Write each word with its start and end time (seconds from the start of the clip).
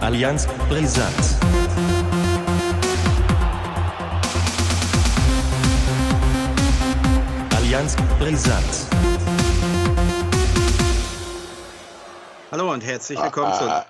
Allianz 0.00 0.46
Brisant. 0.68 1.14
Allianz 7.56 7.96
Brisant. 8.18 8.86
Hallo 12.50 12.72
und 12.72 12.84
herzlich 12.84 13.18
willkommen 13.22 13.54
zur 13.54 13.86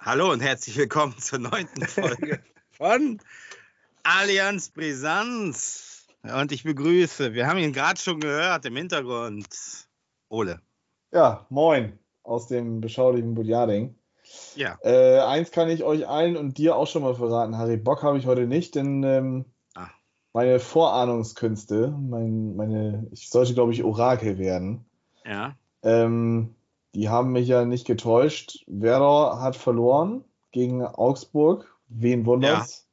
Hallo 0.00 0.32
und 0.32 0.40
herzlich 0.40 0.76
willkommen 0.76 1.18
zur 1.18 1.38
neunten 1.38 1.86
Folge 1.86 2.42
von 2.70 3.20
Allianz 4.02 4.70
Brisanz. 4.70 6.06
Und 6.22 6.52
ich 6.52 6.64
begrüße, 6.64 7.34
wir 7.34 7.46
haben 7.46 7.58
ihn 7.58 7.72
gerade 7.72 8.00
schon 8.00 8.18
gehört 8.18 8.64
im 8.64 8.76
Hintergrund, 8.76 9.46
Ole. 10.28 10.60
Ja, 11.10 11.46
moin 11.50 11.98
aus 12.22 12.46
dem 12.46 12.80
beschaulichen 12.80 13.34
Budjading. 13.34 13.94
Ja. 14.54 14.78
Äh, 14.82 15.18
eins 15.20 15.50
kann 15.50 15.68
ich 15.68 15.82
euch 15.84 16.06
allen 16.08 16.36
und 16.36 16.56
dir 16.58 16.76
auch 16.76 16.86
schon 16.86 17.02
mal 17.02 17.14
verraten, 17.14 17.58
Harry. 17.58 17.76
Bock 17.76 18.02
habe 18.02 18.18
ich 18.18 18.26
heute 18.26 18.46
nicht, 18.46 18.74
denn 18.74 19.02
ähm, 19.02 19.44
Ah. 19.74 19.88
meine 20.32 20.60
Vorahnungskünste, 20.60 21.88
mein, 21.98 22.54
meine, 22.56 23.06
ich 23.10 23.30
sollte, 23.30 23.54
glaube 23.54 23.72
ich, 23.72 23.82
Orakel 23.82 24.38
werden, 24.38 24.84
Ja. 25.26 25.56
ähm, 25.82 26.54
die 26.94 27.08
haben 27.08 27.32
mich 27.32 27.48
ja 27.48 27.64
nicht 27.64 27.86
getäuscht. 27.86 28.64
Werder 28.66 29.40
hat 29.40 29.56
verloren 29.56 30.24
gegen 30.50 30.84
Augsburg. 30.84 31.74
Wen 31.88 32.26
wundert's? 32.26 32.86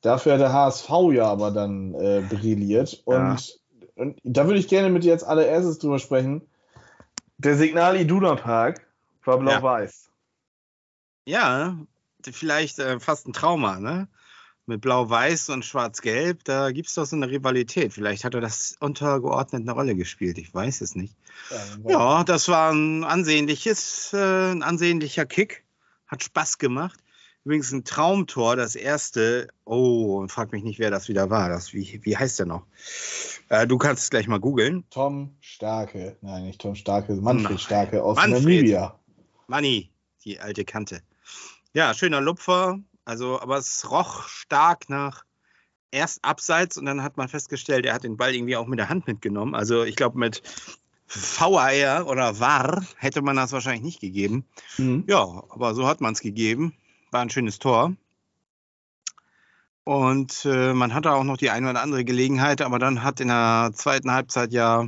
Dafür 0.00 0.34
hat 0.34 0.40
der 0.40 0.52
HSV 0.52 0.88
ja 1.12 1.26
aber 1.26 1.50
dann 1.50 1.94
äh, 1.94 2.22
brilliert. 2.28 3.02
Und, 3.04 3.60
und 3.96 4.18
da 4.24 4.46
würde 4.46 4.58
ich 4.58 4.68
gerne 4.68 4.88
mit 4.90 5.04
dir 5.04 5.12
jetzt 5.12 5.24
allererstes 5.24 5.78
drüber 5.78 5.98
sprechen. 5.98 6.42
Der 7.42 7.56
Signal 7.56 7.96
Iduna 7.96 8.34
Park 8.34 8.86
war 9.24 9.38
blau-weiß. 9.38 10.10
Ja, 11.24 11.78
vielleicht 12.22 12.78
äh, 12.78 13.00
fast 13.00 13.26
ein 13.26 13.32
Trauma, 13.32 13.80
ne? 13.80 14.08
Mit 14.66 14.82
Blau-Weiß 14.82 15.48
und 15.48 15.64
Schwarz-Gelb, 15.64 16.44
da 16.44 16.70
gibt 16.70 16.88
es 16.88 16.94
doch 16.94 17.06
so 17.06 17.16
eine 17.16 17.30
Rivalität. 17.30 17.94
Vielleicht 17.94 18.24
hat 18.24 18.34
er 18.34 18.42
das 18.42 18.76
untergeordnet 18.78 19.62
eine 19.62 19.72
Rolle 19.72 19.96
gespielt, 19.96 20.36
ich 20.36 20.52
weiß 20.52 20.82
es 20.82 20.94
nicht. 20.94 21.16
Ja, 21.50 21.90
Ja, 21.90 22.24
das 22.24 22.46
war 22.48 22.72
ein 22.72 23.04
ansehnliches, 23.04 24.12
äh, 24.12 24.52
ein 24.52 24.62
ansehnlicher 24.62 25.24
Kick. 25.24 25.64
Hat 26.06 26.22
Spaß 26.22 26.58
gemacht. 26.58 27.00
Übrigens 27.44 27.72
ein 27.72 27.84
Traumtor, 27.84 28.56
das 28.56 28.74
erste. 28.74 29.48
Oh, 29.64 30.18
und 30.18 30.30
frag 30.30 30.52
mich 30.52 30.62
nicht, 30.62 30.78
wer 30.78 30.90
das 30.90 31.08
wieder 31.08 31.30
war. 31.30 31.48
Das, 31.48 31.72
wie, 31.72 32.00
wie 32.02 32.16
heißt 32.16 32.38
der 32.38 32.46
noch? 32.46 32.66
Äh, 33.48 33.66
du 33.66 33.78
kannst 33.78 34.04
es 34.04 34.10
gleich 34.10 34.28
mal 34.28 34.40
googeln. 34.40 34.84
Tom 34.90 35.34
Starke, 35.40 36.16
nein, 36.20 36.44
nicht 36.44 36.60
Tom 36.60 36.74
Starke, 36.74 37.14
Manfred 37.14 37.50
Nein. 37.50 37.58
Starke 37.58 38.02
aus 38.02 38.16
Manfred. 38.16 38.42
Namibia. 38.42 38.98
Manni, 39.46 39.90
die 40.24 40.38
alte 40.38 40.64
Kante. 40.64 41.02
Ja, 41.72 41.94
schöner 41.94 42.20
Lupfer. 42.20 42.78
Also, 43.06 43.40
aber 43.40 43.56
es 43.56 43.90
roch 43.90 44.28
stark 44.28 44.90
nach 44.90 45.24
erst 45.90 46.24
abseits 46.24 46.76
und 46.76 46.84
dann 46.84 47.02
hat 47.02 47.16
man 47.16 47.28
festgestellt, 47.28 47.86
er 47.86 47.94
hat 47.94 48.04
den 48.04 48.16
Ball 48.16 48.34
irgendwie 48.34 48.56
auch 48.56 48.66
mit 48.66 48.78
der 48.78 48.90
Hand 48.90 49.06
mitgenommen. 49.06 49.54
Also, 49.54 49.82
ich 49.82 49.96
glaube, 49.96 50.18
mit 50.18 50.42
VAR 51.08 52.06
oder 52.06 52.38
VAR 52.38 52.84
hätte 52.96 53.22
man 53.22 53.36
das 53.36 53.52
wahrscheinlich 53.52 53.82
nicht 53.82 54.00
gegeben. 54.00 54.44
Mhm. 54.78 55.04
Ja, 55.08 55.24
aber 55.48 55.74
so 55.74 55.86
hat 55.86 56.00
man 56.00 56.12
es 56.12 56.20
gegeben. 56.20 56.74
War 57.10 57.22
ein 57.22 57.30
schönes 57.30 57.58
Tor. 57.58 57.94
Und 59.84 60.44
äh, 60.44 60.72
man 60.72 60.94
hatte 60.94 61.12
auch 61.12 61.24
noch 61.24 61.36
die 61.36 61.50
eine 61.50 61.70
oder 61.70 61.82
andere 61.82 62.04
Gelegenheit, 62.04 62.62
aber 62.62 62.78
dann 62.78 63.02
hat 63.02 63.20
in 63.20 63.28
der 63.28 63.70
zweiten 63.74 64.12
Halbzeit 64.12 64.52
ja 64.52 64.86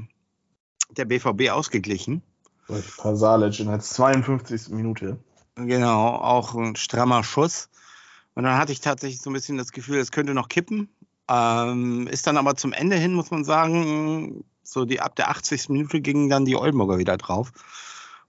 der 0.90 1.06
BVB 1.06 1.50
ausgeglichen. 1.50 2.22
Durch 2.68 2.96
Pasalic 2.96 3.58
in 3.60 3.66
der 3.66 3.80
52. 3.80 4.68
Minute. 4.68 5.18
Genau, 5.56 6.08
auch 6.14 6.54
ein 6.54 6.76
strammer 6.76 7.24
Schuss. 7.24 7.68
Und 8.34 8.44
dann 8.44 8.56
hatte 8.56 8.72
ich 8.72 8.80
tatsächlich 8.80 9.20
so 9.20 9.30
ein 9.30 9.34
bisschen 9.34 9.58
das 9.58 9.72
Gefühl, 9.72 9.98
es 9.98 10.12
könnte 10.12 10.34
noch 10.34 10.48
kippen. 10.48 10.88
Ähm, 11.28 12.06
ist 12.06 12.26
dann 12.26 12.36
aber 12.36 12.56
zum 12.56 12.72
Ende 12.72 12.96
hin, 12.96 13.14
muss 13.14 13.30
man 13.30 13.44
sagen, 13.44 14.44
so 14.62 14.84
die 14.84 15.00
ab 15.00 15.16
der 15.16 15.30
80. 15.30 15.68
Minute 15.68 16.00
gingen 16.00 16.28
dann 16.28 16.44
die 16.44 16.56
Oldenburger 16.56 16.98
wieder 16.98 17.16
drauf 17.16 17.52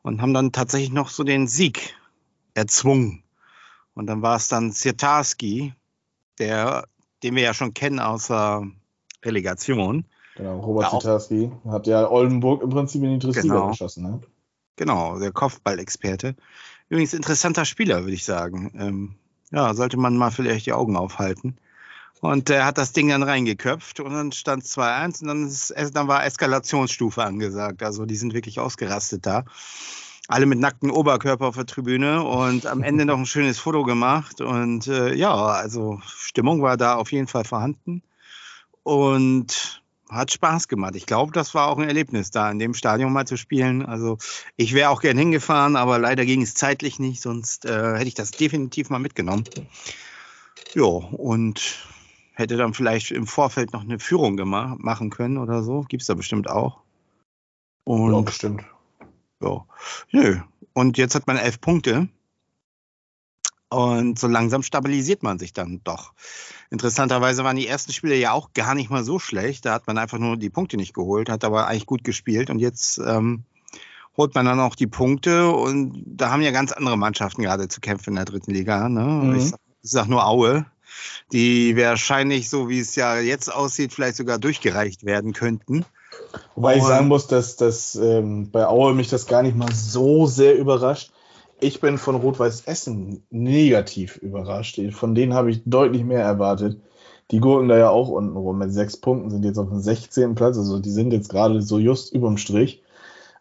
und 0.01 0.21
haben 0.21 0.33
dann 0.33 0.51
tatsächlich 0.51 0.91
noch 0.91 1.09
so 1.09 1.23
den 1.23 1.47
Sieg 1.47 1.95
erzwungen. 2.53 3.23
Und 3.95 4.07
dann 4.07 4.21
war 4.21 4.35
es 4.37 4.47
dann 4.47 4.71
Siertarski, 4.71 5.73
der, 6.39 6.87
den 7.21 7.35
wir 7.35 7.43
ja 7.43 7.53
schon 7.53 7.73
kennen 7.73 7.99
aus 7.99 8.27
der 8.27 8.67
Relegation. 9.23 10.05
Genau, 10.35 10.59
Robert 10.59 10.89
Zitarski 10.89 11.51
hat 11.69 11.85
ja 11.85 12.09
Oldenburg 12.09 12.63
im 12.63 12.69
Prinzip 12.69 13.03
in 13.03 13.11
die 13.11 13.19
Drittliga 13.19 13.53
Genau. 13.53 13.69
geschossen. 13.69 14.03
Ne? 14.03 14.21
Genau, 14.75 15.19
der 15.19 15.31
Kopfballexperte. 15.31 16.35
Übrigens 16.89 17.13
interessanter 17.13 17.65
Spieler, 17.65 18.01
würde 18.01 18.13
ich 18.13 18.25
sagen. 18.25 18.71
Ähm, 18.75 19.15
ja, 19.51 19.73
sollte 19.75 19.97
man 19.97 20.17
mal 20.17 20.31
vielleicht 20.31 20.65
die 20.65 20.73
Augen 20.73 20.95
aufhalten. 20.95 21.57
Und 22.21 22.49
er 22.49 22.65
hat 22.65 22.77
das 22.77 22.93
Ding 22.93 23.09
dann 23.09 23.21
reingeköpft 23.21 23.99
und 23.99 24.13
dann 24.13 24.31
stand 24.31 24.63
2-1 24.63 25.21
und 25.21 25.27
dann, 25.27 25.45
ist, 25.47 25.73
dann 25.93 26.07
war 26.07 26.25
Eskalationsstufe 26.25 27.23
angesagt. 27.23 27.83
Also 27.83 28.05
die 28.05 28.15
sind 28.15 28.33
wirklich 28.33 28.59
ausgerastet 28.59 29.25
da. 29.25 29.43
Alle 30.27 30.45
mit 30.45 30.59
nacktem 30.59 30.89
Oberkörper 30.89 31.47
auf 31.47 31.55
der 31.55 31.65
Tribüne 31.65 32.23
und 32.23 32.65
am 32.65 32.81
Ende 32.83 33.05
noch 33.05 33.17
ein 33.17 33.25
schönes 33.25 33.59
Foto 33.59 33.83
gemacht. 33.83 34.41
Und 34.41 34.87
äh, 34.87 35.13
ja, 35.13 35.33
also 35.33 35.99
Stimmung 36.05 36.61
war 36.61 36.77
da 36.77 36.95
auf 36.95 37.11
jeden 37.11 37.27
Fall 37.27 37.43
vorhanden. 37.43 38.03
Und 38.83 39.83
hat 40.13 40.31
Spaß 40.31 40.67
gemacht. 40.67 40.95
Ich 40.95 41.05
glaube, 41.05 41.31
das 41.31 41.53
war 41.55 41.67
auch 41.67 41.77
ein 41.77 41.87
Erlebnis, 41.87 42.31
da 42.31 42.49
in 42.51 42.59
dem 42.59 42.73
Stadion 42.73 43.11
mal 43.11 43.25
zu 43.25 43.37
spielen. 43.37 43.85
Also 43.85 44.17
ich 44.55 44.73
wäre 44.73 44.89
auch 44.89 45.01
gern 45.01 45.17
hingefahren, 45.17 45.75
aber 45.75 45.97
leider 45.97 46.25
ging 46.25 46.41
es 46.41 46.53
zeitlich 46.53 46.99
nicht, 46.99 47.21
sonst 47.21 47.65
äh, 47.65 47.95
hätte 47.95 48.07
ich 48.07 48.13
das 48.13 48.31
definitiv 48.31 48.89
mal 48.89 48.99
mitgenommen. 48.99 49.45
Ja, 50.75 50.83
und 50.83 51.79
hätte 52.33 52.57
dann 52.57 52.73
vielleicht 52.73 53.11
im 53.11 53.27
Vorfeld 53.27 53.73
noch 53.73 53.81
eine 53.81 53.99
Führung 53.99 54.37
gemacht, 54.37 54.79
machen 54.79 55.09
können 55.09 55.37
oder 55.37 55.63
so. 55.63 55.81
Gibt 55.87 56.01
es 56.01 56.07
da 56.07 56.13
bestimmt 56.13 56.49
auch. 56.49 56.81
Ja, 57.87 57.93
Und 57.93 58.25
bestimmt. 58.25 58.63
Ja, 59.43 59.65
nö. 60.11 60.39
Und 60.73 60.97
jetzt 60.97 61.15
hat 61.15 61.27
man 61.27 61.37
elf 61.37 61.61
Punkte. 61.61 62.07
Und 63.69 64.19
so 64.19 64.27
langsam 64.27 64.61
stabilisiert 64.61 65.23
man 65.23 65.39
sich 65.39 65.51
dann 65.51 65.81
doch. 65.83 66.13
Interessanterweise 66.69 67.43
waren 67.43 67.55
die 67.55 67.67
ersten 67.67 67.91
Spiele 67.91 68.15
ja 68.15 68.31
auch 68.31 68.53
gar 68.53 68.75
nicht 68.75 68.89
mal 68.89 69.03
so 69.03 69.17
schlecht. 69.17 69.65
Da 69.65 69.73
hat 69.73 69.87
man 69.87 69.97
einfach 69.97 70.19
nur 70.19 70.37
die 70.37 70.51
Punkte 70.51 70.77
nicht 70.77 70.93
geholt, 70.93 71.29
hat 71.29 71.43
aber 71.43 71.67
eigentlich 71.67 71.87
gut 71.87 72.03
gespielt. 72.03 72.49
Und 72.49 72.59
jetzt 72.59 72.99
ähm, 72.99 73.43
holt 74.15 74.35
man 74.35 74.45
dann 74.45 74.59
auch 74.59 74.75
die 74.75 74.87
Punkte. 74.87 75.49
Und 75.49 76.03
da 76.05 76.29
haben 76.29 76.43
ja 76.43 76.51
ganz 76.51 76.71
andere 76.71 76.97
Mannschaften 76.97 77.41
gerade 77.41 77.67
zu 77.67 77.81
kämpfen 77.81 78.11
in 78.11 78.15
der 78.15 78.25
dritten 78.25 78.51
Liga. 78.51 78.89
Ne? 78.89 79.01
Mhm. 79.03 79.35
Ich, 79.35 79.49
sag, 79.49 79.59
ich 79.81 79.89
sag 79.89 80.07
nur 80.07 80.25
Aue, 80.25 80.65
die 81.31 81.75
wahrscheinlich, 81.75 82.49
so 82.49 82.69
wie 82.69 82.79
es 82.79 82.95
ja 82.95 83.19
jetzt 83.19 83.51
aussieht, 83.51 83.93
vielleicht 83.93 84.17
sogar 84.17 84.37
durchgereicht 84.37 85.03
werden 85.03 85.33
könnten. 85.33 85.85
Wobei 86.55 86.77
ich 86.77 86.83
sagen 86.83 87.07
muss, 87.07 87.27
dass, 87.27 87.55
dass 87.55 87.95
ähm, 87.95 88.51
bei 88.51 88.67
Aue 88.67 88.93
mich 88.93 89.09
das 89.09 89.25
gar 89.25 89.43
nicht 89.43 89.57
mal 89.57 89.71
so 89.73 90.25
sehr 90.25 90.57
überrascht. 90.57 91.11
Ich 91.59 91.79
bin 91.81 91.97
von 91.97 92.15
Rot-Weiß 92.15 92.61
Essen 92.65 93.23
negativ 93.29 94.17
überrascht. 94.17 94.79
Von 94.91 95.15
denen 95.15 95.33
habe 95.33 95.51
ich 95.51 95.61
deutlich 95.65 96.03
mehr 96.03 96.23
erwartet. 96.23 96.79
Die 97.31 97.39
gurken 97.39 97.69
da 97.69 97.77
ja 97.77 97.89
auch 97.89 98.09
unten 98.09 98.35
rum. 98.35 98.57
Mit 98.57 98.73
sechs 98.73 98.97
Punkten 98.97 99.29
sind 99.29 99.45
jetzt 99.45 99.57
auf 99.57 99.69
dem 99.69 99.79
16. 99.79 100.35
Platz. 100.35 100.57
Also 100.57 100.79
die 100.79 100.91
sind 100.91 101.13
jetzt 101.13 101.29
gerade 101.29 101.61
so 101.61 101.79
just 101.79 102.13
überm 102.13 102.37
Strich. 102.37 102.83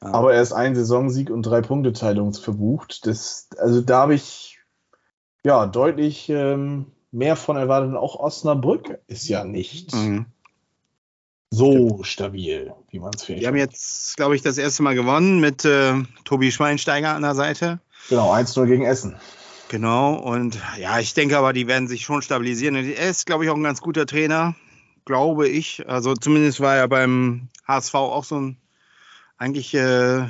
Ja. 0.01 0.15
Aber 0.15 0.35
erst 0.35 0.53
ein 0.53 0.75
Saisonsieg 0.75 1.31
und 1.31 1.43
drei 1.43 1.61
Punkteteilung 1.61 2.33
verbucht. 2.33 3.07
Das, 3.07 3.49
also 3.59 3.81
da 3.81 4.03
habe 4.03 4.15
ich 4.15 4.61
ja 5.45 5.67
deutlich 5.67 6.29
ähm, 6.29 6.87
mehr 7.11 7.37
von 7.37 7.57
erwartet. 7.57 7.91
Und 7.91 7.97
auch 7.97 8.19
Osnabrück 8.19 9.01
ist 9.07 9.29
ja 9.29 9.45
nicht 9.45 9.95
Mhm. 9.95 10.27
So 11.53 12.03
stabil, 12.03 12.73
wie 12.91 12.99
man 12.99 13.13
es 13.15 13.25
vielleicht 13.25 13.43
Die 13.43 13.47
haben 13.47 13.59
jetzt, 13.59 14.17
glaube 14.17 14.35
ich, 14.35 14.41
das 14.41 14.57
erste 14.57 14.83
Mal 14.83 14.95
gewonnen 14.95 15.39
mit 15.39 15.67
äh, 15.67 15.95
Tobi 16.25 16.51
Schweinsteiger 16.51 17.15
an 17.15 17.21
der 17.21 17.35
Seite. 17.35 17.79
Genau, 18.09 18.33
1-0 18.33 18.67
gegen 18.67 18.87
Essen. 18.87 19.17
Genau. 19.69 20.15
Und 20.15 20.59
ja, 20.79 20.99
ich 20.99 21.13
denke 21.13 21.37
aber, 21.37 21.53
die 21.53 21.67
werden 21.67 21.89
sich 21.89 22.05
schon 22.05 22.23
stabilisieren. 22.23 22.77
Und 22.77 22.89
Er 22.89 23.11
ist, 23.11 23.27
glaube 23.27 23.45
ich, 23.45 23.51
auch 23.51 23.55
ein 23.57 23.63
ganz 23.63 23.83
guter 23.83 24.07
Trainer, 24.07 24.55
glaube 25.05 25.47
ich. 25.47 25.87
Also 25.87 26.15
zumindest 26.15 26.61
war 26.61 26.75
er 26.75 26.89
beim 26.89 27.49
HSV 27.69 27.95
auch 27.97 28.25
so 28.25 28.41
ein, 28.41 28.57
eigentlich 29.37 29.75
äh, 29.75 30.23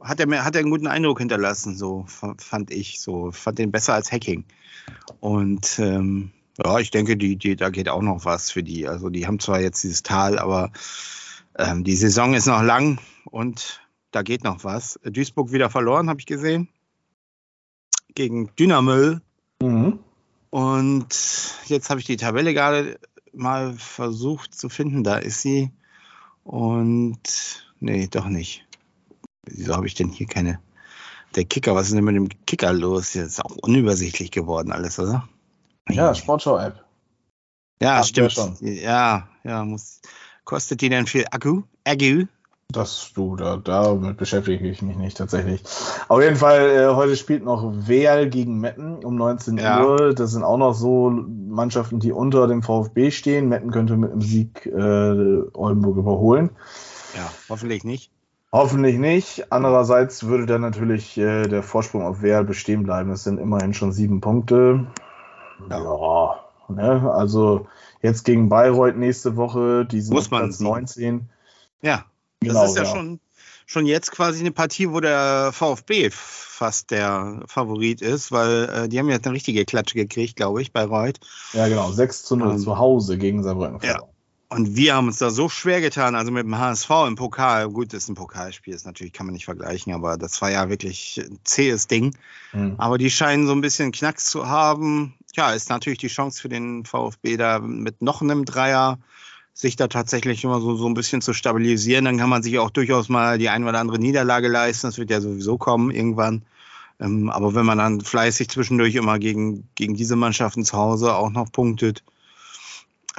hat 0.00 0.20
er 0.20 0.28
mir, 0.28 0.44
hat 0.44 0.54
er 0.54 0.60
einen 0.60 0.70
guten 0.70 0.86
Eindruck 0.86 1.18
hinterlassen, 1.18 1.76
so 1.76 2.06
fand 2.06 2.70
ich. 2.70 3.00
So 3.00 3.32
fand 3.32 3.58
den 3.58 3.72
besser 3.72 3.94
als 3.94 4.12
Hacking. 4.12 4.44
Und 5.18 5.80
ähm, 5.80 6.30
ja, 6.64 6.78
ich 6.78 6.90
denke, 6.90 7.16
die, 7.16 7.36
die, 7.36 7.56
da 7.56 7.70
geht 7.70 7.88
auch 7.88 8.02
noch 8.02 8.24
was 8.24 8.50
für 8.50 8.62
die. 8.62 8.88
Also 8.88 9.10
die 9.10 9.26
haben 9.26 9.38
zwar 9.38 9.60
jetzt 9.60 9.82
dieses 9.82 10.02
Tal, 10.02 10.38
aber 10.38 10.72
ähm, 11.56 11.84
die 11.84 11.96
Saison 11.96 12.34
ist 12.34 12.46
noch 12.46 12.62
lang 12.62 12.98
und 13.24 13.80
da 14.10 14.22
geht 14.22 14.44
noch 14.44 14.64
was. 14.64 14.98
Duisburg 15.04 15.52
wieder 15.52 15.70
verloren, 15.70 16.08
habe 16.08 16.20
ich 16.20 16.26
gesehen. 16.26 16.68
Gegen 18.14 18.50
Dynamo. 18.56 19.18
Mhm. 19.62 19.98
Und 20.50 21.08
jetzt 21.66 21.90
habe 21.90 22.00
ich 22.00 22.06
die 22.06 22.16
Tabelle 22.16 22.54
gerade 22.54 22.98
mal 23.32 23.74
versucht 23.74 24.54
zu 24.54 24.68
finden. 24.68 25.04
Da 25.04 25.18
ist 25.18 25.42
sie. 25.42 25.70
Und 26.42 27.62
nee, 27.78 28.08
doch 28.10 28.26
nicht. 28.26 28.66
Wieso 29.44 29.76
habe 29.76 29.86
ich 29.86 29.94
denn 29.94 30.08
hier 30.08 30.26
keine 30.26 30.60
der 31.34 31.44
Kicker, 31.44 31.74
was 31.74 31.88
ist 31.88 31.94
denn 31.94 32.04
mit 32.04 32.16
dem 32.16 32.28
Kicker 32.46 32.72
los? 32.72 33.12
Das 33.12 33.26
ist 33.26 33.44
auch 33.44 33.56
unübersichtlich 33.62 34.30
geworden 34.30 34.72
alles, 34.72 34.98
oder? 34.98 35.28
Ja, 35.90 36.14
Sportschau-App. 36.14 36.84
Ja, 37.80 37.98
wir 37.98 38.04
stimmt. 38.04 38.32
schon. 38.32 38.56
Ja, 38.60 39.28
ja, 39.44 39.64
muss. 39.64 40.00
Kostet 40.44 40.80
die 40.80 40.88
denn 40.88 41.06
viel 41.06 41.26
Akku? 41.30 41.62
Akku? 41.84 42.24
Das 42.70 43.12
du, 43.14 43.34
da, 43.34 43.56
damit 43.56 44.18
beschäftige 44.18 44.68
ich 44.68 44.82
mich 44.82 44.96
nicht 44.96 45.16
tatsächlich. 45.16 45.62
Auf 46.08 46.20
jeden 46.20 46.36
Fall, 46.36 46.68
äh, 46.68 46.94
heute 46.94 47.16
spielt 47.16 47.42
noch 47.42 47.62
Weal 47.86 48.28
gegen 48.28 48.58
Metten 48.58 49.02
um 49.04 49.16
19 49.16 49.56
Ja. 49.56 49.82
Uhr. 49.82 50.14
Das 50.14 50.32
sind 50.32 50.42
auch 50.42 50.58
noch 50.58 50.74
so 50.74 51.08
Mannschaften, 51.10 51.98
die 51.98 52.12
unter 52.12 52.46
dem 52.46 52.62
VfB 52.62 53.10
stehen. 53.10 53.48
Metten 53.48 53.70
könnte 53.70 53.96
mit 53.96 54.12
einem 54.12 54.20
Sieg 54.20 54.66
äh, 54.66 55.42
Oldenburg 55.54 55.96
überholen. 55.96 56.50
Ja, 57.16 57.30
hoffentlich 57.48 57.84
nicht. 57.84 58.10
Hoffentlich 58.52 58.98
nicht. 58.98 59.50
Andererseits 59.50 60.24
würde 60.24 60.44
dann 60.44 60.60
natürlich 60.60 61.16
äh, 61.16 61.46
der 61.48 61.62
Vorsprung 61.62 62.02
auf 62.02 62.20
Weal 62.20 62.44
bestehen 62.44 62.82
bleiben. 62.82 63.08
Das 63.08 63.24
sind 63.24 63.38
immerhin 63.38 63.72
schon 63.72 63.92
sieben 63.92 64.20
Punkte. 64.20 64.86
Ja. 65.70 66.40
Ne? 66.68 67.10
also 67.10 67.66
jetzt 68.02 68.24
gegen 68.24 68.48
Bayreuth 68.48 68.96
nächste 68.96 69.36
Woche, 69.36 69.86
die 69.86 70.00
sind 70.00 70.14
Muss 70.14 70.30
man 70.30 70.42
Platz 70.42 70.58
siegen. 70.58 70.70
19. 70.70 71.28
Ja, 71.82 72.04
Genau, 72.40 72.62
das 72.62 72.70
ist 72.70 72.76
ja, 72.76 72.82
ja. 72.84 72.90
Schon, 72.90 73.20
schon 73.66 73.86
jetzt 73.86 74.12
quasi 74.12 74.40
eine 74.40 74.52
Partie, 74.52 74.90
wo 74.90 75.00
der 75.00 75.50
VfB 75.52 76.10
fast 76.12 76.90
der 76.90 77.42
Favorit 77.46 78.00
ist, 78.00 78.32
weil 78.32 78.68
äh, 78.68 78.88
die 78.88 78.98
haben 78.98 79.08
jetzt 79.08 79.26
eine 79.26 79.34
richtige 79.34 79.64
Klatsche 79.64 79.94
gekriegt, 79.94 80.36
glaube 80.36 80.62
ich, 80.62 80.72
bei 80.72 80.84
Reut. 80.84 81.18
Ja, 81.52 81.68
genau. 81.68 81.90
6 81.90 82.24
zu 82.24 82.36
0 82.36 82.52
Ähm, 82.52 82.58
zu 82.58 82.78
Hause 82.78 83.18
gegen 83.18 83.42
Saarbrücken. 83.42 83.80
ja. 83.82 84.02
Und 84.50 84.76
wir 84.76 84.94
haben 84.94 85.08
uns 85.08 85.18
da 85.18 85.28
so 85.28 85.50
schwer 85.50 85.82
getan, 85.82 86.14
also 86.14 86.32
mit 86.32 86.46
dem 86.46 86.56
HSV 86.56 86.88
im 87.06 87.16
Pokal. 87.16 87.68
Gut, 87.68 87.92
das 87.92 88.04
ist 88.04 88.08
ein 88.08 88.14
Pokalspiel, 88.14 88.72
ist 88.72 88.86
natürlich, 88.86 89.12
kann 89.12 89.26
man 89.26 89.34
nicht 89.34 89.44
vergleichen, 89.44 89.92
aber 89.92 90.16
das 90.16 90.40
war 90.40 90.50
ja 90.50 90.70
wirklich 90.70 91.20
ein 91.22 91.38
zähes 91.44 91.86
Ding. 91.86 92.16
Mhm. 92.54 92.76
Aber 92.78 92.96
die 92.96 93.10
scheinen 93.10 93.46
so 93.46 93.52
ein 93.52 93.60
bisschen 93.60 93.92
Knacks 93.92 94.24
zu 94.24 94.48
haben. 94.48 95.17
Ja, 95.34 95.52
ist 95.52 95.70
natürlich 95.70 95.98
die 95.98 96.08
Chance 96.08 96.40
für 96.40 96.48
den 96.48 96.84
VfB 96.84 97.36
da 97.36 97.58
mit 97.58 98.02
noch 98.02 98.22
einem 98.22 98.44
Dreier 98.44 98.98
sich 99.54 99.76
da 99.76 99.88
tatsächlich 99.88 100.44
immer 100.44 100.60
so, 100.60 100.76
so 100.76 100.86
ein 100.86 100.94
bisschen 100.94 101.20
zu 101.20 101.32
stabilisieren. 101.32 102.04
Dann 102.04 102.16
kann 102.16 102.30
man 102.30 102.42
sich 102.42 102.58
auch 102.58 102.70
durchaus 102.70 103.08
mal 103.08 103.38
die 103.38 103.48
ein 103.48 103.64
oder 103.66 103.78
andere 103.80 103.98
Niederlage 103.98 104.48
leisten. 104.48 104.86
Das 104.86 104.98
wird 104.98 105.10
ja 105.10 105.20
sowieso 105.20 105.58
kommen 105.58 105.90
irgendwann. 105.90 106.42
Ähm, 107.00 107.28
aber 107.28 107.54
wenn 107.54 107.66
man 107.66 107.78
dann 107.78 108.00
fleißig 108.00 108.48
zwischendurch 108.48 108.94
immer 108.94 109.18
gegen, 109.18 109.68
gegen 109.74 109.94
diese 109.94 110.16
Mannschaften 110.16 110.64
zu 110.64 110.76
Hause 110.76 111.14
auch 111.14 111.30
noch 111.30 111.50
punktet, 111.52 112.02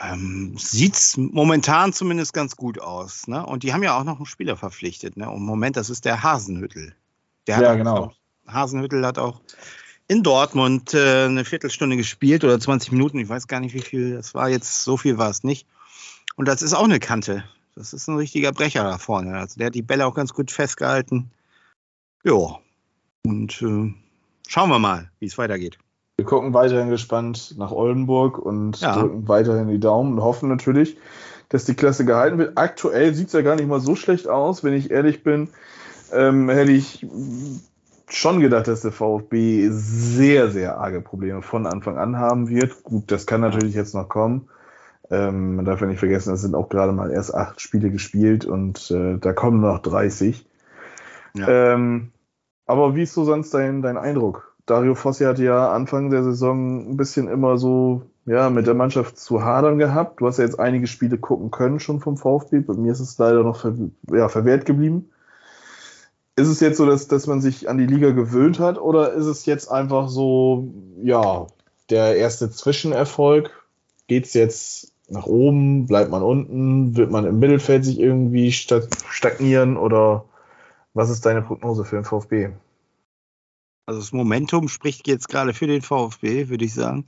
ähm, 0.02 0.56
sieht 0.58 0.96
es 0.96 1.18
momentan 1.18 1.92
zumindest 1.94 2.34
ganz 2.34 2.56
gut 2.56 2.80
aus. 2.80 3.28
Ne? 3.28 3.46
Und 3.46 3.64
die 3.64 3.74
haben 3.74 3.84
ja 3.84 3.98
auch 4.00 4.06
noch 4.06 4.18
einen 4.18 4.26
Spieler 4.26 4.56
verpflichtet. 4.56 5.18
Ne? 5.18 5.30
Und 5.30 5.38
im 5.38 5.44
Moment, 5.46 5.76
das 5.76 5.90
ist 5.90 6.06
der 6.06 6.24
Hasenhüttel. 6.24 6.96
Der 7.48 7.58
hat 7.58 7.64
Ja, 7.64 7.74
auch- 7.74 7.78
genau. 7.78 8.14
Hasenhüttel 8.48 9.06
hat 9.06 9.18
auch 9.20 9.42
in 10.10 10.24
Dortmund 10.24 10.94
äh, 10.96 11.26
eine 11.26 11.46
Viertelstunde 11.46 11.96
gespielt 11.96 12.44
oder 12.44 12.60
20 12.60 12.92
Minuten. 12.92 13.20
Ich 13.20 13.30
weiß 13.30 13.48
gar 13.48 13.60
nicht, 13.60 13.76
wie 13.76 13.82
viel 13.82 14.16
das 14.16 14.34
war 14.34 14.50
jetzt. 14.50 14.84
So 14.84 14.98
viel 14.98 15.18
war 15.20 15.30
es 15.30 15.44
nicht. 15.44 15.68
Und 16.36 16.48
das 16.48 16.64
ist 16.64 16.74
auch 16.74 16.84
eine 16.84 17.00
Kante. 17.00 17.44
Das 17.76 17.94
ist 17.94 18.08
ein 18.08 18.18
richtiger 18.18 18.52
Brecher 18.52 18.84
da 18.84 18.98
vorne. 18.98 19.38
Also 19.38 19.60
der 19.60 19.68
hat 19.68 19.76
die 19.76 19.84
Bälle 19.84 20.08
auch 20.08 20.16
ganz 20.16 20.34
gut 20.34 20.50
festgehalten. 20.52 21.30
Ja. 22.24 22.58
Und 23.24 23.62
äh, 23.62 23.94
schauen 24.48 24.70
wir 24.70 24.80
mal, 24.80 25.12
wie 25.20 25.28
es 25.28 25.38
weitergeht. 25.38 25.78
Wir 26.18 26.26
gucken 26.26 26.56
weiterhin 26.56 26.90
gespannt 26.90 27.54
nach 27.58 27.72
Oldenburg 27.72 28.40
und 28.40 28.82
Ja. 28.82 28.96
drücken 29.00 29.28
weiterhin 29.28 29.68
die 29.70 29.80
Daumen 29.80 30.14
und 30.14 30.24
hoffen 30.24 30.50
natürlich, 30.50 30.98
dass 31.50 31.66
die 31.66 31.76
Klasse 31.76 32.04
gehalten 32.04 32.40
wird. 32.40 32.58
Aktuell 32.58 33.14
sieht 33.14 33.28
es 33.28 33.34
ja 33.34 33.42
gar 33.42 33.56
nicht 33.56 33.68
mal 33.68 33.80
so 33.80 33.96
schlecht 33.96 34.28
aus, 34.28 34.64
wenn 34.64 34.74
ich 34.74 34.90
ehrlich 34.90 35.24
bin. 35.24 35.50
Ähm, 36.12 36.50
hätte 36.50 36.72
ich 36.72 37.06
schon 38.10 38.40
gedacht, 38.40 38.68
dass 38.68 38.82
der 38.82 38.92
VfB 38.92 39.70
sehr, 39.72 40.50
sehr 40.50 40.78
arge 40.78 41.02
Probleme 41.02 41.42
von 41.42 41.66
Anfang 41.66 41.98
an 41.98 42.18
haben 42.18 42.50
wird. 42.50 42.84
Gut, 42.84 43.12
das 43.12 43.26
kann 43.26 43.42
natürlich 43.42 43.76
jetzt 43.76 43.96
noch 43.96 44.10
kommen. 44.10 44.50
Ähm, 45.12 45.56
man 45.56 45.66
darf 45.66 45.82
ja 45.82 45.88
nicht 45.88 46.00
vergessen, 46.00 46.34
es 46.34 46.42
sind 46.42 46.56
auch 46.56 46.70
gerade 46.70 46.92
mal 46.92 47.12
erst 47.12 47.34
acht 47.34 47.62
Spiele 47.62 47.90
gespielt 47.90 48.46
und 48.46 48.92
äh, 48.92 49.18
da 49.18 49.34
kommen 49.34 49.62
noch 49.62 49.80
30. 49.80 50.46
Ja. 51.36 51.74
Ähm, 51.74 52.12
aber 52.66 52.96
wie 52.96 53.04
ist 53.04 53.14
so 53.14 53.24
sonst 53.24 53.54
dein, 53.54 53.82
dein 53.82 53.98
Eindruck? 53.98 54.56
Dario 54.68 54.94
Fossi 54.94 55.24
hatte 55.24 55.44
ja 55.44 55.72
Anfang 55.72 56.12
der 56.12 56.24
Saison 56.24 56.92
ein 56.92 56.98
bisschen 56.98 57.28
immer 57.28 57.58
so 57.58 58.04
ja, 58.28 58.52
mit 58.52 58.68
der 58.68 58.76
Mannschaft 58.76 59.18
zu 59.18 59.44
hadern 59.44 59.80
gehabt. 59.80 60.22
Du 60.22 60.28
hast 60.28 60.38
ja 60.38 60.46
jetzt 60.46 60.60
einige 60.60 60.86
Spiele 60.86 61.18
gucken 61.18 61.50
können 61.50 61.80
schon 61.80 62.00
vom 62.00 62.18
VfB. 62.18 62.60
Bei 62.60 62.76
mir 62.76 62.92
ist 62.92 63.00
es 63.00 63.18
leider 63.18 63.42
noch 63.42 63.62
ver 63.62 63.74
ja, 64.12 64.30
verwehrt 64.30 64.66
geblieben. 64.66 65.10
Ist 66.40 66.48
es 66.48 66.62
jetzt 66.62 66.78
so, 66.78 66.86
dass, 66.86 67.10
dass 67.10 67.28
man 67.28 67.42
sich 67.42 67.68
an 67.68 67.78
die 67.78 67.86
Liga 67.86 68.12
gewöhnt 68.12 68.60
hat 68.60 68.78
oder 68.78 69.12
ist 69.12 69.26
es 69.26 69.46
jetzt 69.46 69.70
einfach 69.70 70.08
so, 70.08 70.74
ja, 71.04 71.48
der 71.90 72.16
erste 72.16 72.50
Zwischenerfolg? 72.50 73.52
Geht 74.08 74.26
es 74.26 74.34
jetzt 74.34 74.94
nach 75.10 75.26
oben? 75.26 75.86
Bleibt 75.86 76.12
man 76.12 76.24
unten? 76.24 76.96
Wird 76.96 77.12
man 77.12 77.26
im 77.26 77.40
Mittelfeld 77.40 77.84
sich 77.84 78.00
irgendwie 78.00 78.54
sta- 78.54 78.88
stagnieren 79.10 79.76
oder 79.76 80.24
was 80.94 81.10
ist 81.10 81.26
deine 81.26 81.42
Prognose 81.42 81.84
für 81.84 81.98
den 81.98 82.06
VfB? 82.06 82.52
Also 83.86 84.00
das 84.00 84.14
Momentum 84.14 84.70
spricht 84.70 85.10
jetzt 85.10 85.28
gerade 85.28 85.54
für 85.54 85.68
den 85.68 85.82
VfB, 85.82 86.48
würde 86.48 86.64
ich 86.64 86.74
sagen. 86.74 87.06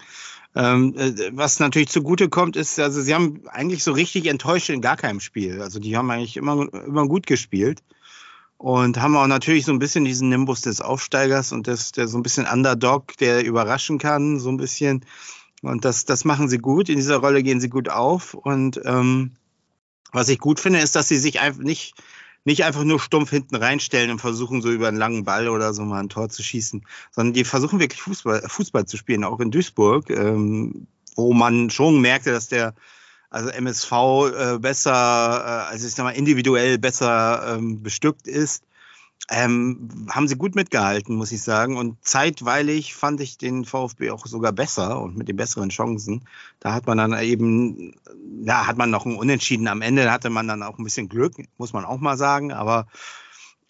Ähm, 0.56 0.94
äh, 0.98 1.32
was 1.32 1.60
natürlich 1.60 1.88
zugute 1.88 2.28
kommt, 2.28 2.58
ist, 2.58 2.78
also 2.82 3.02
sie 3.02 3.16
haben 3.16 3.48
eigentlich 3.48 3.86
so 3.86 3.94
richtig 3.94 4.26
enttäuscht 4.26 4.70
in 4.70 4.82
gar 4.82 4.98
keinem 4.98 5.22
Spiel. 5.22 5.62
Also 5.62 5.80
die 5.80 5.96
haben 5.96 6.12
eigentlich 6.12 6.36
immer, 6.36 6.68
immer 6.74 7.08
gut 7.08 7.28
gespielt 7.28 7.82
und 8.62 9.02
haben 9.02 9.18
auch 9.18 9.26
natürlich 9.26 9.66
so 9.66 9.72
ein 9.72 9.80
bisschen 9.80 10.06
diesen 10.06 10.30
Nimbus 10.30 10.62
des 10.62 10.82
Aufsteigers 10.82 11.52
und 11.52 11.66
des, 11.66 11.94
der 11.94 12.08
so 12.08 12.20
ein 12.20 12.22
bisschen 12.22 12.46
Underdog, 12.46 13.18
der 13.18 13.44
überraschen 13.44 13.98
kann, 13.98 14.40
so 14.40 14.50
ein 14.50 14.58
bisschen. 14.58 15.04
Und 15.64 15.84
das, 15.84 16.06
das 16.06 16.26
machen 16.26 16.48
sie 16.48 16.60
gut. 16.60 16.88
In 16.88 16.98
dieser 16.98 17.18
Rolle 17.18 17.42
gehen 17.42 17.60
sie 17.60 17.70
gut 17.70 17.90
auf. 17.90 18.36
Und 18.36 18.80
ähm, 18.86 19.32
was 20.12 20.30
ich 20.30 20.38
gut 20.38 20.60
finde, 20.60 20.78
ist, 20.78 20.96
dass 20.96 21.08
sie 21.08 21.18
sich 21.18 21.40
einfach 21.40 21.64
nicht, 21.64 21.96
nicht 22.46 22.64
einfach 22.64 22.84
nur 22.84 23.00
stumpf 23.00 23.32
hinten 23.32 23.56
reinstellen 23.56 24.12
und 24.12 24.22
versuchen, 24.22 24.62
so 24.62 24.70
über 24.70 24.90
einen 24.90 24.98
langen 24.98 25.24
Ball 25.24 25.50
oder 25.50 25.74
so 25.74 25.84
mal 25.84 26.00
ein 26.00 26.10
Tor 26.10 26.30
zu 26.30 26.44
schießen, 26.44 26.86
sondern 27.10 27.34
die 27.34 27.46
versuchen 27.46 27.80
wirklich 27.80 28.04
Fußball, 28.04 28.44
Fußball 28.48 28.86
zu 28.86 28.96
spielen, 28.96 29.24
auch 29.24 29.40
in 29.40 29.50
Duisburg, 29.50 30.12
ähm, 30.12 30.86
wo 31.16 31.34
man 31.34 31.72
schon 31.72 32.00
merkte, 32.00 32.32
dass 32.32 32.48
der 32.48 32.76
also 33.32 33.50
MSV 33.50 33.92
äh, 33.92 34.60
besser, 34.60 34.92
äh, 34.92 35.72
also 35.72 35.88
ich 35.88 35.96
sag 35.96 36.04
mal, 36.04 36.12
individuell 36.12 36.78
besser 36.78 37.56
ähm, 37.56 37.82
bestückt 37.82 38.28
ist. 38.28 38.64
Ähm, 39.30 40.08
haben 40.10 40.28
sie 40.28 40.36
gut 40.36 40.56
mitgehalten, 40.56 41.16
muss 41.16 41.32
ich 41.32 41.42
sagen. 41.42 41.78
Und 41.78 42.04
zeitweilig 42.04 42.94
fand 42.94 43.22
ich 43.22 43.38
den 43.38 43.64
VfB 43.64 44.12
auch 44.12 44.26
sogar 44.26 44.52
besser 44.52 45.00
und 45.02 45.18
mit 45.18 45.30
den 45.30 45.38
besseren 45.38 45.70
Chancen. 45.70 46.28
Da 46.60 46.74
hat 46.74 46.86
man 46.88 46.98
dann 46.98 47.18
eben, 47.18 47.96
ja, 48.44 48.68
hat 48.68 48.78
man 48.78 48.90
noch 48.90 49.06
ein 49.06 49.16
Unentschieden 49.16 49.70
am 49.70 49.82
Ende, 49.82 50.04
da 50.04 50.12
hatte 50.12 50.30
man 50.30 50.50
dann 50.50 50.64
auch 50.64 50.78
ein 50.78 50.84
bisschen 50.84 51.08
Glück, 51.08 51.36
muss 51.58 51.72
man 51.72 51.86
auch 51.86 52.00
mal 52.00 52.18
sagen. 52.18 52.52
Aber 52.52 52.88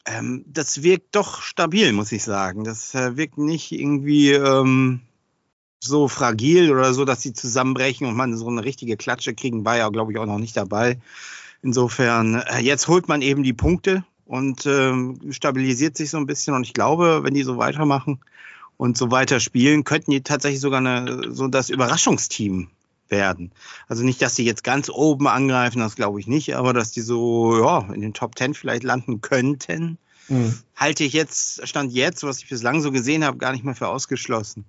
ähm, 0.07 0.43
das 0.47 0.81
wirkt 0.81 1.15
doch 1.15 1.43
stabil, 1.43 1.93
muss 1.93 2.11
ich 2.11 2.23
sagen. 2.23 2.63
Das 2.63 2.95
äh, 2.95 3.15
wirkt 3.15 3.37
nicht 3.37 3.71
irgendwie 3.71 4.31
ähm, 4.31 5.01
so 5.83 6.07
fragil 6.07 6.71
oder 6.71 6.93
so, 6.93 7.05
dass 7.05 7.21
sie 7.21 7.33
zusammenbrechen 7.33 8.07
und 8.07 8.15
man 8.15 8.37
so 8.37 8.47
eine 8.47 8.63
richtige 8.63 8.97
Klatsche 8.97 9.33
kriegen, 9.33 9.65
war 9.65 9.77
ja, 9.77 9.89
glaube 9.89 10.11
ich, 10.11 10.17
auch 10.19 10.25
noch 10.25 10.37
nicht 10.37 10.55
dabei. 10.55 10.99
Insofern, 11.63 12.35
äh, 12.35 12.59
jetzt 12.59 12.87
holt 12.87 13.07
man 13.07 13.21
eben 13.21 13.43
die 13.43 13.53
Punkte 13.53 14.03
und 14.25 14.65
ähm, 14.65 15.19
stabilisiert 15.31 15.97
sich 15.97 16.09
so 16.09 16.17
ein 16.17 16.27
bisschen. 16.27 16.53
Und 16.53 16.63
ich 16.63 16.73
glaube, 16.73 17.21
wenn 17.23 17.33
die 17.33 17.43
so 17.43 17.57
weitermachen 17.57 18.19
und 18.77 18.97
so 18.97 19.11
weiter 19.11 19.39
spielen, 19.39 19.83
könnten 19.83 20.11
die 20.11 20.21
tatsächlich 20.21 20.61
sogar 20.61 20.79
eine, 20.79 21.33
so 21.33 21.47
das 21.47 21.69
Überraschungsteam 21.69 22.69
werden. 23.09 23.51
Also 23.87 24.03
nicht, 24.03 24.21
dass 24.21 24.35
die 24.35 24.45
jetzt 24.45 24.63
ganz 24.63 24.89
oben 24.89 25.27
angreifen, 25.27 25.79
das 25.79 25.95
glaube 25.95 26.19
ich 26.19 26.27
nicht, 26.27 26.55
aber 26.55 26.73
dass 26.73 26.91
die 26.91 27.01
so 27.01 27.61
ja, 27.61 27.93
in 27.93 28.01
den 28.01 28.13
Top 28.13 28.35
Ten 28.35 28.53
vielleicht 28.53 28.83
landen 28.83 29.21
könnten, 29.21 29.97
halte 30.75 31.03
ich 31.03 31.13
jetzt, 31.13 31.67
Stand 31.67 31.91
jetzt, 31.91 32.23
was 32.23 32.37
ich 32.37 32.47
bislang 32.47 32.81
so 32.81 32.91
gesehen 32.91 33.25
habe, 33.25 33.37
gar 33.37 33.51
nicht 33.51 33.65
mehr 33.65 33.75
für 33.75 33.89
ausgeschlossen. 33.89 34.65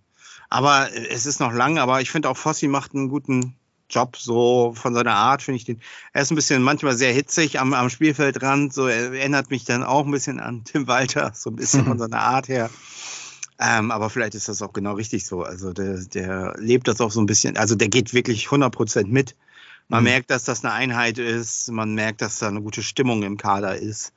Aber 0.53 0.93
äh, 0.93 1.09
es 1.09 1.25
ist 1.27 1.41
noch 1.41 1.53
lang, 1.53 1.79
aber 1.79 2.01
ich 2.03 2.11
finde 2.11 2.29
auch 2.29 2.37
Fossi 2.37 2.69
macht 2.69 2.95
einen 2.95 3.09
guten 3.09 3.55
Job, 3.89 4.17
so 4.17 4.73
von 4.75 4.95
seiner 4.95 5.15
Art 5.15 5.43
finde 5.43 5.57
ich 5.57 5.65
den. 5.65 5.81
Er 6.13 6.23
ist 6.23 6.31
ein 6.31 6.35
bisschen 6.37 6.63
manchmal 6.63 6.95
sehr 6.97 7.13
hitzig 7.13 7.59
am, 7.59 7.73
am 7.75 7.89
Spielfeldrand, 7.91 8.73
so 8.73 8.87
er 8.87 9.13
erinnert 9.13 9.51
mich 9.51 9.65
dann 9.65 9.83
auch 9.83 10.05
ein 10.05 10.11
bisschen 10.11 10.41
an 10.41 10.65
Tim 10.65 10.87
Walter, 10.89 11.33
so 11.35 11.51
ein 11.51 11.57
bisschen 11.57 11.85
von 11.85 11.99
seiner 11.99 12.21
Art 12.21 12.49
her. 12.49 12.71
Ähm, 13.59 13.91
aber 13.91 14.11
vielleicht 14.11 14.35
ist 14.35 14.49
das 14.49 14.61
auch 14.61 14.73
genau 14.73 14.93
richtig 14.95 15.27
so. 15.27 15.43
Also 15.43 15.73
der, 15.73 15.99
der 16.05 16.55
lebt 16.59 16.89
das 16.89 17.01
auch 17.01 17.11
so 17.11 17.21
ein 17.21 17.27
bisschen, 17.27 17.57
also 17.57 17.75
der 17.75 17.89
geht 17.89 18.13
wirklich 18.13 18.47
100% 18.49 19.07
mit. 19.07 19.37
Man 19.89 20.01
Mhm. 20.01 20.11
merkt, 20.11 20.31
dass 20.31 20.45
das 20.45 20.65
eine 20.65 20.75
Einheit 20.75 21.19
ist, 21.19 21.71
man 21.71 21.95
merkt, 21.95 22.23
dass 22.23 22.39
da 22.39 22.49
eine 22.49 22.61
gute 22.63 22.83
Stimmung 22.83 23.23
im 23.23 23.37
Kader 23.37 23.77
ist. 23.77 24.13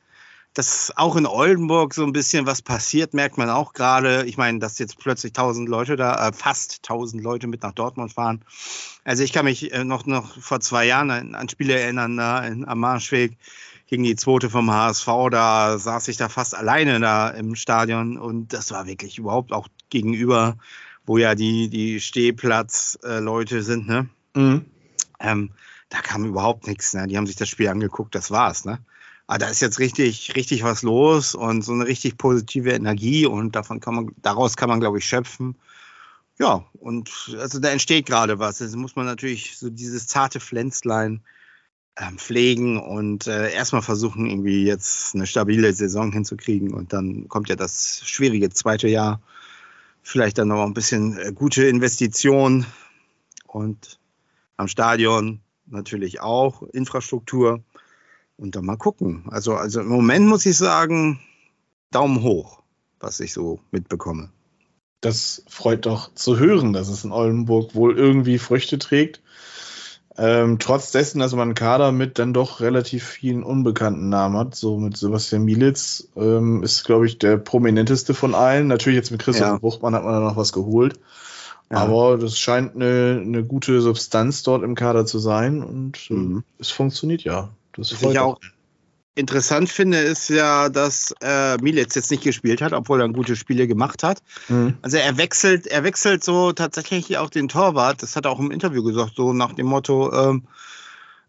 Dass 0.56 0.92
auch 0.96 1.16
in 1.16 1.28
Oldenburg 1.28 1.94
so 1.94 2.04
ein 2.04 2.14
bisschen 2.14 2.48
was 2.48 2.62
passiert, 2.62 3.14
merkt 3.14 3.38
man 3.38 3.50
auch 3.50 3.74
gerade. 3.74 4.26
Ich 4.26 4.38
meine, 4.38 4.60
dass 4.60 4.80
jetzt 4.80 4.98
plötzlich 4.98 5.34
tausend 5.34 5.70
Leute 5.70 5.98
da, 5.98 6.30
äh, 6.30 6.34
fast 6.34 6.82
tausend 6.82 7.22
Leute 7.22 7.46
mit 7.46 7.62
nach 7.62 7.74
Dortmund 7.74 8.14
fahren. 8.14 8.44
Also 9.04 9.22
ich 9.24 9.34
kann 9.34 9.46
mich 9.46 9.72
äh, 9.72 9.84
noch, 9.84 10.06
noch 10.06 10.38
vor 10.42 10.62
zwei 10.62 10.86
Jahren 10.86 11.12
an, 11.12 11.36
an 11.36 11.50
Spiele 11.50 11.78
erinnern, 11.80 12.18
da 12.18 12.40
in, 12.44 12.68
am 12.68 12.80
Marschweg 12.80 13.38
gegen 13.88 14.04
die 14.04 14.16
zweite 14.16 14.50
vom 14.50 14.72
HSV, 14.72 15.08
da 15.30 15.78
saß 15.78 16.08
ich 16.08 16.18
da 16.18 16.30
fast 16.30 16.56
alleine 16.56 17.00
da 17.00 17.30
im 17.30 17.56
Stadion 17.56 18.18
und 18.18 18.54
das 18.54 18.72
war 18.72 18.88
wirklich 18.88 19.18
überhaupt 19.18 19.52
auch 19.52 19.68
gegenüber, 19.90 20.58
wo 21.06 21.18
ja 21.18 21.36
die, 21.36 21.70
die 21.70 22.00
Stehplatz-Leute 22.00 23.62
sind, 23.62 23.88
ne? 23.88 24.10
Mhm. 24.34 24.66
Ähm, 25.20 25.52
da 25.90 26.02
kam 26.02 26.26
überhaupt 26.26 26.68
nichts, 26.68 26.94
ne? 26.94 27.06
Die 27.08 27.18
haben 27.18 27.28
sich 27.28 27.36
das 27.36 27.50
Spiel 27.50 27.68
angeguckt, 27.68 28.16
das 28.16 28.32
war's, 28.32 28.66
ne? 28.66 28.80
Aber 29.28 29.40
da 29.40 29.48
ist 29.48 29.62
jetzt 29.62 29.80
richtig, 29.80 30.36
richtig 30.36 30.64
was 30.64 30.84
los 30.84 31.34
und 31.34 31.64
so 31.64 31.74
eine 31.74 31.88
richtig 31.88 32.18
positive 32.18 32.72
Energie 32.72 33.26
und 33.26 33.56
davon 33.56 33.80
kann 33.80 33.96
man, 33.96 34.12
daraus 34.22 34.56
kann 34.56 34.70
man, 34.70 34.80
glaube 34.80 35.00
ich, 35.00 35.06
schöpfen. 35.06 35.56
Ja, 36.38 36.66
und 36.74 37.36
also 37.40 37.60
da 37.60 37.70
entsteht 37.70 38.06
gerade 38.06 38.40
was. 38.40 38.62
Also 38.62 38.78
muss 38.78 38.96
man 38.96 39.06
natürlich 39.06 39.58
so 39.58 39.70
dieses 39.70 40.08
zarte 40.08 40.40
Pflänzlein 40.40 41.22
ähm, 41.98 42.18
pflegen 42.18 42.78
und 42.78 43.26
äh, 43.28 43.52
erstmal 43.54 43.82
versuchen, 43.82 44.30
irgendwie 44.30 44.66
jetzt 44.66 45.16
eine 45.16 45.26
stabile 45.26 45.72
Saison 45.74 46.12
hinzukriegen. 46.12 46.74
Und 46.74 46.94
dann 46.94 47.30
kommt 47.30 47.50
ja 47.50 47.56
das 47.56 48.02
schwierige 48.06 48.50
zweite 48.50 48.88
Jahr. 48.90 49.22
Vielleicht 50.02 50.38
dann 50.38 50.50
noch 50.50 50.66
ein 50.66 50.74
bisschen 50.74 51.18
äh, 51.18 51.32
gute 51.34 51.66
Investition 51.66 52.66
und 53.48 54.00
am 54.58 54.68
Stadion 54.68 55.40
natürlich 55.68 56.20
auch 56.20 56.64
Infrastruktur. 56.64 57.64
Und 58.38 58.56
dann 58.56 58.66
mal 58.66 58.78
gucken. 58.78 59.26
Also, 59.30 59.56
also 59.56 59.82
im 59.82 59.88
Moment 59.88 60.28
muss 60.28 60.46
ich 60.46 60.58
sagen, 60.58 61.20
Daumen 61.92 62.22
hoch, 62.22 62.62
was 63.00 63.20
ich 63.20 63.34
so 63.34 63.60
mitbekomme. 63.72 64.30
Das 65.02 65.44
freut 65.48 65.86
doch 65.86 66.14
zu 66.16 66.38
hören, 66.38 66.74
dass 66.74 66.90
es 66.90 67.04
in 67.04 67.12
Oldenburg 67.12 67.76
wohl 67.76 67.98
irgendwie 67.98 68.38
Früchte 68.38 68.80
trägt. 68.80 69.22
Ähm, 70.18 70.60
trotz 70.60 70.92
dessen, 70.92 71.20
dass 71.20 71.34
man 71.34 71.50
einen 71.50 71.56
Kader 71.56 71.92
mit 71.92 72.20
dann 72.20 72.34
doch 72.34 72.62
relativ 72.62 73.04
vielen 73.04 73.44
unbekannten 73.44 74.08
Namen 74.08 74.38
hat, 74.38 74.56
so 74.56 74.78
mit 74.78 74.96
Sebastian 74.96 75.44
Mielitz, 75.44 76.08
ähm, 76.16 76.64
ist, 76.64 76.86
glaube 76.86 77.06
ich, 77.06 77.20
der 77.20 77.38
prominenteste 77.38 78.14
von 78.14 78.34
allen. 78.34 78.68
Natürlich 78.68 78.96
jetzt 78.96 79.12
mit 79.12 79.22
Christoph 79.22 79.48
ja. 79.48 79.58
Buchmann 79.58 79.94
hat 79.94 80.04
man 80.04 80.14
da 80.14 80.20
noch 80.22 80.38
was 80.38 80.54
geholt. 80.54 81.00
Ja. 81.70 81.78
Aber 81.78 82.18
das 82.18 82.40
scheint 82.40 82.76
eine, 82.76 83.22
eine 83.22 83.44
gute 83.44 83.82
Substanz 83.82 84.44
dort 84.44 84.64
im 84.64 84.76
Kader 84.76 85.06
zu 85.06 85.20
sein 85.20 85.64
und 85.64 86.10
äh, 86.10 86.14
mhm. 86.14 86.44
es 86.60 86.70
funktioniert 86.70 87.24
ja. 87.24 87.50
Das 87.78 87.92
Was 87.94 88.12
ich 88.12 88.20
auch 88.20 88.40
interessant 89.16 89.70
finde, 89.70 89.98
ist 89.98 90.30
ja, 90.30 90.70
dass 90.70 91.14
äh, 91.22 91.58
Militz 91.62 91.96
jetzt 91.96 92.12
nicht 92.12 92.24
gespielt 92.24 92.62
hat, 92.62 92.74
obwohl 92.74 93.02
er 93.02 93.10
gute 93.10 93.36
Spiele 93.36 93.68
gemacht 93.68 94.04
hat. 94.04 94.22
Mhm. 94.50 94.78
Also 94.82 94.98
er 94.98 95.18
wechselt, 95.18 95.68
er 95.68 95.84
wechselt 95.84 96.24
so 96.24 96.52
tatsächlich 96.52 97.18
auch 97.18 97.30
den 97.30 97.48
Torwart. 97.48 98.04
Das 98.04 98.16
hat 98.16 98.26
er 98.26 98.32
auch 98.32 98.40
im 98.40 98.52
Interview 98.52 98.84
gesagt, 98.84 99.14
so 99.16 99.34
nach 99.34 99.54
dem 99.54 99.68
Motto, 99.68 100.12
ähm, 100.14 100.44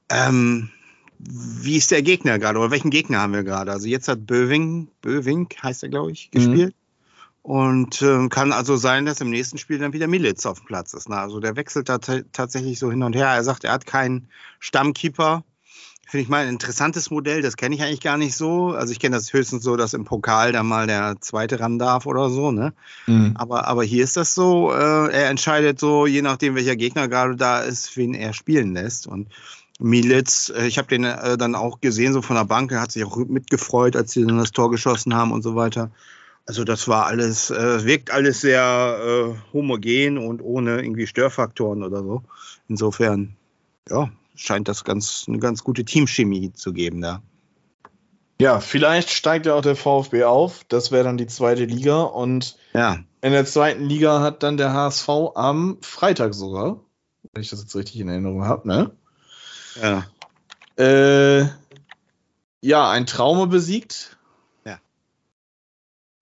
ähm, 0.08 0.70
wie 1.18 1.76
ist 1.76 1.92
der 1.92 2.02
Gegner 2.02 2.38
gerade 2.38 2.58
oder 2.58 2.70
welchen 2.70 2.90
Gegner 2.90 3.20
haben 3.20 3.32
wir 3.32 3.44
gerade? 3.44 3.72
Also 3.72 3.86
jetzt 3.86 4.08
hat 4.08 4.26
Böving, 4.26 4.88
Böving 5.00 5.48
heißt 5.62 5.82
er, 5.82 5.88
glaube 5.88 6.12
ich, 6.12 6.30
gespielt. 6.30 6.74
Mhm. 6.74 6.86
Und 7.42 8.02
ähm, 8.02 8.28
kann 8.28 8.52
also 8.52 8.76
sein, 8.76 9.06
dass 9.06 9.20
im 9.20 9.30
nächsten 9.30 9.56
Spiel 9.56 9.78
dann 9.78 9.92
wieder 9.92 10.08
Militz 10.08 10.44
auf 10.46 10.58
dem 10.58 10.66
Platz 10.66 10.94
ist. 10.94 11.08
Ne? 11.08 11.16
Also 11.16 11.38
der 11.38 11.54
wechselt 11.54 11.88
da 11.88 11.98
tatsächlich 11.98 12.80
so 12.80 12.90
hin 12.90 13.04
und 13.04 13.14
her. 13.14 13.28
Er 13.28 13.44
sagt, 13.44 13.62
er 13.62 13.72
hat 13.72 13.86
keinen 13.86 14.28
Stammkeeper 14.58 15.44
Finde 16.08 16.22
ich 16.22 16.28
mal 16.28 16.44
ein 16.44 16.50
interessantes 16.50 17.10
Modell, 17.10 17.42
das 17.42 17.56
kenne 17.56 17.74
ich 17.74 17.82
eigentlich 17.82 18.00
gar 18.00 18.16
nicht 18.16 18.36
so. 18.36 18.68
Also 18.68 18.92
ich 18.92 19.00
kenne 19.00 19.16
das 19.16 19.32
höchstens 19.32 19.64
so, 19.64 19.76
dass 19.76 19.92
im 19.92 20.04
Pokal 20.04 20.52
dann 20.52 20.66
mal 20.66 20.86
der 20.86 21.16
zweite 21.20 21.58
ran 21.58 21.80
darf 21.80 22.06
oder 22.06 22.30
so, 22.30 22.52
ne? 22.52 22.72
Mhm. 23.08 23.32
Aber, 23.34 23.66
aber 23.66 23.82
hier 23.82 24.04
ist 24.04 24.16
das 24.16 24.32
so, 24.32 24.72
äh, 24.72 25.10
er 25.12 25.30
entscheidet 25.30 25.80
so, 25.80 26.06
je 26.06 26.22
nachdem, 26.22 26.54
welcher 26.54 26.76
Gegner 26.76 27.08
gerade 27.08 27.34
da 27.34 27.60
ist, 27.60 27.96
wen 27.96 28.14
er 28.14 28.34
spielen 28.34 28.72
lässt. 28.72 29.08
Und 29.08 29.28
Militz, 29.80 30.52
äh, 30.56 30.68
ich 30.68 30.78
habe 30.78 30.86
den 30.86 31.02
äh, 31.02 31.36
dann 31.36 31.56
auch 31.56 31.80
gesehen, 31.80 32.12
so 32.12 32.22
von 32.22 32.36
der 32.36 32.44
Bank, 32.44 32.70
er 32.70 32.82
hat 32.82 32.92
sich 32.92 33.04
auch 33.04 33.16
mitgefreut, 33.16 33.96
als 33.96 34.12
sie 34.12 34.24
dann 34.24 34.38
das 34.38 34.52
Tor 34.52 34.70
geschossen 34.70 35.12
haben 35.12 35.32
und 35.32 35.42
so 35.42 35.56
weiter. 35.56 35.90
Also 36.46 36.62
das 36.62 36.86
war 36.86 37.06
alles, 37.06 37.50
äh, 37.50 37.84
wirkt 37.84 38.12
alles 38.12 38.40
sehr 38.40 39.34
äh, 39.34 39.52
homogen 39.52 40.18
und 40.18 40.40
ohne 40.40 40.80
irgendwie 40.80 41.08
Störfaktoren 41.08 41.82
oder 41.82 42.04
so. 42.04 42.22
Insofern, 42.68 43.34
ja, 43.90 44.08
scheint 44.36 44.68
das 44.68 44.84
ganz, 44.84 45.24
eine 45.26 45.38
ganz 45.38 45.64
gute 45.64 45.84
Teamchemie 45.84 46.52
zu 46.52 46.72
geben 46.72 47.00
da. 47.00 47.22
Ja, 48.40 48.60
vielleicht 48.60 49.10
steigt 49.10 49.46
ja 49.46 49.54
auch 49.54 49.62
der 49.62 49.76
VfB 49.76 50.24
auf. 50.24 50.64
Das 50.68 50.92
wäre 50.92 51.04
dann 51.04 51.16
die 51.16 51.26
zweite 51.26 51.64
Liga. 51.64 52.02
Und 52.02 52.56
ja. 52.74 52.98
in 53.22 53.32
der 53.32 53.46
zweiten 53.46 53.84
Liga 53.84 54.20
hat 54.20 54.42
dann 54.42 54.58
der 54.58 54.74
HSV 54.74 55.08
am 55.34 55.78
Freitag 55.80 56.34
sogar, 56.34 56.80
wenn 57.32 57.42
ich 57.42 57.48
das 57.48 57.62
jetzt 57.62 57.74
richtig 57.74 57.98
in 58.00 58.08
Erinnerung 58.08 58.44
habe, 58.44 58.68
ne? 58.68 58.90
Ja. 59.80 60.06
Äh, 60.76 61.48
ja, 62.60 62.90
ein 62.90 63.06
Traume 63.06 63.46
besiegt. 63.46 64.18
Ja. 64.66 64.78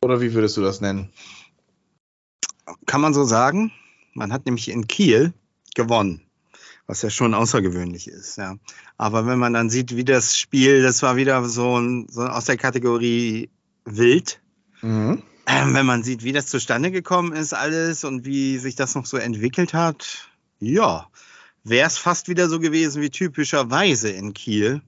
Oder 0.03 0.21
wie 0.21 0.35
würdest 0.35 0.57
du 0.57 0.63
das 0.63 0.81
nennen? 0.81 1.13
Kann 2.87 3.01
man 3.01 3.13
so 3.13 3.25
sagen. 3.25 3.73
Man 4.13 4.33
hat 4.33 4.47
nämlich 4.47 4.69
in 4.69 4.87
Kiel 4.87 5.33
gewonnen 5.75 6.25
was 6.87 7.03
ja 7.03 7.11
schon 7.11 7.35
außergewöhnlich 7.35 8.09
ist. 8.09 8.37
Ja. 8.37 8.57
Aber 8.97 9.27
wenn 9.27 9.39
man 9.39 9.53
dann 9.53 9.71
sieht, 9.71 9.97
wie 9.97 10.05
das 10.05 10.39
Spiel, 10.39 10.83
das 10.83 11.03
war 11.03 11.17
wieder 11.17 11.45
so, 11.45 11.79
ein, 11.79 12.07
so 12.11 12.23
aus 12.23 12.45
der 12.45 12.57
Kategorie 12.57 13.51
wild. 13.85 14.41
Mhm. 14.83 15.23
Ähm, 15.47 15.75
wenn 15.75 15.87
man 15.87 16.03
sieht, 16.03 16.25
wie 16.25 16.33
das 16.33 16.47
zustande 16.47 16.91
gekommen 16.91 17.33
ist, 17.33 17.53
alles 17.53 18.05
und 18.05 18.25
wie 18.25 18.59
sich 18.59 18.77
das 18.77 18.95
noch 18.95 19.07
so 19.07 19.19
entwickelt 19.19 19.75
hat, 19.75 20.29
ja, 20.59 21.07
wäre 21.65 21.87
es 21.87 21.99
fast 21.99 22.29
wieder 22.29 22.49
so 22.49 22.61
gewesen 22.61 23.03
wie 23.03 23.11
typischerweise 23.11 24.11
in 24.11 24.33
Kiel. 24.33 24.81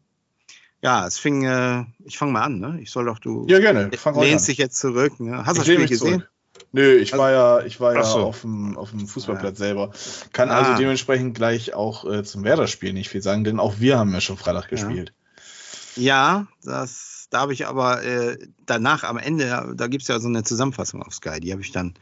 Ja, 0.83 1.07
es 1.07 1.19
fing, 1.19 1.45
äh, 1.45 1.85
ich 2.05 2.17
fange 2.17 2.33
mal 2.33 2.43
an, 2.43 2.61
ne? 2.61 2.79
Ich 2.81 2.91
soll 2.91 3.07
doch, 3.07 3.19
du 3.19 3.47
ja, 3.49 3.59
gerne. 3.59 3.91
lehnst 4.15 4.49
dich 4.49 4.59
jetzt 4.59 4.79
zurück. 4.79 5.19
Ne? 5.21 5.45
Hast 5.45 5.57
du 5.57 5.63
das 5.63 5.67
Spiel 5.67 5.87
gesehen? 5.87 6.21
Zurück. 6.21 6.31
Nö, 6.73 6.97
ich 6.97 7.13
also, 7.13 7.23
war 7.23 7.31
ja, 7.31 7.61
ich 7.61 7.81
war 7.81 7.95
ja 7.95 8.03
so. 8.05 8.19
auf, 8.19 8.43
dem, 8.43 8.77
auf 8.77 8.91
dem 8.91 9.07
Fußballplatz 9.07 9.59
ja. 9.59 9.67
selber. 9.67 9.91
Kann 10.33 10.51
also 10.51 10.63
ah. 10.63 10.69
also 10.71 10.83
dementsprechend 10.83 11.35
gleich 11.35 11.75
auch 11.75 12.05
äh, 12.05 12.25
zum 12.25 12.45
Werder-Spiel 12.45 12.93
nicht 12.93 13.09
viel 13.09 13.23
sagen, 13.23 13.45
denn 13.45 13.61
auch 13.61 13.75
wir 13.79 13.99
haben 13.99 14.13
ja 14.13 14.21
schon 14.21 14.37
Freitag 14.37 14.69
gespielt. 14.69 15.13
Ja, 15.97 16.47
das, 16.63 17.29
da 17.31 17.41
habe 17.41 17.55
ich 17.55 17.67
aber 17.67 18.03
äh, 18.03 18.39
danach 18.67 19.03
am 19.03 19.17
Ende, 19.17 19.75
da 19.75 19.87
gibt 19.87 20.03
es 20.03 20.09
ja 20.09 20.21
so 20.21 20.29
eine 20.29 20.45
Zusammenfassung 20.45 21.03
auf 21.03 21.15
Sky, 21.15 21.41
die 21.41 21.53
habe 21.53 21.63
ich 21.63 21.73
dann 21.73 21.89
ein 21.89 21.95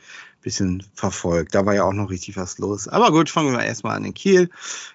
bisschen 0.42 0.82
verfolgt. 0.94 1.54
Da 1.54 1.64
war 1.64 1.74
ja 1.74 1.84
auch 1.84 1.92
noch 1.92 2.10
richtig 2.10 2.36
was 2.36 2.58
los. 2.58 2.88
Aber 2.88 3.12
gut, 3.12 3.30
fangen 3.30 3.52
wir 3.52 3.62
erstmal 3.62 3.96
an 3.96 4.04
in 4.04 4.14
Kiel. 4.14 4.50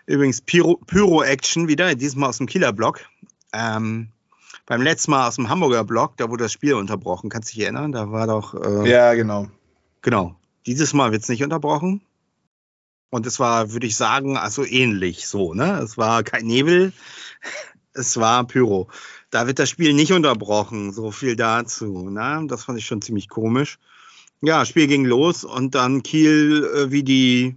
Übrigens 0.06 0.42
Pyro-Action 0.42 1.68
wieder, 1.68 1.96
diesmal 1.96 2.30
aus 2.30 2.38
dem 2.38 2.48
Kieler 2.48 2.74
Block. 2.74 3.02
Ähm, 3.54 4.10
beim 4.70 4.84
letzten 4.84 5.12
Mal 5.12 5.28
aus 5.28 5.36
dem 5.36 5.50
Hamburger 5.50 5.84
Block, 5.84 6.16
da 6.18 6.30
wurde 6.30 6.44
das 6.44 6.54
Spiel 6.54 6.76
unterbrochen. 6.76 7.30
Kannst 7.30 7.50
du 7.50 7.56
dich 7.56 7.64
erinnern? 7.64 7.92
Da 7.92 8.12
war 8.12 8.28
doch. 8.28 8.54
Äh, 8.54 8.90
ja, 8.90 9.16
genau. 9.16 9.48
Genau. 10.04 10.36
Dieses 10.68 10.94
Mal 10.94 11.12
wird 11.12 11.24
es 11.24 11.30
nicht 11.30 11.44
unterbrochen. 11.44 12.02
Und 13.10 13.26
es 13.26 13.40
war, 13.40 13.74
würde 13.74 13.88
ich 13.88 13.98
sagen, 13.98 14.38
also 14.38 14.64
ähnlich 14.64 15.26
so. 15.26 15.56
Ne? 15.56 15.80
Es 15.80 15.98
war 15.98 16.22
kein 16.22 16.46
Nebel, 16.46 16.94
es 17.94 18.18
war 18.18 18.46
Pyro. 18.46 18.88
Da 19.32 19.48
wird 19.48 19.58
das 19.58 19.72
Spiel 19.72 19.94
nicht 19.94 20.14
unterbrochen. 20.14 20.94
So 20.94 21.10
viel 21.10 21.36
dazu. 21.36 22.08
Ne? 22.12 22.46
Das 22.48 22.66
fand 22.66 22.78
ich 22.78 22.86
schon 22.86 23.02
ziemlich 23.02 23.28
komisch. 23.28 23.80
Ja, 24.42 24.64
Spiel 24.66 24.86
ging 24.86 25.04
los 25.04 25.44
und 25.44 25.74
dann 25.74 26.04
Kiel 26.04 26.64
äh, 26.76 26.92
wie 26.92 27.04
die, 27.04 27.56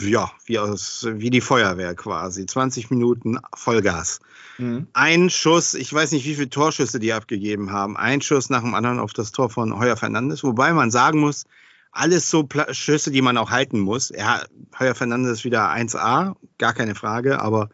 ja, 0.00 0.30
wie 0.44 0.58
aus, 0.58 1.06
wie 1.10 1.30
die 1.30 1.40
Feuerwehr 1.40 1.94
quasi. 1.94 2.46
20 2.46 2.90
Minuten 2.90 3.38
Vollgas. 3.54 4.20
Mhm. 4.58 4.86
Ein 4.92 5.30
Schuss, 5.30 5.74
ich 5.74 5.92
weiß 5.92 6.12
nicht, 6.12 6.24
wie 6.24 6.34
viele 6.34 6.50
Torschüsse 6.50 6.98
die 6.98 7.12
abgegeben 7.12 7.72
haben. 7.72 7.96
Ein 7.96 8.20
Schuss 8.20 8.50
nach 8.50 8.60
dem 8.60 8.74
anderen 8.74 8.98
auf 8.98 9.12
das 9.12 9.32
Tor 9.32 9.50
von 9.50 9.78
Heuer 9.78 9.96
Fernandes. 9.96 10.44
Wobei 10.44 10.72
man 10.72 10.90
sagen 10.90 11.20
muss, 11.20 11.44
alles 11.90 12.30
so 12.30 12.44
Pla 12.44 12.72
Schüsse, 12.72 13.10
die 13.10 13.22
man 13.22 13.38
auch 13.38 13.50
halten 13.50 13.80
muss. 13.80 14.10
Ja, 14.10 14.44
Heuer 14.78 14.94
Fernandes 14.94 15.44
wieder 15.44 15.70
1A, 15.70 16.36
gar 16.58 16.74
keine 16.74 16.94
Frage, 16.94 17.40
aber 17.40 17.70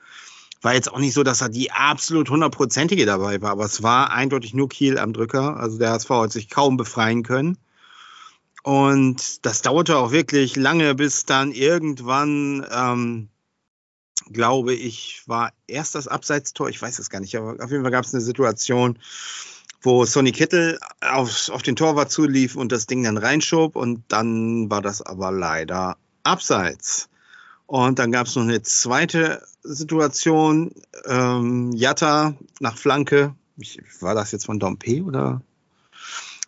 war 0.62 0.74
jetzt 0.74 0.92
auch 0.92 1.00
nicht 1.00 1.12
so, 1.12 1.24
dass 1.24 1.40
er 1.40 1.48
die 1.48 1.72
absolut 1.72 2.30
hundertprozentige 2.30 3.04
dabei 3.04 3.42
war, 3.42 3.50
aber 3.50 3.64
es 3.64 3.82
war 3.82 4.12
eindeutig 4.12 4.54
nur 4.54 4.68
Kiel 4.68 4.96
am 4.96 5.12
Drücker. 5.12 5.56
Also 5.56 5.76
der 5.78 5.90
HSV 5.90 6.10
hat 6.10 6.32
sich 6.32 6.48
kaum 6.48 6.76
befreien 6.76 7.24
können. 7.24 7.58
Und 8.62 9.44
das 9.44 9.62
dauerte 9.62 9.96
auch 9.96 10.12
wirklich 10.12 10.56
lange, 10.56 10.94
bis 10.94 11.24
dann 11.24 11.52
irgendwann 11.52 12.66
ähm, 12.70 13.28
glaube 14.30 14.74
ich, 14.74 15.22
war 15.26 15.52
erst 15.66 15.94
das 15.94 16.08
Abseitstor, 16.08 16.68
ich 16.68 16.80
weiß 16.80 16.98
es 16.98 17.10
gar 17.10 17.20
nicht, 17.20 17.36
aber 17.36 17.62
auf 17.62 17.70
jeden 17.70 17.82
Fall 17.82 17.90
gab 17.90 18.04
es 18.04 18.14
eine 18.14 18.22
Situation, 18.22 18.98
wo 19.82 20.04
Sonny 20.04 20.32
Kittel 20.32 20.78
auf, 21.00 21.48
auf 21.50 21.62
den 21.62 21.76
Torwart 21.76 22.10
zulief 22.10 22.56
und 22.56 22.72
das 22.72 22.86
Ding 22.86 23.02
dann 23.02 23.16
reinschob 23.16 23.74
und 23.76 24.04
dann 24.08 24.70
war 24.70 24.80
das 24.80 25.02
aber 25.02 25.32
leider 25.32 25.96
abseits. 26.22 27.08
Und 27.66 27.98
dann 27.98 28.12
gab 28.12 28.26
es 28.26 28.36
noch 28.36 28.42
eine 28.42 28.62
zweite 28.62 29.42
Situation, 29.62 30.72
ähm, 31.06 31.72
Jatta 31.72 32.34
nach 32.60 32.76
Flanke, 32.76 33.34
ich, 33.56 33.80
war 34.00 34.14
das 34.14 34.32
jetzt 34.32 34.46
von 34.46 34.58
Dompe 34.58 35.02
oder 35.02 35.42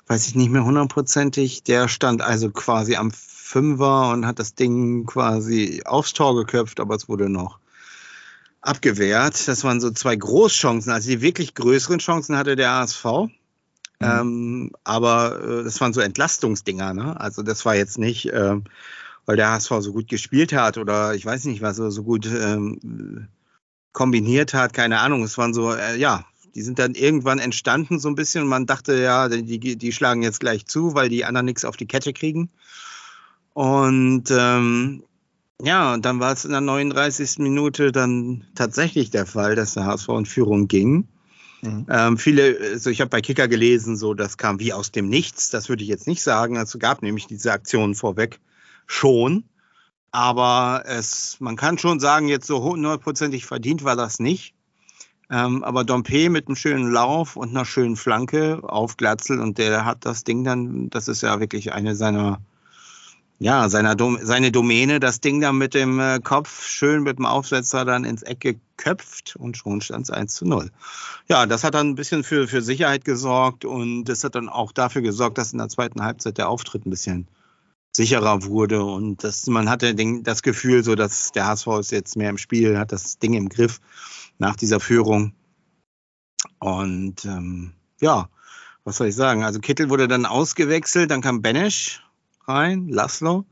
weiß 0.07 0.27
ich 0.27 0.35
nicht 0.35 0.51
mehr 0.51 0.65
hundertprozentig, 0.65 1.63
der 1.63 1.89
stand 1.89 2.23
also 2.23 2.51
quasi 2.51 2.97
am 2.97 3.11
Fünfer 3.11 4.11
und 4.11 4.27
hat 4.27 4.39
das 4.39 4.55
Ding 4.55 5.07
quasi 5.07 5.83
aufs 5.85 6.13
Tor 6.13 6.35
geköpft, 6.37 6.81
aber 6.81 6.95
es 6.95 7.09
wurde 7.09 7.29
noch 7.29 7.59
abgewehrt. 8.61 9.47
Das 9.47 9.65
waren 9.65 9.81
so 9.81 9.91
zwei 9.91 10.17
Großchancen. 10.17 10.91
Also 10.91 11.11
die 11.11 11.21
wirklich 11.21 11.55
größeren 11.55 11.99
Chancen 11.99 12.37
hatte 12.37 12.57
der 12.57 12.71
ASV. 12.71 13.05
Mhm. 13.05 13.31
Ähm, 14.01 14.73
aber 14.83 15.41
äh, 15.43 15.65
das 15.65 15.81
waren 15.81 15.93
so 15.93 16.01
Entlastungsdinger. 16.01 16.95
Ne? 16.95 17.21
Also 17.21 17.43
das 17.43 17.65
war 17.65 17.75
jetzt 17.75 17.99
nicht, 17.99 18.27
äh, 18.27 18.57
weil 19.27 19.37
der 19.37 19.51
HSV 19.53 19.71
so 19.81 19.93
gut 19.93 20.09
gespielt 20.09 20.53
hat 20.53 20.79
oder 20.79 21.15
ich 21.15 21.25
weiß 21.25 21.45
nicht, 21.45 21.63
was 21.63 21.79
er 21.79 21.91
so 21.91 22.03
gut 22.03 22.27
ähm, 22.27 23.29
kombiniert 23.93 24.55
hat. 24.55 24.73
Keine 24.73 25.01
Ahnung. 25.01 25.23
Es 25.23 25.39
waren 25.39 25.55
so, 25.55 25.73
äh, 25.73 25.97
ja, 25.97 26.25
die 26.55 26.63
sind 26.63 26.79
dann 26.79 26.95
irgendwann 26.95 27.39
entstanden 27.39 27.99
so 27.99 28.09
ein 28.09 28.15
bisschen 28.15 28.45
und 28.45 28.49
man 28.49 28.67
dachte, 28.67 29.01
ja, 29.01 29.29
die, 29.29 29.77
die 29.77 29.93
schlagen 29.93 30.23
jetzt 30.23 30.41
gleich 30.41 30.67
zu, 30.67 30.95
weil 30.95 31.09
die 31.09 31.25
anderen 31.25 31.47
nichts 31.47 31.65
auf 31.65 31.77
die 31.77 31.87
Kette 31.87 32.13
kriegen. 32.13 32.51
Und 33.53 34.31
ähm, 34.31 35.03
ja, 35.63 35.95
und 35.95 36.05
dann 36.05 36.21
war 36.21 36.33
es 36.33 36.45
in 36.45 36.51
der 36.51 36.61
39. 36.61 37.39
Minute 37.39 37.93
dann 37.93 38.45
tatsächlich 38.55 39.11
der 39.11 39.27
Fall, 39.27 39.55
dass 39.55 39.75
der 39.75 39.87
HSV 39.87 40.09
in 40.11 40.27
Führung 40.27 40.69
ging. 40.69 41.09
Mhm. 41.63 41.87
Ähm, 41.89 42.19
viele, 42.19 42.59
also 42.73 42.91
ich 42.91 43.01
habe 43.01 43.11
bei 43.11 43.21
Kicker 43.21 43.49
gelesen, 43.49 43.97
so 43.97 44.15
das 44.15 44.37
kam 44.37 44.61
wie 44.61 44.73
aus 44.73 44.93
dem 44.93 45.09
Nichts. 45.09 45.51
Das 45.51 45.69
würde 45.69 45.83
ich 45.83 45.89
jetzt 45.89 46.07
nicht 46.07 46.23
sagen. 46.23 46.57
Es 46.57 46.77
gab 46.79 47.03
nämlich 47.03 47.27
diese 47.27 47.53
Aktionen 47.53 47.95
vorweg 47.95 48.41
schon. 48.87 49.45
Aber 50.11 50.85
es, 50.87 51.39
man 51.41 51.57
kann 51.57 51.79
schon 51.79 51.99
sagen, 51.99 52.29
jetzt 52.29 52.47
so 52.47 52.63
hundertprozentig 52.63 53.47
verdient 53.47 53.83
war 53.83 53.97
das 53.97 54.21
nicht. 54.21 54.54
Ähm, 55.35 55.65
aber 55.65 55.83
Dompe 55.83 56.31
mit 56.31 56.47
einem 56.47 56.55
schönen 56.55 56.93
Lauf 56.93 57.35
und 57.35 57.51
einer 57.51 57.65
schönen 57.65 57.97
Flanke 57.97 58.61
auf 58.63 58.97
Glatzel 58.97 59.41
und 59.41 59.59
der 59.59 59.85
hat 59.85 60.07
das 60.07 60.23
Ding 60.23 60.45
dann, 60.45 60.91
das 60.91 61.09
ist 61.09 61.23
ja 61.23 61.41
wirklich 61.41 61.73
eine 61.73 61.97
seiner 61.97 62.41
ja, 63.41 63.69
seiner 63.69 63.97
Dom 63.97 64.17
seine 64.23 64.53
Domäne, 64.53 65.01
das 65.01 65.21
Ding 65.21 65.41
dann 65.41 65.59
mit 65.59 65.75
dem 65.75 65.99
äh, 65.99 66.21
Kopf 66.23 66.65
schön 66.69 67.03
mit 67.03 67.19
dem 67.19 67.27
Aufsetzer 67.27 67.85
dann 67.85 68.05
ins 68.05 68.23
Eck 68.23 68.41
geköpft 68.41 69.35
und 69.35 69.57
schon 69.57 69.81
stand 69.81 70.05
es 70.05 70.11
1 70.11 70.35
zu 70.35 70.47
0. 70.47 70.71
Ja, 71.27 71.47
das 71.47 71.65
hat 71.65 71.75
dann 71.75 71.89
ein 71.89 71.95
bisschen 71.97 72.23
für, 72.23 72.47
für 72.47 72.63
Sicherheit 72.63 73.05
gesorgt 73.05 73.65
und 73.65 74.05
das 74.05 74.23
hat 74.23 74.37
dann 74.37 74.49
auch 74.49 74.71
dafür 74.71 75.03
gesorgt, 75.03 75.37
dass 75.39 75.53
in 75.53 75.59
der 75.59 75.69
zweiten 75.69 76.05
Halbzeit 76.05 76.39
der 76.39 76.49
Auftritt 76.49 76.87
ein 76.87 76.91
bisschen 76.91 77.27
sicherer 77.97 78.45
wurde 78.45 78.85
und 78.85 79.25
das, 79.25 79.49
man 79.49 79.69
hatte 79.69 79.97
den, 79.97 80.23
das 80.23 80.43
Gefühl, 80.43 80.85
so 80.85 80.95
dass 80.95 81.33
der 81.33 81.47
HSV 81.49 81.67
ist 81.81 81.91
jetzt 81.91 82.17
mehr 82.17 82.31
im 82.31 82.39
Spiel, 82.39 82.79
hat 82.79 82.93
das 82.93 83.19
Ding 83.19 83.35
im 83.35 83.49
Griff 83.49 83.81
nach 84.39 84.57
dieser 84.57 84.81
Führung. 84.81 85.35
Und 86.59 87.25
ähm, 87.25 87.73
ja, 88.01 88.29
was 88.85 88.97
soll 88.97 89.09
ich 89.09 89.15
sagen? 89.15 89.45
Also 89.45 89.61
Kittel 89.61 89.91
wurde 89.91 90.09
dann 90.09 90.27
ausgewechselt, 90.27 91.11
dann 91.11 91.23
kam 91.23 91.43
Benesch 91.43 92.03
rein, 92.47 92.89
Laszlo, 92.89 93.47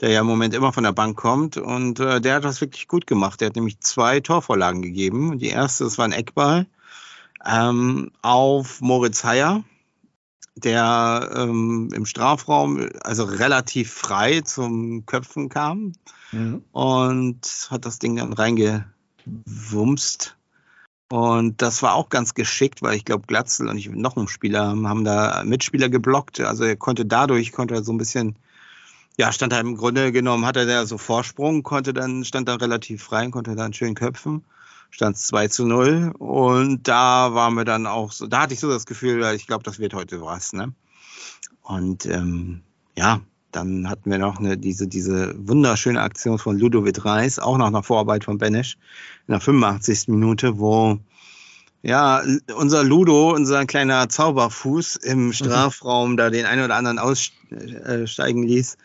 der 0.00 0.10
ja 0.10 0.20
im 0.20 0.26
Moment 0.26 0.54
immer 0.54 0.72
von 0.72 0.84
der 0.84 0.92
Bank 0.92 1.16
kommt. 1.16 1.56
Und 1.56 2.00
äh, 2.00 2.20
der 2.20 2.36
hat 2.36 2.44
das 2.44 2.60
wirklich 2.60 2.88
gut 2.88 3.06
gemacht. 3.06 3.40
Der 3.40 3.48
hat 3.48 3.56
nämlich 3.56 3.80
zwei 3.80 4.20
Torvorlagen 4.20 4.82
gegeben. 4.82 5.38
Die 5.38 5.48
erste, 5.48 5.84
das 5.84 5.98
war 5.98 6.06
ein 6.06 6.12
Eckball 6.12 6.66
ähm, 7.44 8.10
auf 8.22 8.80
Moritz 8.80 9.24
Heyer, 9.24 9.64
der 10.54 11.30
ähm, 11.34 11.90
im 11.94 12.06
Strafraum 12.06 12.88
also 13.02 13.24
relativ 13.24 13.92
frei 13.92 14.40
zum 14.40 15.06
Köpfen 15.06 15.48
kam 15.48 15.92
mhm. 16.32 16.64
und 16.72 17.68
hat 17.70 17.86
das 17.86 17.98
Ding 17.98 18.16
dann 18.16 18.32
reingewumst. 19.26 20.36
Und 21.12 21.60
das 21.60 21.82
war 21.82 21.94
auch 21.94 22.08
ganz 22.08 22.34
geschickt, 22.34 22.82
weil 22.82 22.94
ich 22.94 23.04
glaube, 23.04 23.26
Glatzel 23.26 23.68
und 23.68 23.76
ich, 23.76 23.90
noch 23.90 24.16
ein 24.16 24.28
Spieler 24.28 24.76
haben 24.84 25.04
da 25.04 25.42
Mitspieler 25.44 25.88
geblockt. 25.88 26.40
Also 26.40 26.64
er 26.64 26.76
konnte 26.76 27.04
dadurch, 27.04 27.50
konnte 27.50 27.74
er 27.74 27.82
so 27.82 27.92
ein 27.92 27.98
bisschen, 27.98 28.36
ja, 29.18 29.32
stand 29.32 29.52
er 29.52 29.60
im 29.60 29.76
Grunde 29.76 30.12
genommen, 30.12 30.46
hatte 30.46 30.70
er 30.70 30.86
so 30.86 30.98
Vorsprung, 30.98 31.64
konnte 31.64 31.92
dann, 31.92 32.24
stand 32.24 32.48
da 32.48 32.54
relativ 32.54 33.02
frei, 33.02 33.28
konnte 33.28 33.56
dann 33.56 33.72
schön 33.72 33.94
köpfen. 33.94 34.44
Stand 34.92 35.16
es 35.16 35.26
2 35.26 35.48
zu 35.48 35.66
0. 35.66 36.12
Und 36.18 36.86
da 36.86 37.34
waren 37.34 37.54
wir 37.54 37.64
dann 37.64 37.86
auch 37.86 38.12
so, 38.12 38.28
da 38.28 38.42
hatte 38.42 38.54
ich 38.54 38.60
so 38.60 38.68
das 38.68 38.86
Gefühl, 38.86 39.24
ich 39.34 39.48
glaube, 39.48 39.64
das 39.64 39.80
wird 39.80 39.94
heute 39.94 40.20
was, 40.22 40.52
ne? 40.52 40.72
Und 41.62 42.06
ähm, 42.06 42.62
ja, 42.96 43.20
dann 43.52 43.88
hatten 43.88 44.10
wir 44.10 44.18
noch 44.18 44.38
eine, 44.38 44.56
diese, 44.56 44.86
diese 44.86 45.34
wunderschöne 45.36 46.00
Aktion 46.00 46.38
von 46.38 46.58
Ludovic 46.58 47.04
Reis, 47.04 47.38
auch 47.38 47.58
noch 47.58 47.70
nach 47.70 47.84
Vorarbeit 47.84 48.24
von 48.24 48.38
Benesch 48.38 48.76
in 49.26 49.32
der 49.32 49.40
85. 49.40 50.08
Minute, 50.08 50.58
wo 50.58 50.98
ja, 51.82 52.22
unser 52.56 52.84
Ludo, 52.84 53.32
unser 53.34 53.64
kleiner 53.64 54.08
Zauberfuß 54.08 54.96
im 54.96 55.26
mhm. 55.26 55.32
Strafraum 55.32 56.12
mhm. 56.12 56.16
da 56.16 56.30
den 56.30 56.46
einen 56.46 56.64
oder 56.64 56.76
anderen 56.76 56.98
aussteigen 56.98 58.42
ließ 58.42 58.76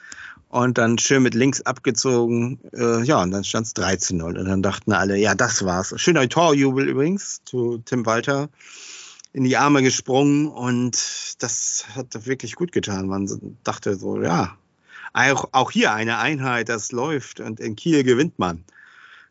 und 0.50 0.78
dann 0.78 0.98
schön 0.98 1.24
mit 1.24 1.34
links 1.34 1.62
abgezogen. 1.62 2.60
Äh, 2.74 3.04
ja, 3.04 3.22
und 3.22 3.32
dann 3.32 3.44
stand 3.44 3.68
es 3.68 3.74
13 3.74 4.18
0 4.18 4.38
und 4.38 4.46
dann 4.46 4.62
dachten 4.62 4.94
alle, 4.94 5.18
ja, 5.18 5.36
das 5.36 5.66
war's. 5.66 5.94
Schöner 5.98 6.30
Torjubel 6.30 6.88
übrigens 6.88 7.42
zu 7.44 7.80
Tim 7.80 8.06
Walter 8.06 8.50
in 9.34 9.44
die 9.44 9.58
Arme 9.58 9.84
gesprungen 9.84 10.48
und 10.48 10.98
das 11.40 11.86
hat 11.94 12.26
wirklich 12.26 12.56
gut 12.56 12.72
getan. 12.72 13.08
Man 13.08 13.58
dachte 13.66 13.98
so, 13.98 14.22
ja, 14.22 14.56
auch, 15.16 15.50
auch 15.54 15.72
hier 15.72 15.94
eine 15.94 16.18
Einheit, 16.18 16.68
das 16.68 16.92
läuft 16.92 17.40
und 17.40 17.60
in 17.60 17.76
Kiel 17.76 18.04
gewinnt 18.04 18.38
man. 18.38 18.66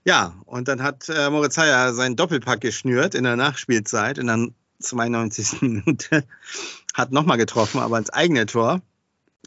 Ja, 0.05 0.35
und 0.47 0.69
dann 0.69 0.83
hat 0.83 1.09
äh, 1.09 1.31
Moritz 1.31 1.59
Heyer 1.59 1.95
seinen 1.95 2.17
Doppelpack 2.17 2.61
geschnürt 2.61 3.15
in 3.15 3.25
der 3.25 3.37
Nachspielzeit 3.37 4.19
in 4.19 4.27
der 4.27 4.49
92. 4.81 5.61
Minute. 5.63 6.25
Hat 6.95 7.13
nochmal 7.13 7.39
getroffen, 7.39 7.81
aber 7.81 7.99
ins 7.99 8.11
eigene 8.11 8.47
Tor. 8.47 8.81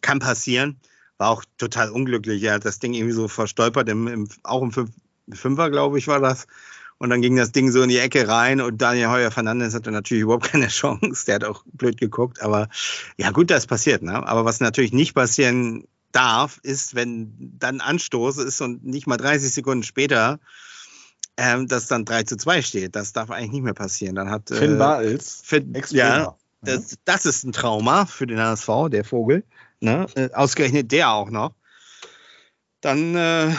Kann 0.02 0.20
passieren. 0.20 0.80
War 1.18 1.30
auch 1.30 1.44
total 1.58 1.90
unglücklich. 1.90 2.44
Er 2.44 2.54
hat 2.54 2.66
das 2.66 2.80
Ding 2.80 2.94
irgendwie 2.94 3.14
so 3.14 3.28
verstolpert, 3.28 3.90
im, 3.90 4.08
im, 4.08 4.30
auch 4.44 4.62
im 4.62 4.72
Fünfer, 5.34 5.72
glaube 5.72 5.98
ich, 5.98 6.08
war 6.08 6.20
das. 6.20 6.46
Und 7.00 7.10
dann 7.10 7.22
ging 7.22 7.36
das 7.36 7.52
Ding 7.52 7.72
so 7.72 7.82
in 7.82 7.90
die 7.90 7.98
Ecke 7.98 8.28
rein 8.28 8.62
und 8.62 8.82
Daniel 8.82 9.10
Heuer 9.10 9.32
Fernandes 9.32 9.76
hatte 9.76 9.92
natürlich 9.92 10.24
überhaupt 10.24 10.46
keine 10.52 10.68
Chance. 10.68 11.26
Der 11.26 11.36
hat 11.36 11.44
auch 11.44 11.64
blöd 11.66 11.98
geguckt. 11.98 12.42
Aber 12.42 12.70
ja, 13.18 13.32
gut, 13.32 13.50
das 13.50 13.66
passiert. 13.66 14.04
Ne? 14.04 14.26
Aber 14.28 14.46
was 14.46 14.60
natürlich 14.60 14.94
nicht 14.94 15.14
passieren 15.14 15.88
darf, 16.12 16.60
ist, 16.64 16.96
wenn 16.96 17.34
dann 17.60 17.82
Anstoß 17.82 18.38
ist 18.38 18.62
und 18.62 18.84
nicht 18.86 19.08
mal 19.08 19.18
30 19.18 19.54
Sekunden 19.54 19.84
später 19.84 20.40
ähm, 21.38 21.68
dass 21.68 21.88
dann 21.88 22.04
3 22.04 22.24
zu 22.24 22.36
2 22.36 22.62
steht. 22.64 22.96
Das 22.96 23.14
darf 23.14 23.30
eigentlich 23.30 23.52
nicht 23.52 23.64
mehr 23.64 23.74
passieren. 23.74 24.16
Dann 24.16 24.30
hat, 24.30 24.50
Finn 24.50 24.76
äh, 24.76 24.78
Bartels, 24.78 25.42
Finn, 25.44 25.74
ja, 25.92 26.36
das, 26.62 26.96
das, 27.06 27.26
ist 27.26 27.44
ein 27.44 27.52
Trauma 27.52 28.06
für 28.06 28.26
den 28.26 28.40
HSV, 28.40 28.90
der 28.90 29.06
Vogel. 29.06 29.44
Ne? 29.80 30.08
Äh, 30.16 30.32
ausgerechnet 30.34 30.92
der 30.92 31.12
auch 31.12 31.30
noch. 31.30 31.54
Dann 32.82 33.16
äh, 33.16 33.54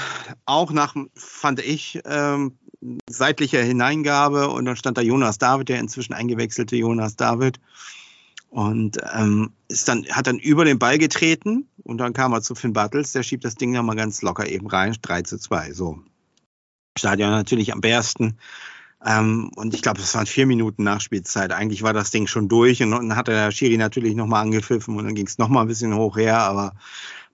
auch 0.45 0.73
nach, 0.73 0.97
fand 1.15 1.61
ich, 1.61 2.01
ähm, 2.05 2.59
seitlicher 3.09 3.63
Hineingabe 3.63 4.49
und 4.49 4.65
dann 4.65 4.77
stand 4.77 4.99
da 4.99 5.03
Jonas 5.03 5.39
David, 5.39 5.69
der 5.69 5.81
inzwischen 5.81 6.13
eingewechselte 6.13 6.77
Jonas 6.77 7.17
David. 7.17 7.61
Und 8.51 8.99
ähm, 9.15 9.53
ist 9.69 9.89
dann, 9.89 10.07
hat 10.11 10.27
dann 10.27 10.39
über 10.39 10.65
den 10.65 10.79
Ball 10.79 10.99
getreten 10.99 11.69
und 11.85 11.99
dann 11.99 12.15
kam 12.15 12.33
er 12.33 12.41
zu 12.41 12.55
Finn 12.55 12.73
Bartels, 12.73 13.13
der 13.13 13.23
schiebt 13.23 13.45
das 13.45 13.57
Ding 13.57 13.73
nochmal 13.73 13.97
ganz 13.97 14.23
locker 14.23 14.49
eben 14.49 14.67
rein, 14.67 14.97
3 15.01 15.23
zu 15.23 15.39
2. 15.39 15.73
So. 15.73 15.99
Stadion 16.99 17.31
natürlich 17.31 17.73
am 17.73 17.81
besten. 17.81 18.39
Ähm, 19.05 19.51
und 19.55 19.75
ich 19.75 19.83
glaube, 19.83 20.01
es 20.01 20.15
waren 20.15 20.27
vier 20.27 20.47
Minuten 20.47 20.83
Nachspielzeit. 20.83 21.53
Eigentlich 21.53 21.83
war 21.83 21.93
das 21.93 22.11
Ding 22.11 22.27
schon 22.27 22.49
durch 22.49 22.83
und 22.83 22.91
dann 22.91 23.15
hat 23.15 23.29
der 23.29 23.53
Schiri 23.53 23.77
natürlich 23.77 24.15
nochmal 24.15 24.43
angepfiffen 24.43 24.97
und 24.97 25.05
dann 25.05 25.15
ging 25.15 25.27
es 25.27 25.39
nochmal 25.39 25.65
ein 25.65 25.69
bisschen 25.69 25.95
hoch 25.95 26.17
her. 26.17 26.39
Aber 26.39 26.75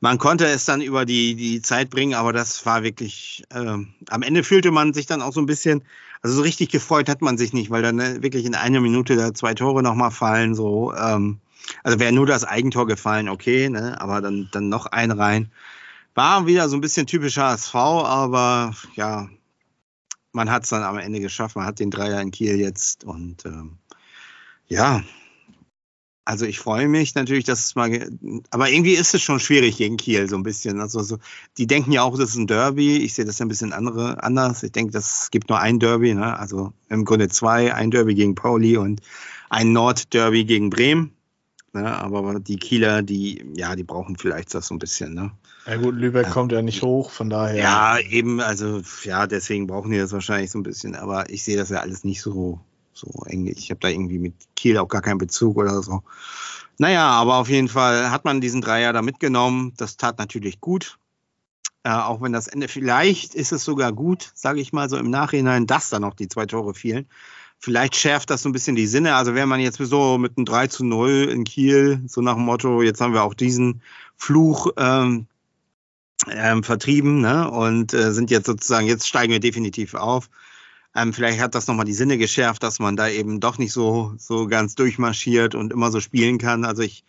man 0.00 0.18
konnte 0.18 0.46
es 0.46 0.66
dann 0.66 0.83
über 0.83 1.07
die, 1.07 1.35
die 1.35 1.62
Zeit 1.62 1.88
bringen, 1.88 2.14
aber 2.14 2.33
das 2.33 2.66
war 2.66 2.83
wirklich, 2.83 3.44
äh, 3.50 3.79
am 4.11 4.22
Ende 4.22 4.44
fühlte 4.44 4.70
man 4.70 4.92
sich 4.92 5.07
dann 5.07 5.22
auch 5.22 5.33
so 5.33 5.40
ein 5.40 5.46
bisschen, 5.46 5.83
also 6.25 6.37
so 6.37 6.43
richtig 6.43 6.71
gefreut 6.71 7.11
hat 7.11 7.21
man 7.21 7.37
sich 7.37 7.53
nicht, 7.53 7.71
weil 7.71 7.83
dann 7.83 8.01
äh, 8.01 8.23
wirklich 8.23 8.47
in 8.47 8.55
einer 8.55 8.81
Minute 8.81 9.15
da 9.15 9.35
zwei 9.35 9.53
Tore 9.53 9.83
nochmal 9.83 10.11
fallen, 10.11 10.55
so, 10.55 10.95
ähm, 10.95 11.39
also 11.83 11.99
wäre 11.99 12.13
nur 12.13 12.25
das 12.25 12.45
Eigentor 12.45 12.87
gefallen, 12.87 13.29
okay, 13.29 13.69
ne, 13.69 14.01
aber 14.01 14.23
dann, 14.23 14.49
dann 14.51 14.71
noch 14.71 14.87
ein 14.87 15.11
rein. 15.11 15.53
War 16.15 16.47
wieder 16.47 16.71
so 16.71 16.79
ein 16.79 16.81
bisschen 16.81 17.07
typischer 17.07 17.51
HSV, 17.51 17.75
aber 17.75 18.75
ja, 18.95 19.29
man 20.33 20.51
hat 20.51 20.65
es 20.65 20.71
dann 20.71 20.83
am 20.83 20.97
Ende 20.97 21.21
geschafft, 21.21 21.57
man 21.57 21.67
hat 21.67 21.79
den 21.79 21.91
Dreier 21.91 22.23
in 22.23 22.31
Kiel 22.31 22.59
jetzt 22.59 23.05
und 23.05 23.45
ähm, 23.45 23.77
ja, 24.67 25.03
also 26.25 26.47
ich 26.47 26.59
freue 26.59 26.89
mich 26.89 27.15
natürlich, 27.15 27.45
dass 27.45 27.67
es 27.67 27.75
mal, 27.75 28.09
aber 28.51 28.71
irgendwie 28.71 28.95
ist 28.95 29.15
es 29.15 29.21
schon 29.21 29.41
schwierig 29.41 29.77
gegen 29.77 29.99
Kiel 29.99 30.29
so 30.29 30.37
ein 30.37 30.43
bisschen. 30.43 30.81
Also 30.81 31.03
so, 31.03 31.19
die 31.59 31.67
denken 31.67 31.93
ja 31.93 32.03
auch, 32.03 32.17
das 32.19 32.31
ist 32.31 32.37
ein 32.37 32.47
Derby. 32.47 32.97
Ich 32.99 33.15
sehe 33.15 33.27
das 33.27 33.41
ein 33.41 33.49
bisschen 33.49 33.73
andere, 33.75 34.23
anders. 34.23 34.63
Ich 34.63 34.73
denke, 34.73 34.97
es 34.97 35.31
gibt 35.31 35.51
nur 35.51 35.61
ein 35.61 35.79
Derby, 35.79 36.15
ne? 36.15 36.39
also 36.39 36.73
im 36.89 37.05
Grunde 37.05 37.29
zwei, 37.29 37.75
ein 37.75 37.91
Derby 37.91 38.15
gegen 38.15 38.35
Pauli 38.35 38.79
und 38.79 39.03
ein 39.51 39.73
Nord-Derby 39.73 40.47
gegen 40.47 40.71
Bremen. 40.71 41.13
Ne? 41.75 41.95
Aber 41.95 42.41
die 42.41 42.57
Kieler, 42.57 43.03
die, 43.03 43.45
ja, 43.55 43.77
die 43.77 43.85
brauchen 43.85 44.17
vielleicht 44.17 44.55
das 44.55 44.69
so 44.69 44.75
ein 44.75 44.79
bisschen. 44.79 45.13
Ne? 45.13 45.31
Ja 45.67 45.77
gut, 45.77 45.95
Lübeck 45.95 46.27
ja. 46.27 46.33
kommt 46.33 46.53
ja 46.53 46.63
nicht 46.63 46.83
hoch, 46.83 47.11
von 47.11 47.29
daher. 47.29 47.57
Ja, 47.63 47.99
eben, 47.99 48.41
also 48.41 48.81
ja, 49.03 49.27
deswegen 49.27 49.67
brauchen 49.67 49.91
die 49.91 49.99
das 49.99 50.13
wahrscheinlich 50.13 50.51
so 50.51 50.59
ein 50.59 50.63
bisschen. 50.63 50.95
Aber 50.95 51.29
ich 51.29 51.43
sehe 51.45 51.59
das 51.59 51.69
ja 51.69 51.81
alles 51.81 52.05
nicht 52.05 52.23
so 52.23 52.61
so. 52.94 53.11
Ich 53.28 53.70
habe 53.70 53.80
da 53.80 53.88
irgendwie 53.88 54.18
mit 54.18 54.35
Kiel 54.57 54.78
auch 54.78 54.88
gar 54.88 55.02
keinen 55.02 55.18
Bezug 55.18 55.57
oder 55.57 55.83
so. 55.83 56.02
Naja, 56.78 57.07
aber 57.09 57.37
auf 57.37 57.48
jeden 57.48 57.68
Fall 57.68 58.11
hat 58.11 58.24
man 58.24 58.40
diesen 58.40 58.61
Dreier 58.61 58.92
da 58.92 59.02
mitgenommen. 59.02 59.72
Das 59.76 59.96
tat 59.96 60.18
natürlich 60.18 60.61
gut. 60.61 60.98
Äh, 61.85 61.90
auch 61.90 62.22
wenn 62.22 62.33
das 62.33 62.48
Ende, 62.48 62.68
vielleicht 62.68 63.35
ist 63.35 63.52
es 63.52 63.64
sogar 63.64 63.92
gut, 63.92 64.33
sage 64.35 64.61
ich 64.61 64.72
mal 64.72 64.88
so 64.88 64.96
im 64.96 65.11
Nachhinein, 65.11 65.66
dass 65.66 65.90
da 65.90 66.00
noch 66.00 66.14
die 66.14 66.28
zwei 66.28 66.46
Tore 66.46 66.74
fielen. 66.74 67.07
Vielleicht 67.59 67.96
schärft 67.96 68.30
das 68.30 68.42
so 68.42 68.48
ein 68.48 68.52
bisschen 68.52 68.76
die 68.76 68.87
Sinne. 68.87 69.14
Also 69.14 69.35
wäre 69.35 69.46
man 69.46 69.61
jetzt 69.61 69.78
so 69.78 70.18
mit 70.18 70.37
einem 70.37 70.44
3 70.44 70.66
zu 70.66 70.85
0 70.85 71.28
in 71.30 71.44
Kiel, 71.44 72.02
so 72.07 72.20
nach 72.20 72.35
dem 72.35 72.44
Motto, 72.44 72.83
jetzt 72.83 73.00
haben 73.00 73.14
wir 73.14 73.22
auch 73.22 73.35
diesen 73.35 73.83
Fluch 74.16 74.70
ähm, 74.76 75.26
ähm, 76.30 76.62
vertrieben 76.62 77.20
ne? 77.20 77.50
und 77.50 77.94
äh, 77.94 78.12
sind 78.12 78.30
jetzt 78.30 78.46
sozusagen, 78.46 78.87
jetzt 78.87 79.09
steigen 79.09 79.33
wir 79.33 79.40
definitiv 79.40 79.94
auf. 79.94 80.28
Ähm, 80.94 81.12
vielleicht 81.12 81.40
hat 81.40 81.54
das 81.54 81.66
nochmal 81.66 81.87
die 81.87 81.92
Sinne 81.92 82.18
geschärft, 82.18 82.62
dass 82.62 82.78
man 82.78 82.96
da 82.96 83.09
eben 83.09 83.40
doch 83.40 83.59
nicht 83.59 83.72
so, 83.72 84.14
so 84.16 84.46
ganz 84.46 84.74
durchmarschiert 84.74 85.54
und 85.54 85.72
immer 85.72 85.90
so 85.90 86.00
spielen 86.00 86.38
kann. 86.38 86.64
Also 86.64 86.83
ich 86.83 87.04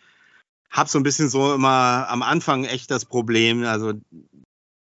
habe 0.70 0.90
so 0.90 0.98
ein 0.98 1.04
bisschen 1.04 1.28
so 1.28 1.54
immer 1.54 2.06
am 2.08 2.22
Anfang 2.22 2.64
echt 2.64 2.90
das 2.90 3.04
Problem, 3.04 3.64
also 3.64 3.92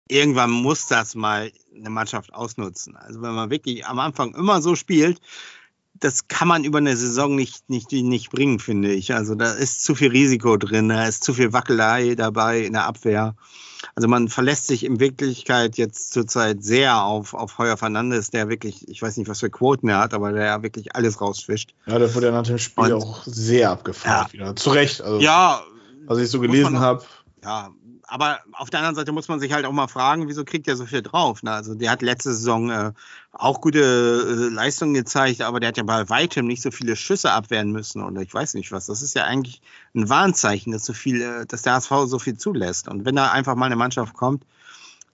irgendwann 0.07 0.51
muss 0.51 0.87
das 0.87 1.15
mal 1.15 1.51
eine 1.75 1.89
Mannschaft 1.89 2.33
ausnutzen. 2.33 2.95
Also 2.95 3.21
wenn 3.21 3.33
man 3.33 3.49
wirklich 3.49 3.85
am 3.85 3.99
Anfang 3.99 4.33
immer 4.33 4.61
so 4.61 4.75
spielt, 4.75 5.19
das 5.99 6.27
kann 6.27 6.47
man 6.47 6.63
über 6.63 6.79
eine 6.79 6.95
Saison 6.95 7.35
nicht, 7.35 7.69
nicht, 7.69 7.91
nicht 7.91 8.29
bringen, 8.29 8.59
finde 8.59 8.93
ich. 8.93 9.13
Also 9.13 9.35
da 9.35 9.53
ist 9.53 9.83
zu 9.83 9.95
viel 9.95 10.09
Risiko 10.09 10.57
drin, 10.57 10.89
da 10.89 11.07
ist 11.07 11.23
zu 11.23 11.33
viel 11.33 11.53
Wackelei 11.53 12.15
dabei 12.15 12.61
in 12.61 12.73
der 12.73 12.85
Abwehr. 12.85 13.35
Also 13.93 14.07
man 14.07 14.29
verlässt 14.29 14.67
sich 14.67 14.83
in 14.83 14.99
Wirklichkeit 14.99 15.77
jetzt 15.77 16.13
zurzeit 16.13 16.63
sehr 16.63 17.03
auf, 17.03 17.33
auf 17.33 17.57
Heuer 17.57 17.77
Fernandes, 17.77 18.31
der 18.31 18.49
wirklich, 18.49 18.87
ich 18.87 19.01
weiß 19.01 19.17
nicht, 19.17 19.29
was 19.29 19.41
für 19.41 19.49
Quoten 19.49 19.89
er 19.89 19.99
hat, 19.99 20.13
aber 20.13 20.31
der 20.31 20.63
wirklich 20.63 20.95
alles 20.95 21.21
rausfischt. 21.21 21.73
Ja, 21.85 21.99
der 21.99 22.13
wurde 22.15 22.27
ja 22.27 22.31
nach 22.31 22.43
dem 22.43 22.57
Spiel 22.57 22.93
Und, 22.93 23.03
auch 23.03 23.23
sehr 23.25 23.69
abgefragt 23.71 24.33
ja. 24.33 24.33
wieder. 24.33 24.55
Zu 24.55 24.71
Recht. 24.71 25.01
Also, 25.01 25.19
ja. 25.19 25.61
Was 26.07 26.19
ich 26.19 26.29
so 26.29 26.39
gelesen 26.39 26.79
habe. 26.79 27.03
Ja, 27.43 27.69
aber 28.07 28.39
auf 28.53 28.69
der 28.69 28.79
anderen 28.79 28.95
Seite 28.95 29.11
muss 29.11 29.27
man 29.27 29.39
sich 29.39 29.51
halt 29.53 29.65
auch 29.65 29.71
mal 29.71 29.87
fragen, 29.87 30.27
wieso 30.27 30.45
kriegt 30.45 30.67
er 30.67 30.75
so 30.75 30.85
viel 30.85 31.01
drauf? 31.01 31.43
Ne? 31.43 31.51
Also 31.51 31.75
der 31.75 31.91
hat 31.91 32.01
letzte 32.01 32.33
Saison 32.33 32.69
äh, 32.69 32.91
auch 33.31 33.61
gute 33.61 33.79
äh, 33.79 34.53
Leistungen 34.53 34.93
gezeigt, 34.93 35.41
aber 35.41 35.59
der 35.59 35.69
hat 35.69 35.77
ja 35.77 35.83
bei 35.83 36.07
weitem 36.09 36.47
nicht 36.47 36.61
so 36.61 36.71
viele 36.71 36.95
Schüsse 36.95 37.31
abwehren 37.31 37.71
müssen 37.71 38.03
oder 38.03 38.21
ich 38.21 38.33
weiß 38.33 38.53
nicht 38.53 38.71
was. 38.71 38.85
Das 38.85 39.01
ist 39.01 39.15
ja 39.15 39.23
eigentlich 39.23 39.61
ein 39.93 40.09
Warnzeichen, 40.09 40.71
dass 40.71 40.85
so 40.85 40.93
viel, 40.93 41.21
äh, 41.21 41.45
dass 41.45 41.63
der 41.63 41.73
HSV 41.73 41.91
so 42.05 42.19
viel 42.19 42.37
zulässt. 42.37 42.87
Und 42.87 43.05
wenn 43.05 43.15
da 43.15 43.31
einfach 43.31 43.55
mal 43.55 43.65
eine 43.65 43.75
Mannschaft 43.75 44.13
kommt, 44.13 44.43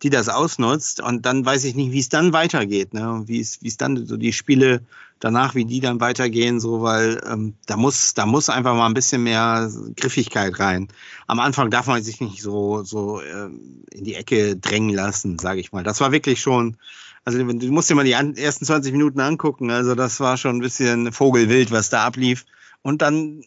die 0.03 0.09
das 0.09 0.29
ausnutzt. 0.29 0.99
Und 1.01 1.25
dann 1.25 1.45
weiß 1.45 1.63
ich 1.63 1.75
nicht, 1.75 1.91
wie 1.91 1.99
es 1.99 2.09
dann 2.09 2.33
weitergeht, 2.33 2.93
ne? 2.93 3.23
wie 3.25 3.39
es 3.39 3.77
dann 3.77 4.05
so 4.05 4.17
die 4.17 4.33
Spiele 4.33 4.81
danach, 5.21 5.55
wie 5.55 5.65
die 5.65 5.79
dann 5.79 6.01
weitergehen, 6.01 6.59
so, 6.59 6.81
weil 6.81 7.21
ähm, 7.31 7.53
da 7.67 7.77
muss, 7.77 8.13
da 8.13 8.25
muss 8.25 8.49
einfach 8.49 8.75
mal 8.75 8.87
ein 8.87 8.93
bisschen 8.93 9.23
mehr 9.23 9.71
Griffigkeit 9.95 10.59
rein. 10.59 10.89
Am 11.27 11.39
Anfang 11.39 11.69
darf 11.69 11.87
man 11.87 12.03
sich 12.03 12.19
nicht 12.19 12.41
so, 12.41 12.83
so 12.83 13.21
ähm, 13.21 13.85
in 13.91 14.03
die 14.03 14.15
Ecke 14.15 14.57
drängen 14.57 14.93
lassen, 14.93 15.39
sage 15.39 15.61
ich 15.61 15.71
mal. 15.71 15.83
Das 15.83 16.01
war 16.01 16.11
wirklich 16.11 16.41
schon, 16.41 16.75
also 17.23 17.37
du 17.37 17.71
musst 17.71 17.89
dir 17.89 17.95
mal 17.95 18.03
die 18.03 18.11
ersten 18.11 18.65
20 18.65 18.91
Minuten 18.91 19.19
angucken. 19.19 19.69
Also 19.69 19.95
das 19.95 20.19
war 20.19 20.37
schon 20.37 20.57
ein 20.57 20.61
bisschen 20.61 21.13
Vogelwild, 21.13 21.71
was 21.71 21.89
da 21.89 22.05
ablief. 22.05 22.45
Und 22.81 23.03
dann 23.03 23.43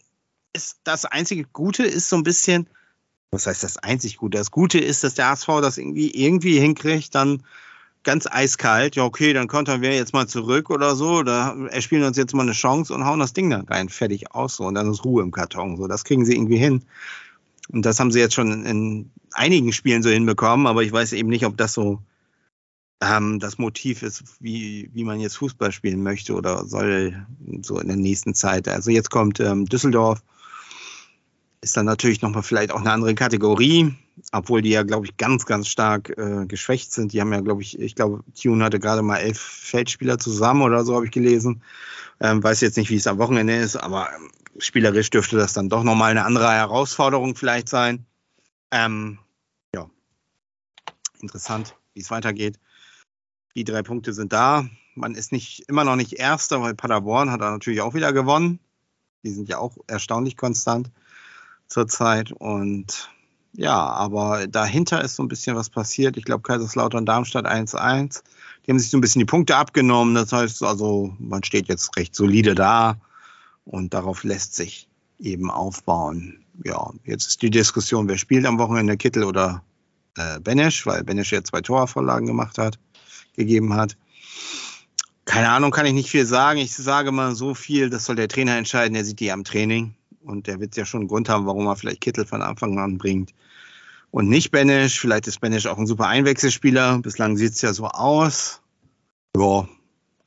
ist 0.53 0.79
das 0.85 1.03
einzige 1.03 1.43
Gute 1.43 1.83
ist 1.83 2.07
so 2.07 2.15
ein 2.15 2.23
bisschen, 2.23 2.67
was 3.31 3.47
heißt 3.47 3.63
das 3.63 3.77
einzig 3.77 4.15
Gute? 4.17 4.37
Das 4.37 4.49
Gute 4.49 4.79
ist, 4.79 5.03
dass 5.03 5.15
der 5.15 5.29
HSV 5.29 5.47
das 5.61 5.77
irgendwie, 5.77 6.09
irgendwie 6.11 6.57
hinkriegt, 6.57 7.13
dann 7.13 7.43
ganz 8.05 8.27
eiskalt, 8.27 8.95
ja 8.95 9.03
okay, 9.03 9.33
dann 9.33 9.47
kontern 9.47 9.81
wir 9.81 9.93
jetzt 9.93 10.13
mal 10.13 10.27
zurück 10.27 10.69
oder 10.69 10.95
so, 10.95 11.23
da 11.23 11.55
erspielen 11.69 12.05
uns 12.05 12.15
jetzt 12.15 12.33
mal 12.33 12.43
eine 12.43 12.53
Chance 12.53 12.93
und 12.93 13.05
hauen 13.05 13.19
das 13.19 13.33
Ding 13.33 13.49
dann 13.49 13.67
rein, 13.67 13.89
fertig 13.89 14.31
aus 14.31 14.55
so 14.55 14.63
und 14.63 14.75
dann 14.75 14.89
ist 14.89 15.03
Ruhe 15.03 15.23
im 15.23 15.31
Karton, 15.31 15.75
so, 15.75 15.87
das 15.87 16.05
kriegen 16.05 16.23
sie 16.25 16.35
irgendwie 16.35 16.57
hin. 16.57 16.83
Und 17.69 17.83
das 17.83 17.99
haben 17.99 18.11
sie 18.11 18.19
jetzt 18.19 18.35
schon 18.35 18.63
in 18.63 19.11
einigen 19.31 19.73
Spielen 19.73 20.03
so 20.03 20.09
hinbekommen, 20.09 20.67
aber 20.67 20.83
ich 20.83 20.91
weiß 20.91 21.13
eben 21.13 21.29
nicht, 21.29 21.45
ob 21.45 21.57
das 21.57 21.73
so 21.73 21.99
ähm, 23.01 23.39
das 23.39 23.57
Motiv 23.57 24.03
ist, 24.03 24.23
wie, 24.39 24.89
wie 24.93 25.03
man 25.03 25.19
jetzt 25.19 25.37
Fußball 25.37 25.71
spielen 25.71 26.03
möchte 26.03 26.35
oder 26.35 26.65
soll 26.65 27.25
so 27.61 27.79
in 27.79 27.87
der 27.87 27.97
nächsten 27.97 28.33
Zeit. 28.33 28.67
Also 28.67 28.91
jetzt 28.91 29.09
kommt 29.09 29.39
ähm, 29.39 29.65
Düsseldorf, 29.65 30.21
ist 31.65 31.75
dann 31.75 31.87
natürlich 31.87 32.21
nochmal 32.21 32.43
vielleicht 32.43 32.71
auch 32.71 32.81
eine 32.81 32.91
andere 32.91 33.15
Kategorie, 33.15 33.95
obwohl 34.31 34.61
die 34.61 34.69
ja, 34.69 34.83
glaube 34.83 35.07
ich, 35.07 35.17
ganz, 35.17 35.47
ganz 35.47 35.67
stark 35.67 36.15
äh, 36.15 36.45
geschwächt 36.45 36.93
sind. 36.93 37.11
Die 37.11 37.19
haben 37.19 37.33
ja, 37.33 37.41
glaube 37.41 37.63
ich, 37.63 37.79
ich 37.79 37.95
glaube, 37.95 38.23
Tune 38.39 38.63
hatte 38.63 38.79
gerade 38.79 39.01
mal 39.01 39.17
elf 39.17 39.39
Feldspieler 39.39 40.19
zusammen 40.19 40.61
oder 40.61 40.85
so, 40.85 40.93
habe 40.93 41.05
ich 41.05 41.11
gelesen. 41.11 41.63
Ähm, 42.19 42.43
weiß 42.43 42.61
jetzt 42.61 42.77
nicht, 42.77 42.91
wie 42.91 42.97
es 42.97 43.07
am 43.07 43.17
Wochenende 43.17 43.55
ist, 43.55 43.77
aber 43.77 44.09
ähm, 44.15 44.29
spielerisch 44.59 45.09
dürfte 45.09 45.37
das 45.37 45.53
dann 45.53 45.67
doch 45.67 45.83
nochmal 45.83 46.11
eine 46.11 46.23
andere 46.23 46.51
Herausforderung 46.51 47.35
vielleicht 47.35 47.67
sein. 47.67 48.05
Ähm, 48.69 49.17
ja, 49.73 49.89
interessant, 51.19 51.75
wie 51.95 52.01
es 52.01 52.11
weitergeht. 52.11 52.59
Die 53.55 53.63
drei 53.63 53.81
Punkte 53.81 54.13
sind 54.13 54.33
da. 54.33 54.69
Man 54.93 55.15
ist 55.15 55.31
nicht 55.31 55.67
immer 55.67 55.83
noch 55.83 55.95
nicht 55.95 56.13
Erster, 56.13 56.61
weil 56.61 56.75
Paderborn 56.75 57.31
hat 57.31 57.41
da 57.41 57.49
natürlich 57.49 57.81
auch 57.81 57.95
wieder 57.95 58.13
gewonnen. 58.13 58.59
Die 59.23 59.31
sind 59.31 59.49
ja 59.49 59.57
auch 59.57 59.77
erstaunlich 59.87 60.37
konstant 60.37 60.91
zurzeit. 61.67 62.31
Und 62.31 63.09
ja, 63.53 63.75
aber 63.75 64.47
dahinter 64.47 65.03
ist 65.03 65.15
so 65.15 65.23
ein 65.23 65.27
bisschen 65.27 65.55
was 65.55 65.69
passiert. 65.69 66.17
Ich 66.17 66.25
glaube, 66.25 66.43
Kaiserslautern 66.43 67.05
Darmstadt 67.05 67.45
1-1. 67.45 68.23
Die 68.65 68.71
haben 68.71 68.79
sich 68.79 68.89
so 68.89 68.97
ein 68.97 69.01
bisschen 69.01 69.19
die 69.19 69.25
Punkte 69.25 69.55
abgenommen. 69.55 70.15
Das 70.15 70.33
heißt 70.33 70.63
also, 70.63 71.13
man 71.19 71.43
steht 71.43 71.67
jetzt 71.67 71.95
recht 71.97 72.15
solide 72.15 72.55
da 72.55 72.97
und 73.63 73.93
darauf 73.93 74.23
lässt 74.23 74.55
sich 74.55 74.87
eben 75.19 75.49
aufbauen. 75.49 76.43
Ja, 76.63 76.91
jetzt 77.03 77.27
ist 77.27 77.41
die 77.41 77.49
Diskussion, 77.49 78.07
wer 78.07 78.17
spielt 78.17 78.45
am 78.45 78.59
Wochenende, 78.59 78.97
Kittel 78.97 79.23
oder 79.23 79.63
äh, 80.17 80.39
Benesch, 80.39 80.85
weil 80.85 81.03
Benesch 81.03 81.31
ja 81.31 81.43
zwei 81.43 81.61
Torvorlagen 81.61 82.27
gemacht 82.27 82.57
hat, 82.57 82.79
gegeben 83.35 83.73
hat. 83.73 83.97
Keine 85.25 85.49
Ahnung, 85.49 85.71
kann 85.71 85.85
ich 85.85 85.93
nicht 85.93 86.09
viel 86.09 86.25
sagen. 86.25 86.59
Ich 86.59 86.75
sage 86.75 87.11
mal 87.11 87.35
so 87.35 87.55
viel, 87.55 87.89
das 87.89 88.05
soll 88.05 88.15
der 88.15 88.27
Trainer 88.27 88.57
entscheiden, 88.57 88.93
der 88.93 89.05
sieht 89.05 89.19
die 89.19 89.31
am 89.31 89.43
Training. 89.43 89.95
Und 90.25 90.47
der 90.47 90.59
wird 90.59 90.75
ja 90.75 90.85
schon 90.85 91.01
einen 91.01 91.07
Grund 91.07 91.29
haben, 91.29 91.45
warum 91.45 91.67
er 91.67 91.75
vielleicht 91.75 92.01
Kittel 92.01 92.25
von 92.25 92.41
Anfang 92.41 92.77
an 92.79 92.97
bringt. 92.97 93.33
Und 94.11 94.29
nicht 94.29 94.51
Benisch. 94.51 94.99
Vielleicht 94.99 95.27
ist 95.27 95.39
Benisch 95.39 95.67
auch 95.67 95.77
ein 95.77 95.87
super 95.87 96.07
Einwechselspieler. 96.07 96.99
Bislang 96.99 97.37
sieht 97.37 97.53
es 97.53 97.61
ja 97.61 97.73
so 97.73 97.85
aus. 97.85 98.61
Ja, 99.37 99.67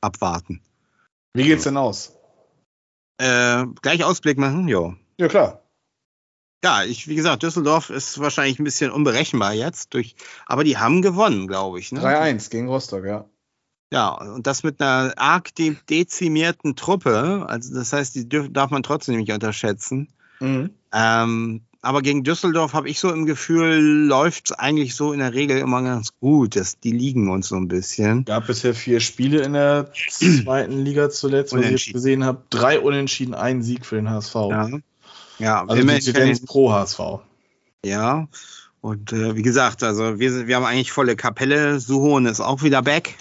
abwarten. 0.01 0.61
Wie 1.33 1.43
geht's 1.43 1.63
denn 1.63 1.77
aus? 1.77 2.15
Äh, 3.17 3.65
gleich 3.81 4.03
Ausblick 4.03 4.37
machen, 4.37 4.67
ja. 4.67 4.95
Ja, 5.17 5.27
klar. 5.27 5.63
Ja, 6.63 6.83
ich, 6.83 7.07
wie 7.07 7.15
gesagt, 7.15 7.43
Düsseldorf 7.43 7.89
ist 7.89 8.19
wahrscheinlich 8.19 8.59
ein 8.59 8.65
bisschen 8.65 8.91
unberechenbar 8.91 9.53
jetzt, 9.53 9.93
durch, 9.93 10.15
aber 10.45 10.63
die 10.63 10.77
haben 10.77 11.01
gewonnen, 11.01 11.47
glaube 11.47 11.79
ich. 11.79 11.91
Ne? 11.91 12.01
3-1 12.01 12.49
gegen 12.49 12.67
Rostock, 12.67 13.05
ja. 13.05 13.29
Ja, 13.91 14.09
und 14.09 14.45
das 14.45 14.63
mit 14.63 14.81
einer 14.81 15.13
arg 15.17 15.53
de 15.55 15.75
dezimierten 15.89 16.75
Truppe. 16.75 17.45
Also 17.47 17.73
das 17.73 17.91
heißt, 17.91 18.15
die 18.15 18.29
darf 18.29 18.69
man 18.69 18.83
trotzdem 18.83 19.17
nicht 19.17 19.31
unterschätzen. 19.31 20.09
Mhm. 20.39 20.69
Ähm, 20.93 21.61
aber 21.81 22.01
gegen 22.01 22.23
Düsseldorf 22.23 22.73
habe 22.73 22.89
ich 22.89 22.99
so 22.99 23.11
im 23.11 23.25
Gefühl, 23.25 23.79
läuft 23.79 24.51
es 24.51 24.51
eigentlich 24.51 24.95
so 24.95 25.13
in 25.13 25.19
der 25.19 25.33
Regel 25.33 25.59
immer 25.59 25.81
ganz 25.81 26.09
gut. 26.19 26.55
Das, 26.55 26.79
die 26.79 26.91
liegen 26.91 27.31
uns 27.31 27.47
so 27.47 27.55
ein 27.55 27.69
bisschen. 27.69 28.25
Gab 28.25 28.47
bisher 28.47 28.75
vier 28.75 28.99
Spiele 28.99 29.41
in 29.41 29.53
der 29.53 29.91
zweiten 29.93 30.83
Liga 30.83 31.09
zuletzt, 31.09 31.53
was 31.53 31.65
ich 31.65 31.93
gesehen 31.93 32.25
habe. 32.25 32.43
Drei 32.49 32.79
Unentschieden, 32.79 33.33
ein 33.33 33.63
Sieg 33.63 33.85
für 33.85 33.95
den 33.95 34.09
HSV. 34.09 34.35
Ja, 34.35 34.69
ja 35.39 35.65
also 35.65 35.81
die 35.81 36.45
pro 36.45 36.73
HSV. 36.73 36.99
Ja, 37.85 38.27
und 38.81 39.13
äh, 39.13 39.35
wie 39.35 39.41
gesagt, 39.41 39.81
also 39.81 40.19
wir, 40.19 40.47
wir 40.47 40.55
haben 40.57 40.65
eigentlich 40.65 40.91
volle 40.91 41.15
Kapelle. 41.15 41.79
Suhonen 41.79 42.29
ist 42.29 42.41
auch 42.41 42.61
wieder 42.61 42.81
back. 42.81 43.15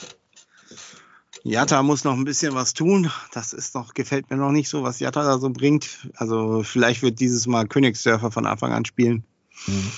Jatta 1.49 1.83
muss 1.83 2.05
noch 2.05 2.13
ein 2.13 2.25
bisschen 2.25 2.55
was 2.55 2.75
tun. 2.75 3.11
Das 3.33 3.53
ist 3.53 3.75
noch, 3.75 3.95
gefällt 3.95 4.31
mir 4.31 4.37
noch 4.37 4.53
nicht 4.53 4.69
so, 4.69 4.83
was 4.83 5.01
Jatta 5.01 5.23
da 5.23 5.39
so 5.39 5.51
bringt. 5.51 6.09
Also 6.15 6.63
vielleicht 6.63 7.03
wird 7.03 7.21
dieses 7.21 7.47
Mal 7.47 7.67
Königssurfer 7.67 8.31
von 8.31 8.47
Anfang 8.47 8.73
an 8.73 8.85
spielen. 8.85 9.25
Mhm. 9.67 9.93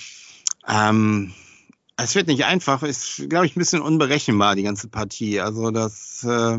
Ähm, 0.68 1.34
es 1.96 2.14
wird 2.14 2.28
nicht 2.28 2.44
einfach, 2.44 2.82
ist, 2.82 3.28
glaube 3.28 3.46
ich, 3.46 3.56
ein 3.56 3.58
bisschen 3.58 3.82
unberechenbar, 3.82 4.54
die 4.54 4.62
ganze 4.62 4.88
Partie. 4.88 5.40
Also 5.40 5.70
das, 5.70 6.24
äh, 6.24 6.58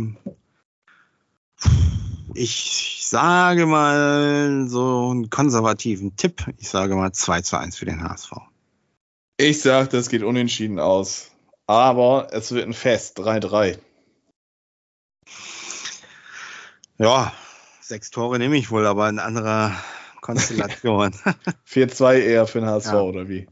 ich 2.34 3.06
sage 3.08 3.65
mal 3.65 4.65
so 4.67 5.10
einen 5.12 5.30
konservativen 5.30 6.17
Tipp. 6.17 6.45
Ich 6.58 6.69
sage 6.69 6.95
mal 6.95 7.13
2 7.13 7.41
zu 7.41 7.58
1 7.58 7.77
für 7.77 7.86
den 7.86 8.04
HSV. 8.04 8.34
Ich 9.38 9.62
sage, 9.62 9.88
das 9.88 10.10
geht 10.10 10.23
unentschieden 10.23 10.80
aus. 10.80 11.32
Aber 11.65 12.27
es 12.32 12.51
wird 12.51 12.67
ein 12.67 12.73
Fest, 12.73 13.17
3-3. 13.19 13.80
Ja, 17.01 17.33
sechs 17.79 18.11
Tore 18.11 18.37
nehme 18.37 18.57
ich 18.57 18.69
wohl, 18.69 18.85
aber 18.85 19.09
in 19.09 19.17
anderer 19.17 19.75
Konstellation. 20.21 21.11
4-2 21.67 22.19
eher 22.19 22.45
für 22.45 22.59
den 22.59 22.69
HSV, 22.69 22.91
ja. 22.91 23.01
oder 23.01 23.27
wie? 23.27 23.47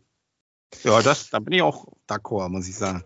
Ja, 0.84 1.02
das, 1.02 1.32
da 1.32 1.40
bin 1.40 1.54
ich 1.54 1.64
auch 1.64 1.88
d'accord, 2.08 2.50
muss 2.50 2.68
ich 2.68 2.76
sagen. 2.76 3.04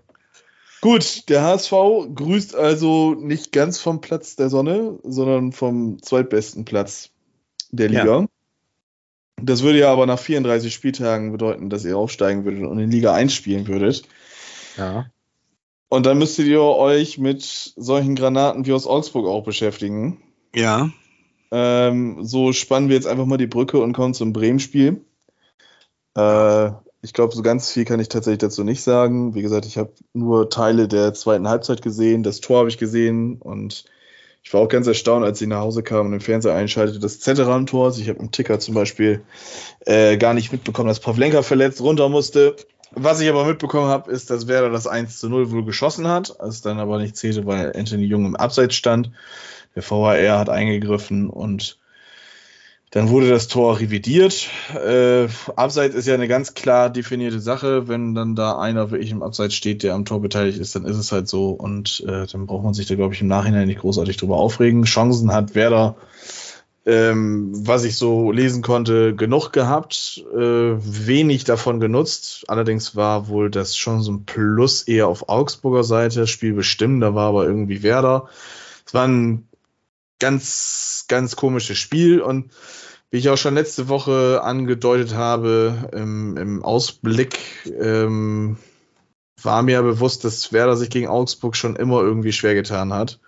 Gut, 0.82 1.30
der 1.30 1.44
HSV 1.44 1.72
grüßt 2.14 2.56
also 2.56 3.14
nicht 3.14 3.54
ganz 3.54 3.80
vom 3.80 4.02
Platz 4.02 4.36
der 4.36 4.50
Sonne, 4.50 5.00
sondern 5.04 5.54
vom 5.54 6.02
zweitbesten 6.02 6.66
Platz 6.66 7.12
der 7.72 7.88
Liga. 7.88 8.20
Ja. 8.20 8.26
Das 9.42 9.64
würde 9.64 9.80
ja 9.80 9.94
aber 9.94 10.06
nach 10.08 10.20
34 10.20 10.74
Spieltagen 10.74 11.32
bedeuten, 11.32 11.70
dass 11.70 11.86
ihr 11.86 11.98
aufsteigen 11.98 12.44
würdet 12.44 12.66
und 12.66 12.80
in 12.80 12.92
Liga 12.92 13.14
1 13.14 13.34
spielen 13.34 13.66
würdet. 13.68 14.04
Ja. 14.76 15.06
Und 15.88 16.06
dann 16.06 16.18
müsstet 16.18 16.48
ihr 16.48 16.62
euch 16.62 17.18
mit 17.18 17.44
solchen 17.44 18.16
Granaten 18.16 18.66
wie 18.66 18.74
aus 18.74 18.88
Augsburg 18.88 19.28
auch 19.28 19.44
beschäftigen. 19.44 20.22
Ja. 20.56 20.90
Ähm, 21.52 22.24
so 22.24 22.52
spannen 22.54 22.90
wir 22.90 22.96
jetzt 22.96 23.08
einfach 23.08 23.26
mal 23.26 23.38
die 23.38 23.48
Brücke 23.48 23.80
und 23.80 23.94
kommen 23.94 24.14
zum 24.14 24.34
Bremen-Spiel. 24.34 25.02
Äh, 26.16 26.72
ich 27.02 27.14
glaube, 27.14 27.36
so 27.36 27.42
ganz 27.42 27.72
viel 27.72 27.86
kann 27.86 28.00
ich 28.00 28.10
tatsächlich 28.10 28.40
dazu 28.40 28.64
nicht 28.64 28.82
sagen. 28.82 29.36
Wie 29.36 29.42
gesagt, 29.42 29.66
ich 29.66 29.78
habe 29.78 29.94
nur 30.14 30.50
Teile 30.50 30.88
der 30.88 31.14
zweiten 31.14 31.48
Halbzeit 31.48 31.82
gesehen, 31.82 32.24
das 32.24 32.40
Tor 32.40 32.60
habe 32.60 32.70
ich 32.70 32.78
gesehen 32.78 33.40
und 33.40 33.86
ich 34.42 34.54
war 34.54 34.62
auch 34.62 34.68
ganz 34.68 34.88
erstaunt, 34.88 35.24
als 35.24 35.42
ich 35.42 35.48
nach 35.48 35.62
Hause 35.62 35.84
kam 35.84 36.08
und 36.08 36.12
den 36.12 36.22
Fernseher 36.22 36.54
einschaltete, 36.54 37.00
das 37.00 37.20
Zetteran-Tor. 37.20 37.86
Also 37.86 38.02
ich 38.02 38.10
habe 38.10 38.20
im 38.20 38.32
Ticker 38.32 38.60
zum 38.60 38.74
Beispiel 38.74 39.22
äh, 39.86 40.18
gar 40.18 40.34
nicht 40.34 40.52
mitbekommen, 40.52 40.90
dass 40.90 41.00
Pavlenka 41.00 41.44
verletzt 41.44 41.82
runter 41.82 42.10
musste. 42.10 42.56
Was 42.92 43.22
ich 43.22 43.30
aber 43.30 43.46
mitbekommen 43.46 43.88
habe, 43.88 44.12
ist, 44.12 44.30
dass 44.30 44.48
Werder 44.48 44.70
das 44.70 44.86
1 44.86 45.20
zu 45.20 45.30
0 45.30 45.52
wohl 45.52 45.66
geschossen 45.66 46.08
hat, 46.08 46.36
es 46.42 46.62
dann 46.62 46.80
aber 46.80 47.00
nicht 47.00 47.18
zählte, 47.18 47.46
weil 47.46 47.74
Anthony 47.76 48.04
Jung 48.04 48.26
im 48.26 48.36
Abseits 48.36 48.76
stand. 48.76 49.12
Der 49.76 49.84
VAR 49.90 50.38
hat 50.40 50.50
eingegriffen 50.50 51.30
und 51.30 51.78
dann 52.94 53.10
wurde 53.10 53.28
das 53.28 53.48
Tor 53.48 53.80
revidiert. 53.80 54.50
Äh, 54.76 55.28
Abseits 55.56 55.96
ist 55.96 56.06
ja 56.06 56.14
eine 56.14 56.28
ganz 56.28 56.54
klar 56.54 56.92
definierte 56.92 57.40
Sache. 57.40 57.88
Wenn 57.88 58.14
dann 58.14 58.36
da 58.36 58.60
einer 58.60 58.92
wirklich 58.92 59.10
im 59.10 59.24
Abseits 59.24 59.56
steht, 59.56 59.82
der 59.82 59.96
am 59.96 60.06
Tor 60.06 60.22
beteiligt 60.22 60.60
ist, 60.60 60.76
dann 60.76 60.86
ist 60.86 60.98
es 60.98 61.12
halt 61.12 61.28
so. 61.28 61.50
Und 61.50 62.04
äh, 62.08 62.28
dann 62.28 62.46
braucht 62.46 62.64
man 62.64 62.76
sich 62.76 62.86
da, 62.86 62.94
glaube 62.94 63.16
ich, 63.16 63.22
im 63.22 63.28
Nachhinein 63.28 63.66
nicht 63.66 63.80
großartig 63.80 64.18
drüber 64.18 64.38
aufregen. 64.38 64.84
Chancen 64.84 65.34
hat 65.34 65.56
Werder, 65.56 65.96
ähm, 66.86 67.50
was 67.68 67.84
ich 67.84 67.98
so 67.98 68.32
lesen 68.32 68.62
konnte, 68.62 69.16
genug 69.16 69.52
gehabt. 69.54 70.24
Äh, 70.32 70.76
wenig 70.78 71.46
davon 71.46 71.80
genutzt. 71.80 72.44
Allerdings 72.48 72.96
war 72.96 73.28
wohl 73.28 73.50
das 73.50 73.74
Chancen 73.74 74.26
Plus 74.26 74.84
eher 74.84 75.08
auf 75.08 75.30
Augsburger 75.30 75.84
Seite. 75.84 76.28
Spiel 76.28 76.54
bestimmt, 76.54 77.02
da 77.02 77.16
war 77.16 77.30
aber 77.30 77.46
irgendwie 77.46 77.82
Werder. 77.82 78.28
Es 78.86 78.94
war 78.94 79.08
ein 79.08 79.48
ganz, 80.24 81.04
ganz 81.10 81.36
komisches 81.36 81.78
Spiel 81.78 82.22
und 82.22 82.54
wie 83.12 83.18
ich 83.18 83.28
auch 83.28 83.36
schon 83.36 83.56
letzte 83.56 83.90
Woche 83.90 84.40
angedeutet 84.42 85.16
habe, 85.16 85.90
im, 85.92 86.38
im 86.38 86.64
Ausblick 86.64 87.38
ähm, 87.78 88.56
war 89.42 89.64
mir 89.64 89.84
bewusst, 89.84 90.24
dass 90.24 90.54
Werder 90.54 90.78
sich 90.78 90.90
gegen 90.90 91.10
Augsburg 91.10 91.58
schon 91.58 91.76
immer 91.76 92.00
irgendwie 92.00 92.32
schwer 92.32 92.56
getan 92.56 92.94
hat. 92.94 93.20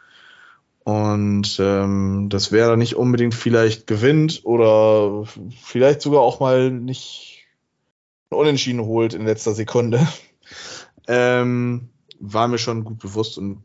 Und 0.86 1.58
ähm, 1.60 2.30
dass 2.30 2.54
Werder 2.54 2.78
nicht 2.78 2.96
unbedingt 2.96 3.36
vielleicht 3.36 3.88
gewinnt 3.88 4.46
oder 4.46 5.26
vielleicht 5.62 6.02
sogar 6.02 6.22
auch 6.22 6.40
mal 6.40 6.72
nicht 6.72 7.46
Unentschieden 8.30 8.86
holt 8.86 9.14
in 9.14 9.26
letzter 9.26 9.52
Sekunde. 9.52 10.08
ähm, 11.10 11.90
war 12.34 12.48
mir 12.48 12.58
schon 12.58 12.84
gut 12.84 13.00
bewusst 13.00 13.38
und 13.38 13.62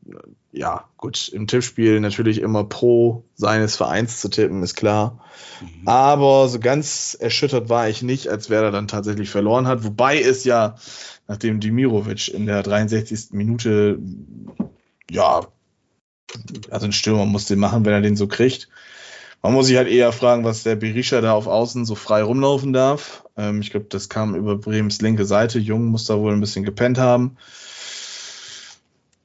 ja, 0.53 0.85
gut, 0.97 1.29
im 1.29 1.47
Tippspiel 1.47 2.01
natürlich 2.01 2.41
immer 2.41 2.65
pro 2.65 3.25
seines 3.35 3.77
Vereins 3.77 4.21
zu 4.21 4.29
tippen, 4.29 4.63
ist 4.63 4.75
klar. 4.75 5.25
Mhm. 5.61 5.89
Aber 5.89 6.49
so 6.49 6.59
ganz 6.59 7.17
erschüttert 7.19 7.69
war 7.69 7.89
ich 7.89 8.03
nicht, 8.03 8.29
als 8.29 8.51
Werder 8.51 8.71
dann 8.71 8.89
tatsächlich 8.89 9.31
verloren 9.31 9.67
hat. 9.67 9.85
Wobei 9.85 10.21
es 10.21 10.45
ja, 10.45 10.77
nachdem 11.29 11.61
Dimirovic 11.61 12.29
in 12.29 12.47
der 12.47 12.63
63. 12.63 13.29
Minute, 13.33 13.99
ja, 15.11 15.43
also 16.71 16.87
ein 16.87 16.93
Stürmer 16.93 17.27
muss 17.27 17.47
den 17.47 17.59
machen, 17.59 17.85
wenn 17.85 17.93
er 17.93 18.01
den 18.01 18.17
so 18.17 18.27
kriegt. 18.27 18.69
Man 19.43 19.55
muss 19.55 19.67
sich 19.67 19.77
halt 19.77 19.89
eher 19.89 20.13
fragen, 20.13 20.45
was 20.45 20.65
der 20.65 20.77
Berisha 20.77 21.21
da 21.21 21.33
auf 21.33 21.47
Außen 21.47 21.87
so 21.87 21.95
frei 21.95 22.23
rumlaufen 22.23 22.73
darf. 22.73 23.25
Ähm, 23.37 23.61
ich 23.63 23.71
glaube, 23.71 23.87
das 23.89 24.09
kam 24.09 24.35
über 24.35 24.57
Bremens 24.57 25.01
linke 25.01 25.25
Seite. 25.25 25.59
Jung 25.59 25.87
muss 25.87 26.05
da 26.05 26.19
wohl 26.19 26.33
ein 26.33 26.41
bisschen 26.41 26.65
gepennt 26.65 26.99
haben. 26.99 27.37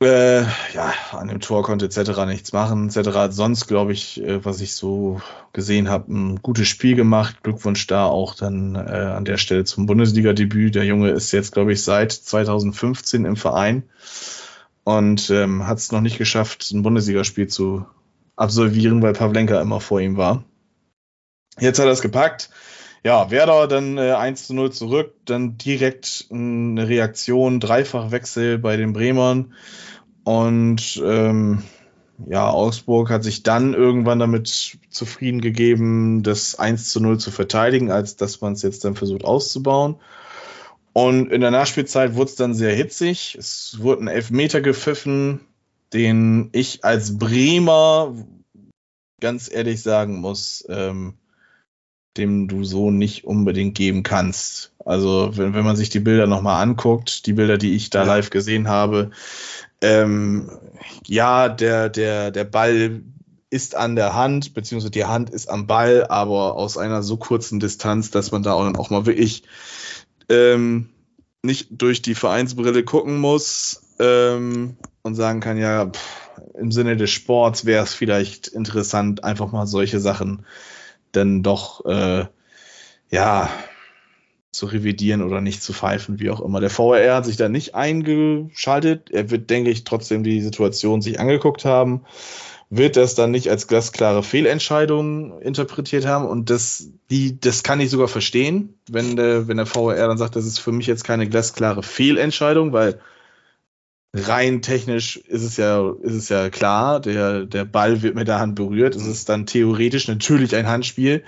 Äh, 0.01 0.41
ja, 0.73 0.93
an 1.11 1.29
dem 1.29 1.39
Tor 1.39 1.63
konnte 1.63 1.85
etc. 1.85 2.25
nichts 2.25 2.51
machen. 2.51 2.89
etc. 2.89 3.09
hat 3.15 3.33
sonst, 3.33 3.67
glaube 3.67 3.93
ich, 3.93 4.21
äh, 4.21 4.43
was 4.43 4.59
ich 4.59 4.73
so 4.73 5.21
gesehen 5.53 5.89
habe, 5.89 6.13
ein 6.13 6.41
gutes 6.41 6.67
Spiel 6.67 6.95
gemacht. 6.95 7.43
Glückwunsch 7.43 7.87
da 7.87 8.05
auch 8.05 8.35
dann 8.35 8.75
äh, 8.75 8.79
an 8.79 9.23
der 9.23 9.37
Stelle 9.37 9.63
zum 9.63 9.85
Bundesliga-Debüt. 9.85 10.75
Der 10.75 10.83
Junge 10.83 11.11
ist 11.11 11.31
jetzt, 11.31 11.53
glaube 11.53 11.71
ich, 11.71 11.83
seit 11.83 12.11
2015 12.11 13.23
im 13.23 13.37
Verein 13.37 13.83
und 14.83 15.29
ähm, 15.29 15.65
hat 15.65 15.77
es 15.77 15.91
noch 15.91 16.01
nicht 16.01 16.17
geschafft, 16.17 16.69
ein 16.71 16.83
Bundesligaspiel 16.83 17.47
zu 17.47 17.85
absolvieren, 18.35 19.01
weil 19.01 19.13
Pavlenka 19.13 19.61
immer 19.61 19.79
vor 19.79 20.01
ihm 20.01 20.17
war. 20.17 20.43
Jetzt 21.57 21.79
hat 21.79 21.85
er 21.85 21.93
es 21.93 22.01
gepackt. 22.01 22.49
Ja, 23.05 23.29
Werder 23.29 23.67
dann 23.67 23.99
äh, 23.99 24.13
1 24.13 24.47
zu 24.47 24.55
0 24.55 24.71
zurück, 24.71 25.13
dann 25.25 25.59
direkt 25.59 26.25
eine 26.31 26.87
Reaktion, 26.87 27.59
Dreifachwechsel 27.59 28.57
bei 28.57 28.77
den 28.77 28.93
Bremern. 28.93 29.53
Und 30.23 30.99
ähm, 31.05 31.61
ja, 32.25 32.49
Augsburg 32.49 33.11
hat 33.11 33.23
sich 33.23 33.43
dann 33.43 33.75
irgendwann 33.75 34.17
damit 34.17 34.79
zufrieden 34.89 35.39
gegeben, 35.39 36.23
das 36.23 36.57
1 36.57 36.89
zu 36.89 36.99
0 36.99 37.19
zu 37.19 37.29
verteidigen, 37.29 37.91
als 37.91 38.15
dass 38.15 38.41
man 38.41 38.53
es 38.53 38.63
jetzt 38.63 38.83
dann 38.85 38.95
versucht 38.95 39.23
auszubauen. 39.23 39.97
Und 40.93 41.31
in 41.31 41.41
der 41.41 41.51
Nachspielzeit 41.51 42.15
wurde 42.15 42.31
es 42.31 42.37
dann 42.37 42.55
sehr 42.55 42.73
hitzig. 42.73 43.35
Es 43.37 43.77
wurde 43.81 44.05
ein 44.05 44.07
Elfmeter 44.07 44.61
gepfiffen, 44.61 45.41
den 45.93 46.49
ich 46.53 46.83
als 46.83 47.19
Bremer 47.19 48.15
ganz 49.21 49.47
ehrlich 49.47 49.83
sagen 49.83 50.15
muss, 50.21 50.65
ähm, 50.69 51.19
dem 52.17 52.47
du 52.47 52.63
so 52.63 52.91
nicht 52.91 53.25
unbedingt 53.25 53.75
geben 53.75 54.03
kannst. 54.03 54.71
Also 54.85 55.31
wenn, 55.35 55.53
wenn 55.53 55.65
man 55.65 55.75
sich 55.75 55.89
die 55.89 55.99
Bilder 55.99 56.27
nochmal 56.27 56.61
anguckt, 56.61 57.25
die 57.25 57.33
Bilder, 57.33 57.57
die 57.57 57.75
ich 57.75 57.89
da 57.89 58.03
live 58.03 58.29
gesehen 58.29 58.67
habe, 58.67 59.11
ähm, 59.81 60.49
ja, 61.05 61.49
der, 61.49 61.89
der, 61.89 62.31
der 62.31 62.43
Ball 62.43 63.01
ist 63.49 63.75
an 63.75 63.95
der 63.95 64.13
Hand, 64.13 64.53
beziehungsweise 64.53 64.91
die 64.91 65.05
Hand 65.05 65.29
ist 65.29 65.49
am 65.49 65.67
Ball, 65.67 66.05
aber 66.07 66.55
aus 66.55 66.77
einer 66.77 67.03
so 67.03 67.17
kurzen 67.17 67.59
Distanz, 67.59 68.11
dass 68.11 68.31
man 68.31 68.43
da 68.43 68.53
auch, 68.53 68.73
auch 68.75 68.89
mal 68.89 69.05
wirklich 69.05 69.43
ähm, 70.29 70.89
nicht 71.41 71.67
durch 71.71 72.01
die 72.01 72.15
Vereinsbrille 72.15 72.83
gucken 72.83 73.17
muss 73.17 73.81
ähm, 73.99 74.77
und 75.03 75.15
sagen 75.15 75.39
kann, 75.39 75.57
ja, 75.57 75.87
pff, 75.87 76.25
im 76.55 76.71
Sinne 76.71 76.97
des 76.97 77.11
Sports 77.11 77.65
wäre 77.65 77.83
es 77.83 77.93
vielleicht 77.93 78.47
interessant, 78.47 79.23
einfach 79.23 79.51
mal 79.51 79.67
solche 79.67 79.99
Sachen 79.99 80.45
dann 81.15 81.43
doch 81.43 81.85
äh, 81.85 82.25
ja 83.11 83.49
zu 84.55 84.65
revidieren 84.67 85.21
oder 85.21 85.41
nicht 85.41 85.61
zu 85.61 85.73
pfeifen, 85.73 86.19
wie 86.19 86.29
auch 86.29 86.39
immer. 86.39 86.61
Der 86.61 86.69
VR 86.69 87.15
hat 87.15 87.25
sich 87.25 87.37
da 87.37 87.49
nicht 87.49 87.75
eingeschaltet. 87.75 89.11
Er 89.11 89.29
wird, 89.29 89.49
denke 89.49 89.69
ich, 89.69 89.83
trotzdem 89.83 90.23
die 90.23 90.41
Situation 90.41 91.01
sich 91.01 91.19
angeguckt 91.19 91.65
haben, 91.65 92.05
wird 92.69 92.95
das 92.95 93.15
dann 93.15 93.31
nicht 93.31 93.49
als 93.49 93.67
glasklare 93.67 94.23
Fehlentscheidung 94.23 95.41
interpretiert 95.41 96.05
haben. 96.05 96.25
Und 96.25 96.49
das, 96.49 96.89
die, 97.09 97.39
das 97.39 97.63
kann 97.63 97.81
ich 97.81 97.89
sogar 97.89 98.07
verstehen, 98.07 98.75
wenn 98.89 99.15
der, 99.15 99.47
wenn 99.47 99.57
der 99.57 99.65
VR 99.65 100.07
dann 100.07 100.17
sagt, 100.17 100.35
das 100.35 100.45
ist 100.45 100.59
für 100.59 100.71
mich 100.71 100.87
jetzt 100.87 101.03
keine 101.03 101.27
glasklare 101.27 101.83
Fehlentscheidung, 101.83 102.71
weil 102.71 102.99
rein 104.15 104.61
technisch 104.61 105.17
ist 105.17 105.43
es 105.43 105.57
ja, 105.57 105.93
ist 106.01 106.13
es 106.13 106.29
ja 106.29 106.49
klar, 106.49 106.99
der, 106.99 107.45
der 107.45 107.65
Ball 107.65 108.01
wird 108.01 108.15
mit 108.15 108.27
der 108.27 108.39
Hand 108.39 108.55
berührt. 108.55 108.95
Es 108.95 109.05
ist 109.05 109.29
dann 109.29 109.45
theoretisch 109.45 110.07
natürlich 110.07 110.55
ein 110.55 110.67
Handspiel. 110.67 111.23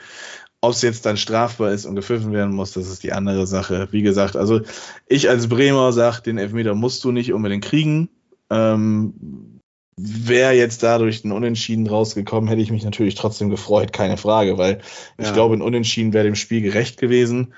Ob 0.60 0.72
es 0.72 0.82
jetzt 0.82 1.06
dann 1.06 1.18
strafbar 1.18 1.72
ist 1.72 1.86
und 1.86 1.96
gepfiffen 1.96 2.34
werden 2.34 2.56
muss, 2.56 2.72
das 2.72 2.88
ist 2.88 3.04
die 3.04 3.14
andere 3.14 3.46
Sache. 3.46 3.90
Wie 3.92 4.02
gesagt, 4.02 4.36
also 4.36 4.62
ich 5.06 5.30
als 5.30 5.48
Bremer 5.48 5.94
sage, 5.94 6.24
den 6.24 6.40
Elfmeter 6.40 6.74
musst 6.74 7.04
du 7.04 7.12
nicht 7.12 7.32
unbedingt 7.32 7.64
kriegen. 7.64 8.10
Ähm, 8.50 9.54
Wäre 10.00 10.54
jetzt 10.54 10.84
dadurch 10.84 11.24
ein 11.24 11.32
Unentschieden 11.32 11.88
rausgekommen, 11.88 12.50
hätte 12.50 12.62
ich 12.62 12.70
mich 12.70 12.84
natürlich 12.84 13.16
trotzdem 13.16 13.50
gefreut, 13.50 13.94
keine 13.94 14.18
Frage, 14.18 14.60
weil 14.60 14.80
ja. 15.18 15.26
ich 15.26 15.34
glaube, 15.34 15.56
ein 15.56 15.64
Unentschieden 15.64 16.14
wäre 16.14 16.24
dem 16.24 16.36
Spiel 16.36 16.62
gerecht 16.62 17.00
gewesen. 17.00 17.54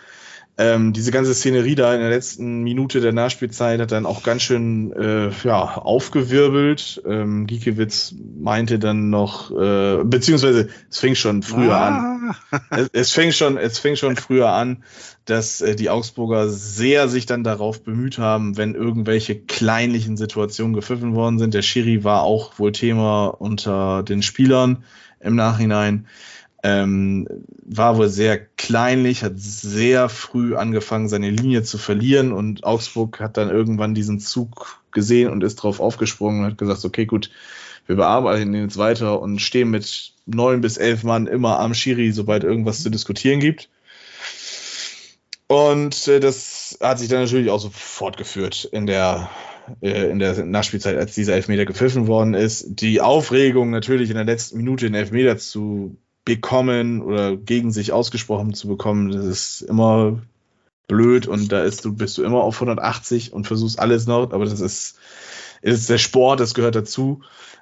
Ähm, 0.61 0.91
diese 0.91 1.11
ganze 1.11 1.33
Szenerie 1.33 1.75
da 1.75 1.93
in 1.93 2.01
der 2.01 2.09
letzten 2.09 2.63
Minute 2.63 2.99
der 2.99 3.13
Nachspielzeit 3.13 3.79
hat 3.79 3.93
dann 3.93 4.05
auch 4.05 4.23
ganz 4.23 4.41
schön 4.41 4.91
äh, 4.91 5.29
ja, 5.45 5.77
aufgewirbelt. 5.77 7.01
Ähm, 7.07 7.47
Giekewitz 7.47 8.13
meinte 8.37 8.77
dann 8.77 9.09
noch, 9.09 9.51
äh, 9.51 10.03
beziehungsweise 10.03 10.67
es 10.89 10.99
fing 10.99 11.15
schon 11.15 11.43
früher 11.43 11.77
ah. 11.77 11.87
an. 11.87 12.35
Es, 12.71 12.89
es, 12.91 13.11
fing 13.13 13.31
schon, 13.31 13.55
es 13.55 13.79
fing 13.79 13.95
schon 13.95 14.17
früher 14.17 14.49
an, 14.49 14.83
dass 15.23 15.61
äh, 15.61 15.77
die 15.77 15.89
Augsburger 15.89 16.49
sehr 16.49 17.07
sich 17.07 17.25
dann 17.25 17.45
darauf 17.45 17.81
bemüht 17.81 18.17
haben, 18.17 18.57
wenn 18.57 18.75
irgendwelche 18.75 19.39
kleinlichen 19.39 20.17
Situationen 20.17 20.73
gepfiffen 20.73 21.15
worden 21.15 21.39
sind. 21.39 21.53
Der 21.53 21.61
Schiri 21.61 22.03
war 22.03 22.23
auch 22.23 22.59
wohl 22.59 22.73
Thema 22.73 23.27
unter 23.27 24.03
den 24.03 24.21
Spielern 24.21 24.83
im 25.21 25.35
Nachhinein. 25.35 26.05
Ähm, 26.61 27.27
war 27.63 27.97
wohl 27.97 28.09
sehr 28.09 28.37
kleinlich, 28.37 29.23
hat 29.23 29.33
sehr 29.35 30.09
früh 30.09 30.55
angefangen, 30.55 31.07
seine 31.07 31.29
Linie 31.29 31.63
zu 31.63 31.77
verlieren 31.77 32.33
und 32.33 32.65
Augsburg 32.65 33.19
hat 33.21 33.37
dann 33.37 33.49
irgendwann 33.49 33.93
diesen 33.93 34.19
Zug 34.19 34.81
gesehen 34.91 35.29
und 35.29 35.43
ist 35.43 35.55
drauf 35.55 35.79
aufgesprungen 35.79 36.41
und 36.41 36.51
hat 36.51 36.57
gesagt, 36.57 36.83
okay, 36.83 37.05
gut, 37.05 37.29
wir 37.85 37.95
bearbeiten 37.95 38.53
ihn 38.53 38.63
jetzt 38.63 38.77
weiter 38.77 39.21
und 39.21 39.39
stehen 39.39 39.69
mit 39.69 40.13
neun 40.25 40.61
bis 40.61 40.77
elf 40.77 41.03
Mann 41.03 41.27
immer 41.27 41.59
am 41.59 41.73
Schiri, 41.73 42.11
sobald 42.11 42.43
irgendwas 42.43 42.83
zu 42.83 42.89
diskutieren 42.89 43.39
gibt. 43.39 43.69
Und 45.47 46.07
äh, 46.07 46.19
das 46.19 46.77
hat 46.81 46.99
sich 46.99 47.09
dann 47.09 47.21
natürlich 47.21 47.49
auch 47.49 47.59
so 47.59 47.71
fortgeführt 47.71 48.65
in 48.65 48.85
der 48.85 49.29
äh, 49.81 50.09
in 50.09 50.19
der 50.19 50.45
Nachspielzeit, 50.45 50.97
als 50.97 51.15
dieser 51.15 51.33
Elfmeter 51.33 51.65
gepfiffen 51.65 52.05
worden 52.05 52.35
ist. 52.35 52.65
Die 52.81 53.01
Aufregung 53.01 53.71
natürlich 53.71 54.09
in 54.09 54.15
der 54.15 54.25
letzten 54.25 54.57
Minute 54.57 54.85
den 54.85 54.93
Elfmeter 54.93 55.37
zu 55.37 55.97
bekommen 56.29 57.01
oder 57.01 57.35
gegen 57.35 57.71
sich 57.71 57.91
ausgesprochen 57.91 58.53
zu 58.53 58.67
bekommen, 58.67 59.11
das 59.11 59.25
ist 59.25 59.61
immer 59.61 60.21
blöd 60.87 61.25
und 61.25 61.51
da 61.51 61.63
ist 61.63 61.83
du, 61.85 61.95
bist 61.95 62.19
du 62.19 62.23
immer 62.23 62.43
auf 62.43 62.55
180 62.55 63.33
und 63.33 63.47
versuchst 63.47 63.79
alles 63.79 64.05
noch, 64.05 64.31
aber 64.31 64.45
das 64.45 64.59
ist, 64.59 64.99
ist 65.63 65.89
der 65.89 65.97
Sport, 65.97 66.39
das 66.39 66.53
gehört 66.53 66.75
dazu. 66.75 67.21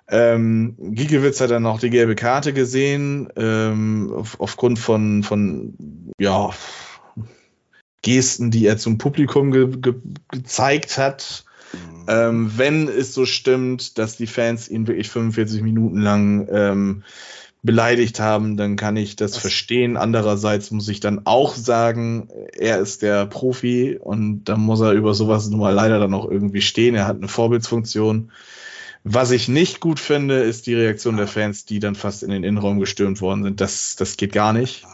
Ähm, 0.09 0.75
Giekewitz 0.77 1.39
hat 1.39 1.51
dann 1.51 1.63
noch 1.63 1.79
die 1.79 1.89
gelbe 1.89 2.15
Karte 2.15 2.51
gesehen, 2.51 3.29
ähm, 3.37 4.11
auf, 4.13 4.39
aufgrund 4.41 4.79
von, 4.79 5.23
von 5.23 5.73
ja, 6.19 6.49
Gesten, 8.01 8.51
die 8.51 8.65
er 8.65 8.77
zum 8.77 8.97
Publikum 8.97 9.51
ge 9.51 9.67
ge 9.67 9.95
gezeigt 10.29 10.97
hat. 10.97 11.45
Mhm. 11.73 12.05
Ähm, 12.09 12.51
wenn 12.55 12.87
es 12.89 13.13
so 13.13 13.25
stimmt, 13.25 13.97
dass 13.97 14.17
die 14.17 14.27
Fans 14.27 14.67
ihn 14.69 14.87
wirklich 14.87 15.09
45 15.09 15.61
Minuten 15.61 16.01
lang 16.01 16.47
ähm, 16.51 17.03
beleidigt 17.67 18.19
haben, 18.19 18.57
dann 18.57 18.75
kann 18.75 18.97
ich 18.97 19.15
das 19.15 19.37
verstehen. 19.37 19.95
Andererseits 19.95 20.71
muss 20.71 20.87
ich 20.87 20.99
dann 20.99 21.21
auch 21.25 21.53
sagen, 21.53 22.29
er 22.57 22.79
ist 22.79 23.03
der 23.03 23.27
Profi 23.27 23.99
und 24.01 24.45
dann 24.45 24.61
muss 24.61 24.81
er 24.81 24.93
über 24.93 25.13
sowas 25.13 25.47
nun 25.49 25.59
mal 25.59 25.73
leider 25.73 25.99
dann 25.99 26.15
auch 26.15 26.27
irgendwie 26.27 26.61
stehen. 26.61 26.95
Er 26.95 27.05
hat 27.05 27.17
eine 27.17 27.27
Vorbildsfunktion. 27.27 28.31
Was 29.03 29.29
ich 29.29 29.47
nicht 29.47 29.79
gut 29.79 29.99
finde, 29.99 30.39
ist 30.39 30.65
die 30.65 30.73
Reaktion 30.73 31.17
der 31.17 31.27
Fans, 31.27 31.65
die 31.65 31.79
dann 31.79 31.93
fast 31.93 32.23
in 32.23 32.31
den 32.31 32.43
Innenraum 32.43 32.79
gestürmt 32.79 33.21
worden 33.21 33.43
sind. 33.43 33.61
Das, 33.61 33.95
das 33.95 34.17
geht 34.17 34.33
gar 34.33 34.53
nicht. 34.53 34.85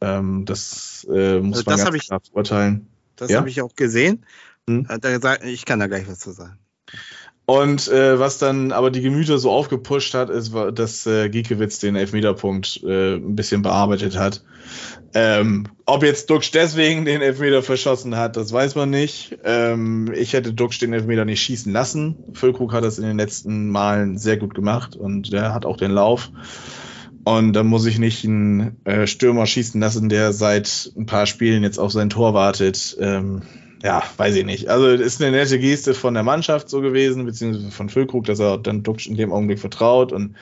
Ähm, 0.00 0.44
das 0.44 1.04
äh, 1.10 1.40
muss 1.40 1.66
also 1.66 1.70
man 1.70 1.84
ganz 1.84 1.96
ich, 1.96 2.06
klar 2.06 2.20
urteilen. 2.32 2.86
Das 3.16 3.30
ja? 3.30 3.38
habe 3.38 3.48
ich 3.48 3.60
auch 3.60 3.74
gesehen. 3.74 4.24
Hm? 4.68 4.86
Ich 5.44 5.64
kann 5.64 5.80
da 5.80 5.88
gleich 5.88 6.08
was 6.08 6.20
zu 6.20 6.30
sagen. 6.30 6.58
Und 7.50 7.88
äh, 7.88 8.18
was 8.18 8.36
dann 8.36 8.72
aber 8.72 8.90
die 8.90 9.00
Gemüter 9.00 9.38
so 9.38 9.50
aufgepusht 9.50 10.12
hat, 10.12 10.28
ist, 10.28 10.52
dass 10.74 11.06
äh, 11.06 11.30
Giekewitz 11.30 11.78
den 11.78 11.96
Elfmeterpunkt 11.96 12.82
äh, 12.84 13.14
ein 13.14 13.36
bisschen 13.36 13.62
bearbeitet 13.62 14.18
hat. 14.18 14.44
Ähm, 15.14 15.64
ob 15.86 16.02
jetzt 16.02 16.28
Duxch 16.28 16.50
deswegen 16.50 17.06
den 17.06 17.22
Elfmeter 17.22 17.62
verschossen 17.62 18.18
hat, 18.18 18.36
das 18.36 18.52
weiß 18.52 18.74
man 18.74 18.90
nicht. 18.90 19.38
Ähm, 19.44 20.12
ich 20.14 20.34
hätte 20.34 20.52
Duxch 20.52 20.78
den 20.78 20.92
Elfmeter 20.92 21.24
nicht 21.24 21.40
schießen 21.40 21.72
lassen. 21.72 22.16
Füllkrug 22.34 22.74
hat 22.74 22.84
das 22.84 22.98
in 22.98 23.04
den 23.04 23.16
letzten 23.16 23.70
Malen 23.70 24.18
sehr 24.18 24.36
gut 24.36 24.54
gemacht 24.54 24.94
und 24.94 25.32
der 25.32 25.54
hat 25.54 25.64
auch 25.64 25.78
den 25.78 25.92
Lauf. 25.92 26.30
Und 27.24 27.54
da 27.54 27.62
muss 27.62 27.86
ich 27.86 27.98
nicht 27.98 28.26
einen 28.26 28.76
äh, 28.84 29.06
Stürmer 29.06 29.46
schießen 29.46 29.80
lassen, 29.80 30.10
der 30.10 30.34
seit 30.34 30.92
ein 30.98 31.06
paar 31.06 31.24
Spielen 31.24 31.62
jetzt 31.62 31.78
auf 31.78 31.92
sein 31.92 32.10
Tor 32.10 32.34
wartet. 32.34 32.94
Ähm, 33.00 33.40
ja, 33.82 34.02
weiß 34.16 34.34
ich 34.36 34.44
nicht. 34.44 34.68
Also 34.68 34.88
ist 34.88 35.22
eine 35.22 35.36
nette 35.36 35.58
Geste 35.58 35.94
von 35.94 36.14
der 36.14 36.22
Mannschaft 36.22 36.68
so 36.68 36.80
gewesen, 36.80 37.24
beziehungsweise 37.24 37.70
von 37.70 37.88
Füllkrug, 37.88 38.24
dass 38.24 38.40
er 38.40 38.58
dann 38.58 38.82
Duxch 38.82 39.06
in 39.06 39.16
dem 39.16 39.32
Augenblick 39.32 39.58
vertraut 39.58 40.12
und 40.12 40.36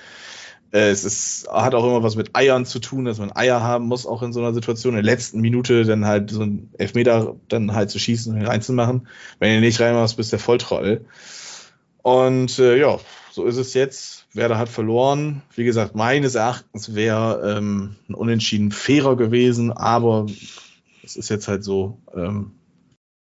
äh, 0.72 0.90
es 0.90 1.05
ist, 1.05 1.49
hat 1.49 1.75
auch 1.75 1.85
immer 1.85 2.03
was 2.03 2.16
mit 2.16 2.35
Eiern 2.35 2.66
zu 2.66 2.79
tun, 2.79 3.05
dass 3.05 3.18
man 3.18 3.35
Eier 3.35 3.62
haben 3.62 3.87
muss, 3.87 4.07
auch 4.07 4.22
in 4.22 4.33
so 4.33 4.40
einer 4.40 4.55
Situation. 4.55 4.94
In 4.94 5.05
der 5.05 5.14
letzten 5.14 5.40
Minute 5.40 5.85
dann 5.85 6.07
halt 6.07 6.31
so 6.31 6.42
ein 6.42 6.70
Elfmeter 6.79 7.37
dann 7.49 7.75
halt 7.75 7.90
zu 7.90 7.99
schießen 7.99 8.35
und 8.35 8.46
reinzumachen. 8.46 9.09
Wenn 9.38 9.55
du 9.55 9.61
nicht 9.61 9.81
reinmachst, 9.81 10.16
bist 10.16 10.33
der 10.33 10.38
Volltrottel. 10.38 11.07
Und 12.03 12.59
äh, 12.59 12.79
ja, 12.79 12.99
so 13.31 13.44
ist 13.44 13.57
es 13.57 13.75
jetzt. 13.75 14.27
Werder 14.33 14.59
hat 14.59 14.68
verloren. 14.68 15.42
Wie 15.55 15.64
gesagt, 15.64 15.94
meines 15.94 16.35
Erachtens 16.35 16.94
wäre 16.94 17.57
ähm, 17.57 17.96
ein 18.09 18.14
Unentschieden 18.14 18.70
fairer 18.70 19.16
gewesen, 19.16 19.72
aber 19.72 20.27
es 21.03 21.16
ist 21.16 21.31
jetzt 21.31 21.49
halt 21.49 21.64
so, 21.64 21.99
ähm, 22.14 22.53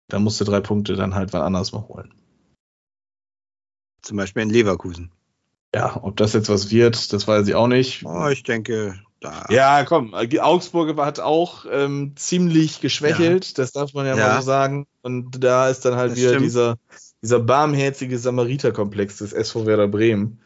da 0.08 0.20
musst 0.20 0.40
du 0.40 0.46
drei 0.46 0.62
Punkte 0.62 0.96
dann 0.96 1.16
halt 1.16 1.34
wann 1.34 1.42
anders 1.42 1.72
mal 1.72 1.88
holen. 1.88 2.14
Zum 4.02 4.18
Beispiel 4.18 4.44
in 4.44 4.50
Leverkusen. 4.50 5.12
Ja, 5.76 6.00
ob 6.02 6.16
das 6.18 6.34
jetzt 6.34 6.50
was 6.50 6.72
wird, 6.72 7.12
das 7.12 7.28
weiß 7.28 7.48
ich 7.48 7.56
auch 7.56 7.68
nicht. 7.68 8.06
Oh, 8.06 8.28
ich 8.30 8.44
denke, 8.44 9.00
da. 9.20 9.46
Ja, 9.50 9.84
komm, 9.84 10.14
Augsburg 10.14 10.98
hat 10.98 11.20
auch 11.20 11.66
ähm, 11.70 12.14
ziemlich 12.16 12.80
geschwächelt, 12.80 13.46
ja. 13.46 13.54
das 13.56 13.74
darf 13.74 13.94
man 13.94 14.06
ja, 14.06 14.16
ja, 14.16 14.28
mal 14.28 14.42
so 14.42 14.46
sagen. 14.46 14.88
Und 15.02 15.44
da 15.44 15.70
ist 15.70 15.82
dann 15.86 15.96
halt 15.96 16.12
das 16.12 16.20
wieder 16.20 16.38
dieser, 16.38 16.78
dieser 17.22 17.40
barmherzige 17.40 18.18
Samariterkomplex 18.18 19.18
des 19.18 19.34
SV 19.34 19.66
Werder 19.66 19.88
Bremen. 19.88 20.40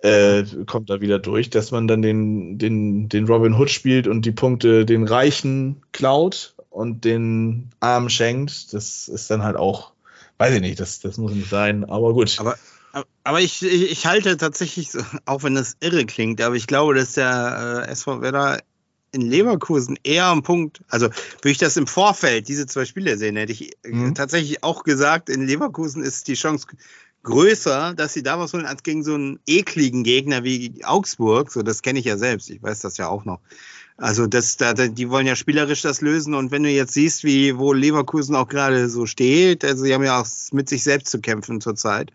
Äh, 0.00 0.44
kommt 0.66 0.90
da 0.90 1.00
wieder 1.00 1.18
durch, 1.18 1.48
dass 1.48 1.70
man 1.70 1.88
dann 1.88 2.02
den, 2.02 2.58
den, 2.58 3.08
den 3.08 3.26
Robin 3.26 3.54
Hood 3.54 3.70
spielt 3.70 4.06
und 4.06 4.26
die 4.26 4.32
Punkte 4.32 4.84
den 4.84 5.04
Reichen 5.04 5.82
klaut 5.92 6.55
und 6.76 7.04
den 7.04 7.70
Armen 7.80 8.10
schenkt. 8.10 8.74
Das 8.74 9.08
ist 9.08 9.30
dann 9.30 9.42
halt 9.42 9.56
auch, 9.56 9.92
weiß 10.38 10.54
ich 10.54 10.60
nicht, 10.60 10.78
das, 10.78 11.00
das 11.00 11.16
muss 11.16 11.32
nicht 11.32 11.48
sein, 11.48 11.84
aber 11.84 12.12
gut. 12.12 12.36
Aber 12.38 12.56
aber 13.24 13.40
ich, 13.40 13.62
ich, 13.62 13.90
ich, 13.90 14.06
halte 14.06 14.38
tatsächlich, 14.38 14.90
auch 15.26 15.42
wenn 15.42 15.54
das 15.54 15.76
irre 15.80 16.06
klingt, 16.06 16.40
aber 16.40 16.54
ich 16.54 16.66
glaube, 16.66 16.94
dass 16.94 17.12
der 17.12 17.84
äh, 17.86 17.90
SV 17.90 18.22
Werder 18.22 18.62
in 19.12 19.20
Leverkusen 19.22 19.98
eher 20.02 20.26
am 20.26 20.42
Punkt, 20.42 20.82
also 20.88 21.06
würde 21.06 21.50
ich 21.50 21.58
das 21.58 21.76
im 21.76 21.86
Vorfeld, 21.86 22.48
diese 22.48 22.66
zwei 22.66 22.84
Spiele 22.84 23.16
sehen, 23.16 23.36
hätte 23.36 23.52
ich 23.52 23.72
mhm. 23.84 24.14
tatsächlich 24.14 24.62
auch 24.62 24.82
gesagt, 24.82 25.28
in 25.28 25.46
Leverkusen 25.46 26.02
ist 26.02 26.28
die 26.28 26.34
Chance 26.34 26.66
größer, 27.22 27.94
dass 27.94 28.12
sie 28.12 28.22
da 28.22 28.38
was 28.38 28.52
holen, 28.52 28.66
als 28.66 28.82
gegen 28.82 29.02
so 29.02 29.14
einen 29.14 29.40
ekligen 29.46 30.04
Gegner 30.04 30.44
wie 30.44 30.84
Augsburg. 30.84 31.50
So, 31.50 31.62
das 31.62 31.82
kenne 31.82 31.98
ich 31.98 32.04
ja 32.04 32.16
selbst, 32.16 32.50
ich 32.50 32.62
weiß 32.62 32.80
das 32.80 32.96
ja 32.96 33.08
auch 33.08 33.24
noch. 33.24 33.40
Also 33.98 34.26
das, 34.26 34.58
da, 34.58 34.74
die 34.74 35.08
wollen 35.08 35.26
ja 35.26 35.36
spielerisch 35.36 35.80
das 35.80 36.02
lösen 36.02 36.34
und 36.34 36.50
wenn 36.50 36.62
du 36.62 36.68
jetzt 36.68 36.92
siehst, 36.92 37.24
wie 37.24 37.56
wo 37.56 37.72
Leverkusen 37.72 38.36
auch 38.36 38.48
gerade 38.48 38.90
so 38.90 39.06
steht, 39.06 39.64
also 39.64 39.84
sie 39.84 39.94
haben 39.94 40.04
ja 40.04 40.20
auch 40.20 40.26
mit 40.52 40.68
sich 40.68 40.82
selbst 40.82 41.10
zu 41.10 41.20
kämpfen 41.20 41.62
zurzeit. 41.62 42.12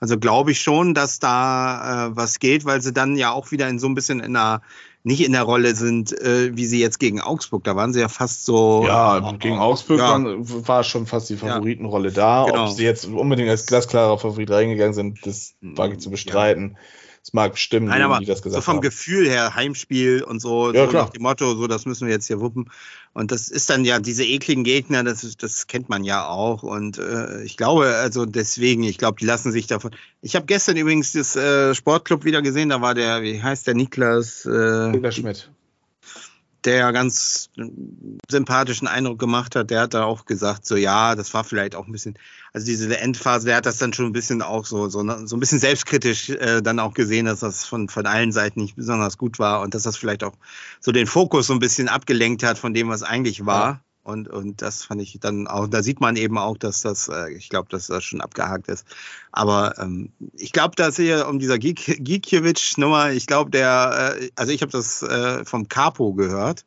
Also 0.00 0.18
glaube 0.18 0.50
ich 0.50 0.60
schon, 0.60 0.92
dass 0.92 1.20
da 1.20 2.08
äh, 2.08 2.16
was 2.16 2.40
geht, 2.40 2.64
weil 2.64 2.82
sie 2.82 2.92
dann 2.92 3.16
ja 3.16 3.30
auch 3.30 3.52
wieder 3.52 3.68
in 3.68 3.78
so 3.78 3.86
ein 3.86 3.94
bisschen 3.94 4.18
in 4.18 4.34
einer 4.34 4.60
nicht 5.02 5.24
in 5.24 5.32
der 5.32 5.42
Rolle 5.42 5.74
sind, 5.74 6.12
äh, 6.20 6.54
wie 6.54 6.66
sie 6.66 6.80
jetzt 6.80 6.98
gegen 6.98 7.20
Augsburg. 7.20 7.64
Da 7.64 7.74
waren 7.74 7.92
sie 7.92 8.00
ja 8.00 8.08
fast 8.08 8.44
so. 8.44 8.84
Ja, 8.86 9.32
gegen 9.38 9.58
Augsburg 9.58 9.98
ja. 9.98 10.18
war 10.20 10.84
schon 10.84 11.06
fast 11.06 11.30
die 11.30 11.36
Favoritenrolle 11.36 12.12
da. 12.12 12.44
Genau. 12.44 12.64
Ob 12.64 12.70
sie 12.70 12.84
jetzt 12.84 13.06
unbedingt 13.06 13.48
als 13.48 13.66
glasklarer 13.66 14.18
Favorit 14.18 14.50
reingegangen 14.50 14.92
sind, 14.92 15.24
das 15.24 15.54
wage 15.62 15.94
ich 15.94 16.00
zu 16.00 16.10
bestreiten. 16.10 16.72
Ja. 16.72 16.78
Es 17.22 17.34
mag 17.34 17.58
stimmen, 17.58 17.88
Nein, 17.88 18.00
aber 18.00 18.20
wie 18.20 18.24
das 18.24 18.40
gesagt 18.40 18.62
So 18.62 18.64
vom 18.64 18.76
haben. 18.76 18.82
Gefühl 18.82 19.28
her, 19.28 19.54
Heimspiel 19.54 20.22
und 20.22 20.40
so, 20.40 20.72
ja, 20.72 20.86
so 20.86 20.92
nach 20.92 21.10
dem 21.10 21.22
Motto, 21.22 21.54
so 21.54 21.66
das 21.66 21.84
müssen 21.84 22.06
wir 22.06 22.14
jetzt 22.14 22.26
hier 22.26 22.40
wuppen. 22.40 22.70
Und 23.12 23.30
das 23.30 23.48
ist 23.48 23.68
dann 23.68 23.84
ja 23.84 23.98
diese 23.98 24.24
ekligen 24.24 24.64
Gegner, 24.64 25.04
das, 25.04 25.36
das 25.36 25.66
kennt 25.66 25.90
man 25.90 26.02
ja 26.04 26.26
auch. 26.26 26.62
Und 26.62 26.98
äh, 26.98 27.42
ich 27.42 27.58
glaube, 27.58 27.96
also 27.96 28.24
deswegen, 28.24 28.84
ich 28.84 28.96
glaube, 28.96 29.18
die 29.20 29.26
lassen 29.26 29.52
sich 29.52 29.66
davon. 29.66 29.90
Ich 30.22 30.34
habe 30.34 30.46
gestern 30.46 30.78
übrigens 30.78 31.12
das 31.12 31.36
äh, 31.36 31.74
Sportclub 31.74 32.24
wieder 32.24 32.40
gesehen, 32.40 32.70
da 32.70 32.80
war 32.80 32.94
der, 32.94 33.22
wie 33.22 33.42
heißt 33.42 33.66
der 33.66 33.74
Niklas? 33.74 34.46
Äh, 34.46 34.88
Niklas 34.88 35.16
Schmidt 35.16 35.50
der 36.64 36.92
ganz 36.92 37.50
sympathischen 38.30 38.88
Eindruck 38.88 39.18
gemacht 39.18 39.56
hat, 39.56 39.70
der 39.70 39.82
hat 39.82 39.94
da 39.94 40.04
auch 40.04 40.26
gesagt, 40.26 40.66
so 40.66 40.76
ja, 40.76 41.14
das 41.14 41.32
war 41.32 41.44
vielleicht 41.44 41.74
auch 41.74 41.86
ein 41.86 41.92
bisschen, 41.92 42.18
also 42.52 42.66
diese 42.66 42.96
Endphase, 42.98 43.46
der 43.46 43.56
hat 43.56 43.66
das 43.66 43.78
dann 43.78 43.92
schon 43.92 44.06
ein 44.06 44.12
bisschen 44.12 44.42
auch 44.42 44.66
so, 44.66 44.88
so, 44.88 45.00
so 45.26 45.36
ein 45.36 45.40
bisschen 45.40 45.58
selbstkritisch 45.58 46.30
äh, 46.30 46.60
dann 46.60 46.78
auch 46.78 46.94
gesehen, 46.94 47.26
dass 47.26 47.40
das 47.40 47.64
von, 47.64 47.88
von 47.88 48.06
allen 48.06 48.32
Seiten 48.32 48.60
nicht 48.60 48.76
besonders 48.76 49.18
gut 49.18 49.38
war 49.38 49.62
und 49.62 49.74
dass 49.74 49.84
das 49.84 49.96
vielleicht 49.96 50.24
auch 50.24 50.34
so 50.80 50.92
den 50.92 51.06
Fokus 51.06 51.46
so 51.46 51.52
ein 51.52 51.60
bisschen 51.60 51.88
abgelenkt 51.88 52.42
hat 52.42 52.58
von 52.58 52.74
dem, 52.74 52.88
was 52.88 53.02
eigentlich 53.02 53.46
war. 53.46 53.82
Und, 54.10 54.28
und 54.28 54.60
das 54.60 54.84
fand 54.84 55.00
ich 55.00 55.18
dann 55.20 55.46
auch, 55.46 55.66
da 55.66 55.82
sieht 55.82 56.00
man 56.00 56.16
eben 56.16 56.36
auch, 56.38 56.58
dass 56.58 56.82
das, 56.82 57.08
äh, 57.08 57.32
ich 57.32 57.48
glaube, 57.48 57.68
dass 57.70 57.86
das 57.86 58.04
schon 58.04 58.20
abgehakt 58.20 58.68
ist. 58.68 58.86
Aber 59.32 59.74
ähm, 59.78 60.10
ich 60.36 60.52
glaube, 60.52 60.76
dass 60.76 60.96
hier 60.96 61.28
um 61.28 61.38
dieser 61.38 61.58
Gikiewicz-Nummer, 61.58 63.12
ich 63.12 63.26
glaube, 63.26 63.50
der, 63.50 64.16
äh, 64.20 64.30
also 64.36 64.52
ich 64.52 64.62
habe 64.62 64.72
das 64.72 65.02
äh, 65.02 65.44
vom 65.44 65.68
Capo 65.68 66.12
gehört. 66.14 66.64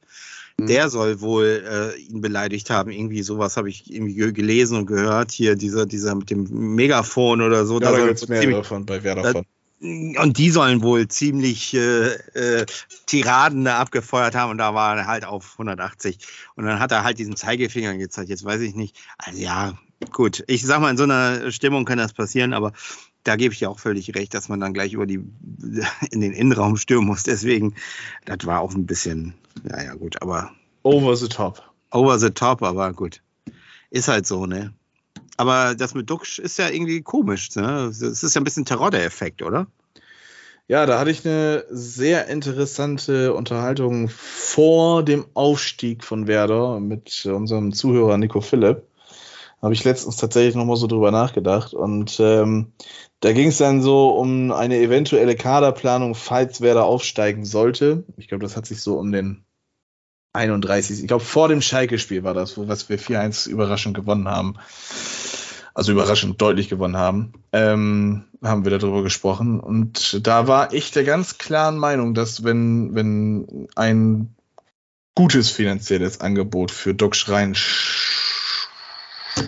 Mhm. 0.57 0.67
Der 0.67 0.89
soll 0.89 1.21
wohl 1.21 1.63
äh, 1.67 1.99
ihn 1.99 2.21
beleidigt 2.21 2.69
haben. 2.69 2.91
Irgendwie 2.91 3.23
sowas 3.23 3.57
habe 3.57 3.69
ich 3.69 3.91
irgendwie 3.91 4.33
gelesen 4.33 4.77
und 4.77 4.85
gehört. 4.85 5.31
Hier 5.31 5.55
dieser, 5.55 5.85
dieser 5.85 6.15
mit 6.15 6.29
dem 6.29 6.75
Megafon 6.75 7.41
oder 7.41 7.65
so. 7.65 7.79
Ja, 7.79 7.91
da, 7.91 7.97
da 7.97 8.05
gibt 8.05 8.21
es 8.21 8.27
mehrere 8.27 8.51
davon 8.51 8.85
bei 8.85 9.03
wer 9.03 9.15
davon. 9.15 9.45
Und 9.83 10.37
die 10.37 10.49
sollen 10.49 10.81
wohl 10.81 11.09
ziemlich 11.09 11.73
äh, 11.73 12.13
äh, 12.13 12.65
Tiraden 13.05 13.65
da 13.65 13.79
abgefeuert 13.79 14.33
haben 14.33 14.51
und 14.51 14.57
da 14.57 14.73
war 14.73 14.97
er 14.97 15.07
halt 15.07 15.25
auf 15.25 15.53
180. 15.53 16.19
Und 16.55 16.65
dann 16.65 16.79
hat 16.79 16.93
er 16.93 17.03
halt 17.03 17.19
diesen 17.19 17.35
Zeigefinger 17.35 17.97
gezeigt. 17.97 18.29
Jetzt 18.29 18.45
weiß 18.45 18.61
ich 18.61 18.75
nicht. 18.75 18.95
Also 19.17 19.41
ja, 19.41 19.77
gut. 20.13 20.41
Ich 20.47 20.65
sag 20.65 20.79
mal, 20.79 20.89
in 20.89 20.97
so 20.97 21.03
einer 21.03 21.51
Stimmung 21.51 21.83
kann 21.83 21.97
das 21.97 22.13
passieren, 22.13 22.53
aber 22.53 22.71
da 23.25 23.35
gebe 23.35 23.53
ich 23.53 23.59
ja 23.59 23.67
auch 23.67 23.79
völlig 23.79 24.15
recht, 24.15 24.33
dass 24.33 24.47
man 24.47 24.61
dann 24.61 24.73
gleich 24.73 24.93
über 24.93 25.05
die 25.05 25.19
in 26.11 26.21
den 26.21 26.31
Innenraum 26.31 26.77
stürmen 26.77 27.07
muss. 27.07 27.23
Deswegen, 27.23 27.75
das 28.23 28.45
war 28.45 28.61
auch 28.61 28.73
ein 28.73 28.85
bisschen, 28.85 29.33
naja, 29.63 29.95
gut, 29.95 30.21
aber. 30.21 30.51
Over 30.83 31.17
the 31.17 31.27
top. 31.27 31.61
Over 31.91 32.19
the 32.19 32.29
top, 32.29 32.63
aber 32.63 32.93
gut. 32.93 33.21
Ist 33.89 34.07
halt 34.07 34.25
so, 34.25 34.45
ne? 34.45 34.73
Aber 35.37 35.75
das 35.75 35.93
mit 35.93 36.09
Duxch 36.09 36.39
ist 36.39 36.57
ja 36.57 36.69
irgendwie 36.69 37.01
komisch. 37.01 37.55
Ne? 37.55 37.87
Das 37.87 38.01
ist 38.01 38.35
ja 38.35 38.41
ein 38.41 38.43
bisschen 38.43 38.65
Terror 38.65 38.91
der 38.91 39.05
Effekt, 39.05 39.41
oder? 39.41 39.67
Ja, 40.67 40.85
da 40.85 40.97
hatte 40.97 41.11
ich 41.11 41.25
eine 41.25 41.65
sehr 41.69 42.27
interessante 42.27 43.33
Unterhaltung 43.33 44.07
vor 44.09 45.03
dem 45.03 45.25
Aufstieg 45.33 46.03
von 46.03 46.27
Werder 46.27 46.79
mit 46.79 47.25
unserem 47.25 47.73
Zuhörer 47.73 48.17
Nico 48.17 48.39
Philipp. 48.39 48.83
Habe 49.61 49.73
ich 49.73 49.83
letztens 49.83 50.17
tatsächlich 50.17 50.55
nochmal 50.55 50.77
so 50.77 50.87
drüber 50.87 51.11
nachgedacht. 51.11 51.73
Und 51.73 52.17
ähm, 52.19 52.73
da 53.19 53.33
ging 53.33 53.49
es 53.49 53.57
dann 53.57 53.81
so 53.81 54.09
um 54.09 54.51
eine 54.51 54.77
eventuelle 54.77 55.35
Kaderplanung, 55.35 56.15
falls 56.15 56.61
wer 56.61 56.75
da 56.75 56.83
aufsteigen 56.83 57.45
sollte. 57.45 58.03
Ich 58.17 58.27
glaube, 58.27 58.43
das 58.43 58.55
hat 58.55 58.65
sich 58.65 58.81
so 58.81 58.97
um 58.97 59.11
den 59.11 59.45
31. 60.33 61.01
Ich 61.01 61.07
glaube, 61.07 61.23
vor 61.23 61.47
dem 61.47 61.61
Schalke-Spiel 61.61 62.23
war 62.23 62.33
das, 62.33 62.57
was 62.57 62.89
wir 62.89 62.99
4-1 62.99 63.47
überraschend 63.47 63.95
gewonnen 63.95 64.27
haben. 64.27 64.55
Also 65.73 65.91
überraschend 65.91 66.39
deutlich 66.41 66.69
gewonnen 66.69 66.97
haben. 66.97 67.33
Ähm, 67.51 68.25
haben 68.43 68.63
wir 68.63 68.77
darüber 68.77 69.01
gesprochen. 69.01 69.59
Und 69.59 70.25
da 70.25 70.47
war 70.47 70.73
ich 70.73 70.91
der 70.91 71.03
ganz 71.03 71.37
klaren 71.37 71.77
Meinung, 71.77 72.13
dass 72.13 72.43
wenn, 72.43 72.93
wenn 72.93 73.67
ein 73.75 74.35
gutes 75.15 75.49
finanzielles 75.49 76.21
Angebot 76.21 76.71
für 76.71 76.93
Doc 76.93 77.15
Schrein 77.15 77.55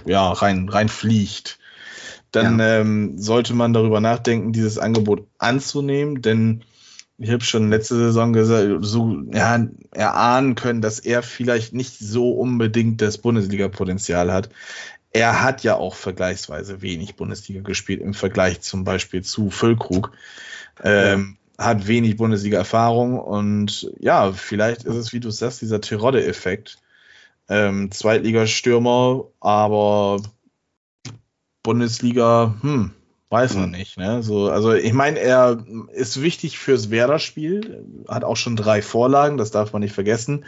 ja, 0.05 0.31
rein, 0.31 0.69
rein 0.69 0.89
fliegt, 0.89 1.59
dann 2.31 2.59
ja. 2.59 2.79
ähm, 2.79 3.17
sollte 3.17 3.53
man 3.53 3.73
darüber 3.73 4.01
nachdenken, 4.01 4.51
dieses 4.51 4.77
Angebot 4.77 5.27
anzunehmen, 5.37 6.21
denn 6.21 6.63
ich 7.17 7.31
habe 7.31 7.43
schon 7.45 7.69
letzte 7.69 7.95
Saison 7.95 8.33
gesagt, 8.33 8.67
so 8.81 9.23
ja, 9.31 9.65
erahnen 9.91 10.55
können, 10.55 10.81
dass 10.81 10.99
er 10.99 11.23
vielleicht 11.23 11.73
nicht 11.73 11.97
so 11.97 12.31
unbedingt 12.31 13.01
das 13.01 13.19
Bundesliga-Potenzial 13.19 14.33
hat. 14.33 14.49
Er 15.15 15.41
hat 15.41 15.63
ja 15.63 15.77
auch 15.77 15.95
vergleichsweise 15.95 16.81
wenig 16.81 17.15
Bundesliga 17.15 17.61
gespielt 17.61 18.01
im 18.01 18.13
Vergleich 18.13 18.59
zum 18.59 18.83
Beispiel 18.83 19.23
zu 19.23 19.49
Füllkrug. 19.49 20.11
Ähm, 20.83 21.37
hat 21.57 21.87
wenig 21.87 22.17
Bundesliga-Erfahrung 22.17 23.17
und 23.17 23.89
ja, 23.97 24.33
vielleicht 24.33 24.83
ist 24.83 24.95
es, 24.95 25.13
wie 25.13 25.21
du 25.21 25.31
sagst, 25.31 25.61
dieser 25.61 25.79
Tirode-Effekt 25.79 26.79
ähm, 27.47 27.91
Zweitligastürmer, 27.91 29.23
aber 29.39 30.21
Bundesliga, 31.63 32.53
hm, 32.59 32.91
weiß 33.29 33.53
man 33.53 33.71
hm. 33.71 33.71
nicht. 33.71 33.97
Ne? 33.97 34.21
So, 34.21 34.49
also 34.49 34.73
ich 34.73 34.91
meine, 34.91 35.17
er 35.19 35.63
ist 35.93 36.21
wichtig 36.21 36.59
fürs 36.59 36.89
Werder-Spiel, 36.89 37.85
hat 38.09 38.25
auch 38.25 38.35
schon 38.35 38.57
drei 38.57 38.81
Vorlagen, 38.81 39.37
das 39.37 39.51
darf 39.51 39.71
man 39.71 39.81
nicht 39.81 39.95
vergessen. 39.95 40.43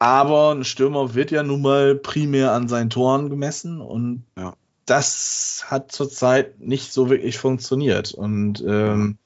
Aber 0.00 0.52
ein 0.52 0.64
Stürmer 0.64 1.14
wird 1.14 1.30
ja 1.30 1.42
nun 1.42 1.60
mal 1.60 1.94
primär 1.94 2.52
an 2.52 2.68
seinen 2.68 2.88
Toren 2.88 3.28
gemessen 3.28 3.82
und 3.82 4.24
ja. 4.36 4.54
das 4.86 5.66
hat 5.66 5.92
zurzeit 5.92 6.58
nicht 6.58 6.90
so 6.90 7.10
wirklich 7.10 7.38
funktioniert. 7.38 8.14
Und 8.14 8.64
ähm, 8.66 9.18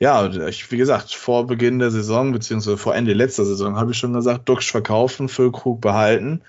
ja, 0.00 0.26
ich, 0.48 0.72
wie 0.72 0.78
gesagt, 0.78 1.14
vor 1.14 1.46
Beginn 1.46 1.78
der 1.78 1.92
Saison, 1.92 2.32
beziehungsweise 2.32 2.76
vor 2.76 2.96
Ende 2.96 3.12
letzter 3.12 3.44
Saison, 3.44 3.76
habe 3.76 3.92
ich 3.92 3.98
schon 3.98 4.12
gesagt, 4.12 4.48
Duxch 4.48 4.72
verkaufen, 4.72 5.28
Füllkrug 5.28 5.80
behalten. 5.80 6.42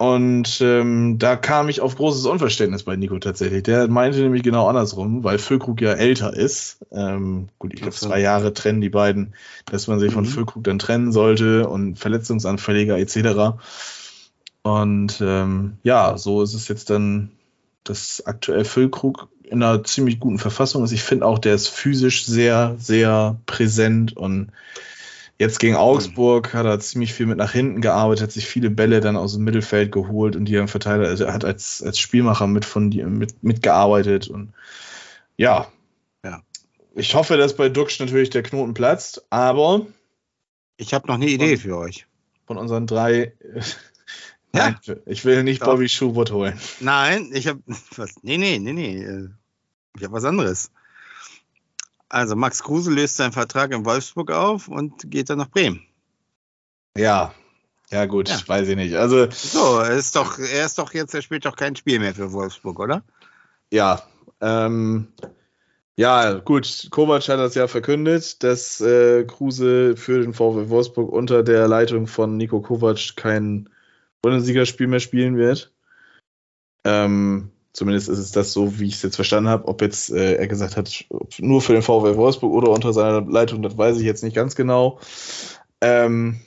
Und 0.00 0.62
ähm, 0.62 1.18
da 1.18 1.36
kam 1.36 1.68
ich 1.68 1.82
auf 1.82 1.96
großes 1.96 2.24
Unverständnis 2.24 2.84
bei 2.84 2.96
Nico 2.96 3.18
tatsächlich. 3.18 3.64
Der 3.64 3.86
meinte 3.86 4.20
nämlich 4.20 4.42
genau 4.42 4.66
andersrum, 4.66 5.24
weil 5.24 5.36
Füllkrug 5.36 5.82
ja 5.82 5.92
älter 5.92 6.32
ist. 6.32 6.78
Ähm, 6.90 7.50
gut, 7.58 7.74
ich 7.74 7.82
glaube, 7.82 7.94
zwei 7.94 8.18
Jahre 8.18 8.54
trennen 8.54 8.80
die 8.80 8.88
beiden, 8.88 9.34
dass 9.66 9.88
man 9.88 10.00
sich 10.00 10.12
mhm. 10.12 10.14
von 10.14 10.24
Füllkrug 10.24 10.64
dann 10.64 10.78
trennen 10.78 11.12
sollte 11.12 11.68
und 11.68 11.98
Verletzungsanfälliger 11.98 12.96
etc. 12.96 13.60
Und 14.62 15.20
ähm, 15.20 15.76
ja, 15.82 16.16
so 16.16 16.40
ist 16.40 16.54
es 16.54 16.66
jetzt 16.68 16.88
dann, 16.88 17.32
dass 17.84 18.24
aktuell 18.24 18.64
Füllkrug 18.64 19.28
in 19.42 19.62
einer 19.62 19.84
ziemlich 19.84 20.18
guten 20.18 20.38
Verfassung 20.38 20.82
ist. 20.82 20.92
Ich 20.92 21.02
finde 21.02 21.26
auch, 21.26 21.38
der 21.38 21.54
ist 21.54 21.68
physisch 21.68 22.24
sehr, 22.24 22.74
sehr 22.78 23.38
präsent 23.44 24.16
und 24.16 24.50
jetzt 25.40 25.58
gegen 25.58 25.74
Augsburg 25.74 26.52
hat 26.52 26.66
er 26.66 26.78
ziemlich 26.80 27.14
viel 27.14 27.24
mit 27.24 27.38
nach 27.38 27.52
hinten 27.52 27.80
gearbeitet, 27.80 28.24
hat 28.24 28.32
sich 28.32 28.46
viele 28.46 28.68
Bälle 28.68 29.00
dann 29.00 29.16
aus 29.16 29.32
dem 29.32 29.42
Mittelfeld 29.42 29.90
geholt 29.90 30.36
und 30.36 30.44
die 30.44 30.58
am 30.58 30.68
Verteiler, 30.68 31.08
also 31.08 31.24
er 31.24 31.32
hat 31.32 31.46
als, 31.46 31.82
als 31.82 31.98
Spielmacher 31.98 32.46
mit 32.46 32.66
von 32.66 32.90
die, 32.90 33.02
mit, 33.02 33.42
mitgearbeitet 33.42 34.28
und 34.28 34.52
ja. 35.38 35.66
ja. 36.22 36.42
Ich 36.94 37.14
hoffe, 37.14 37.38
dass 37.38 37.56
bei 37.56 37.70
Duxch 37.70 37.98
natürlich 38.00 38.28
der 38.28 38.42
Knoten 38.42 38.74
platzt, 38.74 39.24
aber 39.30 39.86
ich 40.76 40.92
habe 40.92 41.06
noch 41.08 41.14
eine 41.14 41.26
Idee 41.26 41.56
von, 41.56 41.70
für 41.70 41.78
euch. 41.78 42.06
Von 42.46 42.58
unseren 42.58 42.86
drei 42.86 43.32
ja. 44.54 44.76
Nein, 44.84 45.00
ich 45.06 45.24
will 45.24 45.42
nicht. 45.42 45.62
Bobby 45.62 45.88
Schubert 45.88 46.32
holen. 46.32 46.60
Nein, 46.80 47.30
ich 47.32 47.48
habe. 47.48 47.60
Nee, 48.22 48.36
nee, 48.36 48.58
nee, 48.58 48.74
nee. 48.74 49.28
Ich 49.96 50.04
habe 50.04 50.12
was 50.12 50.24
anderes. 50.24 50.70
Also 52.10 52.36
Max 52.36 52.62
Kruse 52.62 52.90
löst 52.90 53.16
seinen 53.16 53.32
Vertrag 53.32 53.72
in 53.72 53.86
Wolfsburg 53.86 54.32
auf 54.32 54.68
und 54.68 55.10
geht 55.10 55.30
dann 55.30 55.38
nach 55.38 55.48
Bremen. 55.48 55.82
Ja, 56.96 57.32
ja 57.90 58.06
gut, 58.06 58.28
ja. 58.28 58.36
weiß 58.46 58.68
ich 58.68 58.76
nicht. 58.76 58.96
Also 58.96 59.30
so, 59.30 59.78
er 59.78 59.96
ist 59.96 60.16
doch, 60.16 60.38
er 60.38 60.66
ist 60.66 60.78
doch 60.78 60.92
jetzt, 60.92 61.14
er 61.14 61.22
spielt 61.22 61.46
doch 61.46 61.56
kein 61.56 61.76
Spiel 61.76 62.00
mehr 62.00 62.14
für 62.14 62.32
Wolfsburg, 62.32 62.80
oder? 62.80 63.02
Ja, 63.70 64.02
ähm, 64.40 65.08
ja, 65.96 66.34
gut. 66.34 66.88
Kovac 66.90 67.28
hat 67.28 67.38
das 67.38 67.54
ja 67.54 67.68
verkündet, 67.68 68.42
dass 68.42 68.80
äh, 68.80 69.24
Kruse 69.24 69.96
für 69.96 70.20
den 70.20 70.34
VW 70.34 70.68
Wolfsburg 70.68 71.12
unter 71.12 71.42
der 71.44 71.68
Leitung 71.68 72.06
von 72.06 72.36
Nico 72.36 72.60
Kovac 72.60 73.16
kein 73.16 73.68
Bundesligaspiel 74.22 74.88
mehr 74.88 75.00
spielen 75.00 75.36
wird. 75.36 75.72
Ähm, 76.84 77.50
Zumindest 77.72 78.08
ist 78.08 78.18
es 78.18 78.32
das 78.32 78.52
so, 78.52 78.78
wie 78.80 78.86
ich 78.86 78.94
es 78.94 79.02
jetzt 79.02 79.16
verstanden 79.16 79.48
habe. 79.48 79.68
Ob 79.68 79.80
jetzt 79.80 80.10
äh, 80.10 80.34
er 80.34 80.48
gesagt 80.48 80.76
hat, 80.76 81.04
nur 81.38 81.62
für 81.62 81.72
den 81.72 81.82
VW 81.82 82.16
Wolfsburg 82.16 82.52
oder 82.52 82.70
unter 82.70 82.92
seiner 82.92 83.20
Leitung, 83.20 83.62
das 83.62 83.78
weiß 83.78 83.98
ich 83.98 84.04
jetzt 84.04 84.24
nicht 84.24 84.34
ganz 84.34 84.56
genau. 84.56 84.98
Ähm, 85.80 86.40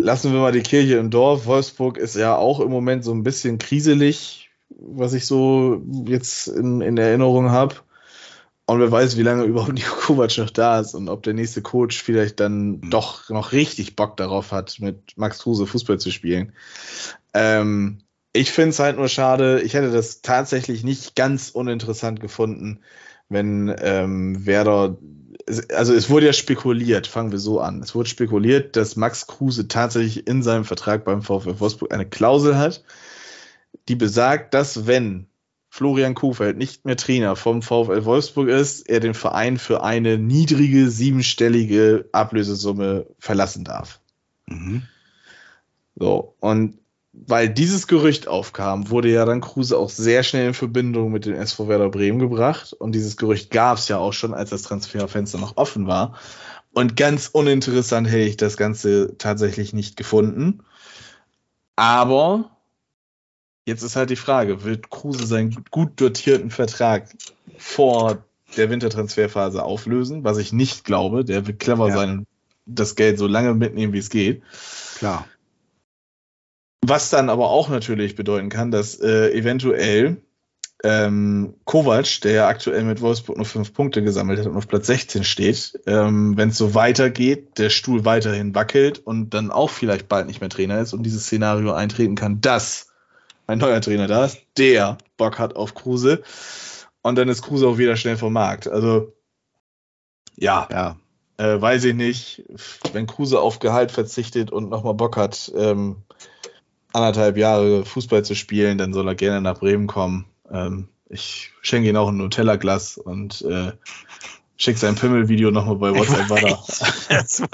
lassen 0.00 0.32
wir 0.32 0.40
mal 0.40 0.52
die 0.52 0.62
Kirche 0.62 0.96
im 0.96 1.10
Dorf. 1.10 1.46
Wolfsburg 1.46 1.98
ist 1.98 2.16
ja 2.16 2.36
auch 2.36 2.60
im 2.60 2.70
Moment 2.70 3.04
so 3.04 3.12
ein 3.12 3.22
bisschen 3.22 3.58
kriselig, 3.58 4.50
was 4.68 5.12
ich 5.14 5.26
so 5.26 5.82
jetzt 6.06 6.48
in, 6.48 6.80
in 6.80 6.96
Erinnerung 6.96 7.50
habe. 7.50 7.76
Und 8.66 8.80
wer 8.80 8.90
weiß, 8.90 9.16
wie 9.16 9.22
lange 9.22 9.44
überhaupt 9.44 9.72
Nico 9.72 9.94
Kovac 9.94 10.36
noch 10.38 10.50
da 10.50 10.80
ist 10.80 10.94
und 10.94 11.08
ob 11.08 11.22
der 11.22 11.34
nächste 11.34 11.62
Coach 11.62 12.02
vielleicht 12.02 12.40
dann 12.40 12.80
mhm. 12.80 12.90
doch 12.90 13.28
noch 13.30 13.52
richtig 13.52 13.94
Bock 13.96 14.16
darauf 14.16 14.52
hat, 14.52 14.80
mit 14.80 15.16
Max 15.16 15.40
Kruse 15.40 15.66
Fußball 15.66 15.98
zu 15.98 16.10
spielen. 16.10 16.52
Ähm, 17.34 17.98
ich 18.34 18.50
finde 18.50 18.70
es 18.70 18.80
halt 18.80 18.98
nur 18.98 19.08
schade. 19.08 19.62
Ich 19.62 19.74
hätte 19.74 19.92
das 19.92 20.20
tatsächlich 20.20 20.82
nicht 20.82 21.14
ganz 21.14 21.50
uninteressant 21.50 22.20
gefunden, 22.20 22.80
wenn 23.28 23.74
ähm, 23.78 24.44
Werder. 24.44 24.98
Also 25.72 25.94
es 25.94 26.10
wurde 26.10 26.26
ja 26.26 26.32
spekuliert, 26.32 27.06
fangen 27.06 27.30
wir 27.30 27.38
so 27.38 27.60
an. 27.60 27.80
Es 27.80 27.94
wurde 27.94 28.08
spekuliert, 28.08 28.76
dass 28.76 28.96
Max 28.96 29.28
Kruse 29.28 29.68
tatsächlich 29.68 30.26
in 30.26 30.42
seinem 30.42 30.64
Vertrag 30.64 31.04
beim 31.04 31.22
VfL 31.22 31.60
Wolfsburg 31.60 31.94
eine 31.94 32.06
Klausel 32.06 32.58
hat, 32.58 32.82
die 33.88 33.94
besagt, 33.94 34.52
dass 34.52 34.86
wenn 34.86 35.26
Florian 35.70 36.14
Kuhfeld 36.14 36.56
nicht 36.56 36.84
mehr 36.84 36.96
Trainer 36.96 37.36
vom 37.36 37.62
VfL 37.62 38.04
Wolfsburg 38.04 38.48
ist, 38.48 38.88
er 38.88 38.98
den 38.98 39.14
Verein 39.14 39.58
für 39.58 39.84
eine 39.84 40.18
niedrige 40.18 40.90
siebenstellige 40.90 42.08
Ablösesumme 42.10 43.06
verlassen 43.20 43.64
darf. 43.64 44.00
Mhm. 44.46 44.82
So, 45.96 46.34
und 46.40 46.78
weil 47.26 47.48
dieses 47.48 47.86
Gerücht 47.86 48.28
aufkam, 48.28 48.90
wurde 48.90 49.08
ja 49.10 49.24
dann 49.24 49.40
Kruse 49.40 49.78
auch 49.78 49.88
sehr 49.88 50.22
schnell 50.22 50.48
in 50.48 50.54
Verbindung 50.54 51.12
mit 51.12 51.26
dem 51.26 51.34
SV 51.34 51.68
Werder 51.68 51.88
Bremen 51.88 52.18
gebracht. 52.18 52.72
Und 52.72 52.92
dieses 52.92 53.16
Gerücht 53.16 53.50
gab 53.50 53.78
es 53.78 53.88
ja 53.88 53.98
auch 53.98 54.12
schon, 54.12 54.34
als 54.34 54.50
das 54.50 54.62
Transferfenster 54.62 55.38
noch 55.38 55.56
offen 55.56 55.86
war. 55.86 56.18
Und 56.72 56.96
ganz 56.96 57.28
uninteressant 57.28 58.08
hätte 58.08 58.28
ich 58.28 58.36
das 58.36 58.56
Ganze 58.56 59.16
tatsächlich 59.16 59.72
nicht 59.72 59.96
gefunden. 59.96 60.64
Aber 61.76 62.50
jetzt 63.64 63.82
ist 63.82 63.96
halt 63.96 64.10
die 64.10 64.16
Frage, 64.16 64.64
wird 64.64 64.90
Kruse 64.90 65.26
seinen 65.26 65.64
gut 65.70 66.00
dotierten 66.00 66.50
Vertrag 66.50 67.08
vor 67.56 68.24
der 68.56 68.70
Wintertransferphase 68.70 69.62
auflösen? 69.62 70.24
Was 70.24 70.38
ich 70.38 70.52
nicht 70.52 70.84
glaube. 70.84 71.24
Der 71.24 71.46
wird 71.46 71.60
clever 71.60 71.88
ja. 71.88 71.94
sein 71.94 72.18
und 72.18 72.26
das 72.66 72.96
Geld 72.96 73.18
so 73.18 73.26
lange 73.26 73.54
mitnehmen, 73.54 73.92
wie 73.92 73.98
es 73.98 74.10
geht. 74.10 74.42
Klar. 74.96 75.26
Was 76.86 77.08
dann 77.08 77.30
aber 77.30 77.50
auch 77.50 77.70
natürlich 77.70 78.14
bedeuten 78.14 78.50
kann, 78.50 78.70
dass 78.70 79.00
äh, 79.00 79.30
eventuell 79.32 80.18
ähm, 80.82 81.54
Kovac, 81.64 82.20
der 82.20 82.32
ja 82.32 82.48
aktuell 82.48 82.84
mit 82.84 83.00
Wolfsburg 83.00 83.38
nur 83.38 83.46
fünf 83.46 83.72
Punkte 83.72 84.02
gesammelt 84.02 84.38
hat 84.38 84.46
und 84.46 84.56
auf 84.56 84.68
Platz 84.68 84.86
16 84.88 85.24
steht, 85.24 85.80
ähm, 85.86 86.36
wenn 86.36 86.50
es 86.50 86.58
so 86.58 86.74
weitergeht, 86.74 87.58
der 87.58 87.70
Stuhl 87.70 88.04
weiterhin 88.04 88.54
wackelt 88.54 88.98
und 88.98 89.30
dann 89.30 89.50
auch 89.50 89.70
vielleicht 89.70 90.08
bald 90.08 90.26
nicht 90.26 90.42
mehr 90.42 90.50
Trainer 90.50 90.78
ist 90.80 90.92
und 90.92 91.04
dieses 91.04 91.24
Szenario 91.24 91.72
eintreten 91.72 92.16
kann, 92.16 92.42
dass 92.42 92.88
ein 93.46 93.58
neuer 93.58 93.80
Trainer 93.80 94.06
da 94.06 94.26
ist, 94.26 94.40
der 94.58 94.98
Bock 95.16 95.38
hat 95.38 95.56
auf 95.56 95.74
Kruse 95.74 96.22
und 97.00 97.16
dann 97.16 97.30
ist 97.30 97.40
Kruse 97.40 97.66
auch 97.66 97.78
wieder 97.78 97.96
schnell 97.96 98.18
vom 98.18 98.34
Markt. 98.34 98.68
Also 98.68 99.14
ja, 100.36 100.68
ja. 100.70 100.96
Äh, 101.36 101.60
weiß 101.60 101.84
ich 101.84 101.94
nicht, 101.94 102.44
wenn 102.92 103.08
Kruse 103.08 103.40
auf 103.40 103.58
Gehalt 103.58 103.90
verzichtet 103.90 104.52
und 104.52 104.68
nochmal 104.70 104.94
Bock 104.94 105.16
hat, 105.16 105.50
ähm, 105.56 105.96
anderthalb 106.94 107.36
Jahre 107.36 107.84
Fußball 107.84 108.24
zu 108.24 108.34
spielen, 108.34 108.78
dann 108.78 108.92
soll 108.92 109.08
er 109.08 109.14
gerne 109.14 109.40
nach 109.40 109.58
Bremen 109.58 109.86
kommen. 109.86 110.26
Ähm, 110.50 110.88
ich 111.08 111.52
schenke 111.60 111.88
ihm 111.88 111.96
auch 111.96 112.08
ein 112.08 112.16
Nutella-Glas 112.16 112.98
und 112.98 113.42
äh, 113.42 113.72
Schick 114.56 114.78
sein 114.78 114.94
Pimmel-Video 114.94 115.50
nochmal 115.50 115.76
bei 115.76 115.98
WhatsApp 115.98 116.30
weiter. 116.30 116.62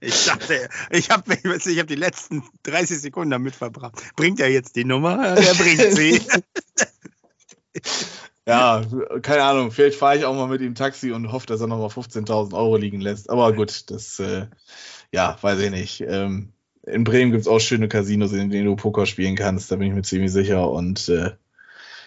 Ich 0.00 0.26
dachte, 0.26 0.68
ich 0.90 1.10
habe 1.10 1.34
ich 1.34 1.78
hab 1.78 1.86
die 1.88 1.94
letzten 1.96 2.44
30 2.62 3.00
Sekunden 3.00 3.30
damit 3.30 3.56
verbracht. 3.56 3.96
Bringt 4.14 4.38
er 4.38 4.48
jetzt 4.48 4.76
die 4.76 4.84
Nummer? 4.84 5.36
Er 5.36 5.54
bringt 5.54 5.92
sie. 5.92 6.22
Ja, 8.46 8.82
keine 9.22 9.42
Ahnung. 9.42 9.70
Vielleicht 9.70 9.98
fahre 9.98 10.18
ich 10.18 10.26
auch 10.26 10.34
mal 10.34 10.48
mit 10.48 10.60
ihm 10.60 10.74
Taxi 10.74 11.12
und 11.12 11.32
hoffe, 11.32 11.46
dass 11.46 11.62
er 11.62 11.66
nochmal 11.66 11.88
15.000 11.88 12.52
Euro 12.52 12.76
liegen 12.76 13.00
lässt. 13.00 13.30
Aber 13.30 13.54
gut, 13.54 13.90
das, 13.90 14.18
äh, 14.20 14.48
ja, 15.12 15.38
weiß 15.40 15.60
ich 15.60 15.70
nicht. 15.70 16.02
Ähm, 16.02 16.52
in 16.86 17.04
Bremen 17.04 17.30
gibt 17.30 17.42
es 17.42 17.48
auch 17.48 17.60
schöne 17.60 17.88
Casinos, 17.88 18.32
in 18.32 18.50
denen 18.50 18.66
du 18.66 18.76
Poker 18.76 19.06
spielen 19.06 19.36
kannst. 19.36 19.70
Da 19.70 19.76
bin 19.76 19.88
ich 19.88 19.94
mir 19.94 20.02
ziemlich 20.02 20.32
sicher. 20.32 20.70
Und 20.70 21.08
äh, 21.08 21.32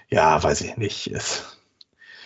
ja, 0.10 0.42
weiß 0.42 0.62
ich 0.62 0.78
nicht. 0.78 1.08
Es, 1.08 1.58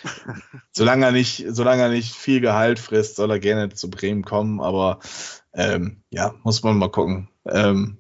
solange 0.72 1.06
er 1.06 1.12
nicht, 1.12 1.46
solange 1.50 1.84
er 1.84 1.90
nicht 1.90 2.16
viel 2.16 2.42
Gehalt 2.42 2.80
frisst, 2.80 3.16
soll 3.16 3.32
er 3.32 3.40
gerne 3.40 3.70
zu 3.70 3.90
Bremen 3.90 4.24
kommen, 4.24 4.60
aber 4.60 5.00
ähm, 5.54 6.04
ja, 6.10 6.36
muss 6.44 6.64
man 6.64 6.78
mal 6.78 6.92
gucken. 6.92 7.30
Ähm, 7.46 7.98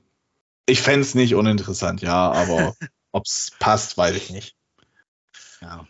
ich 0.65 0.81
fände 0.81 1.01
es 1.01 1.15
nicht 1.15 1.35
uninteressant, 1.35 2.01
ja, 2.01 2.31
aber 2.31 2.75
ob 3.11 3.25
es 3.25 3.51
passt, 3.59 3.97
weiß 3.97 4.15
ich 4.15 4.29
nicht. 4.31 4.55
Ja. 5.61 5.87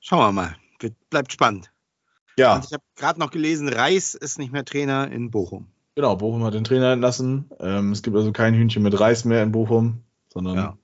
Schauen 0.00 0.20
wir 0.20 0.32
mal. 0.32 0.56
Bleibt 1.08 1.32
spannend. 1.32 1.72
Ja. 2.36 2.56
Und 2.56 2.64
ich 2.64 2.72
habe 2.72 2.84
gerade 2.96 3.20
noch 3.20 3.30
gelesen, 3.30 3.68
Reis 3.68 4.14
ist 4.14 4.38
nicht 4.38 4.52
mehr 4.52 4.64
Trainer 4.64 5.10
in 5.10 5.30
Bochum. 5.30 5.73
Genau, 5.96 6.16
Bochum 6.16 6.42
hat 6.44 6.54
den 6.54 6.64
Trainer 6.64 6.92
entlassen. 6.92 7.50
Ähm, 7.60 7.92
es 7.92 8.02
gibt 8.02 8.16
also 8.16 8.32
kein 8.32 8.54
Hühnchen 8.54 8.82
mit 8.82 8.98
Reis 8.98 9.24
mehr 9.24 9.42
in 9.42 9.52
Bochum, 9.52 10.02
sondern 10.32 10.56
Ja. 10.56 10.78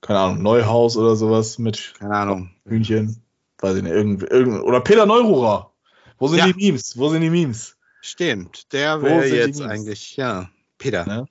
keine 0.00 0.18
Ahnung, 0.18 0.42
Neuhaus 0.42 0.96
oder 0.96 1.14
sowas 1.14 1.58
mit 1.58 1.94
Keine 1.98 2.16
Ahnung. 2.16 2.50
Hühnchen. 2.66 3.22
Weiß 3.58 3.76
ich 3.76 3.82
nicht, 3.82 3.92
irgend, 3.92 4.22
irgend, 4.24 4.62
oder 4.64 4.80
Peter 4.80 5.06
Neururer. 5.06 5.72
Wo 6.18 6.28
sind 6.28 6.38
Ja. 6.38 6.46
die 6.46 6.54
Memes? 6.54 6.96
Wo 6.98 7.08
sind 7.10 7.20
die 7.22 7.30
Memes? 7.30 7.76
Stimmt. 8.00 8.72
Der 8.72 9.00
Wo 9.00 9.06
wäre 9.06 9.26
jetzt 9.28 9.60
eigentlich, 9.60 10.16
ja. 10.16 10.50
Peter. 10.78 11.04
Ne? 11.06 11.26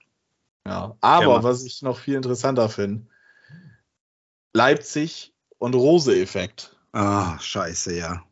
Ja. 0.65 0.95
Aber 1.01 1.25
Ja, 1.25 1.43
was 1.43 1.63
ich 1.63 1.81
noch 1.81 1.97
viel 1.97 2.13
interessanter 2.15 2.69
finde, 2.69 3.07
Leipzig 4.53 5.33
und 5.57 5.75
Rose-Effekt. 5.75 6.75
Ah, 6.91 7.37
scheiße, 7.39 7.95
ja. 7.95 8.23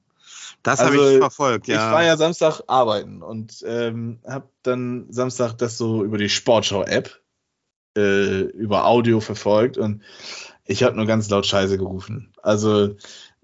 Das 0.64 0.80
Also, 0.80 1.02
habe 1.02 1.14
ich 1.14 1.18
verfolgt, 1.20 1.68
ja. 1.68 1.76
Ich 1.76 1.92
war 1.94 2.04
ja 2.04 2.18
Samstag 2.18 2.62
arbeiten 2.68 3.22
und 3.22 3.64
ähm, 3.66 4.20
habe 4.28 4.50
dann 4.64 5.06
Samstag 5.10 5.54
das 5.58 5.78
so 5.78 6.04
über 6.04 6.18
die 6.18 6.30
Sportschau-App 6.30 7.22
äh, 7.98 8.42
über 8.42 8.86
Audio 8.86 9.20
verfolgt 9.20 9.78
und 9.78 10.02
ich 10.66 10.84
habe 10.84 10.96
nur 10.96 11.06
ganz 11.06 11.30
laut 11.30 11.46
Scheiße 11.46 11.78
gerufen. 11.78 12.34
Also 12.42 12.96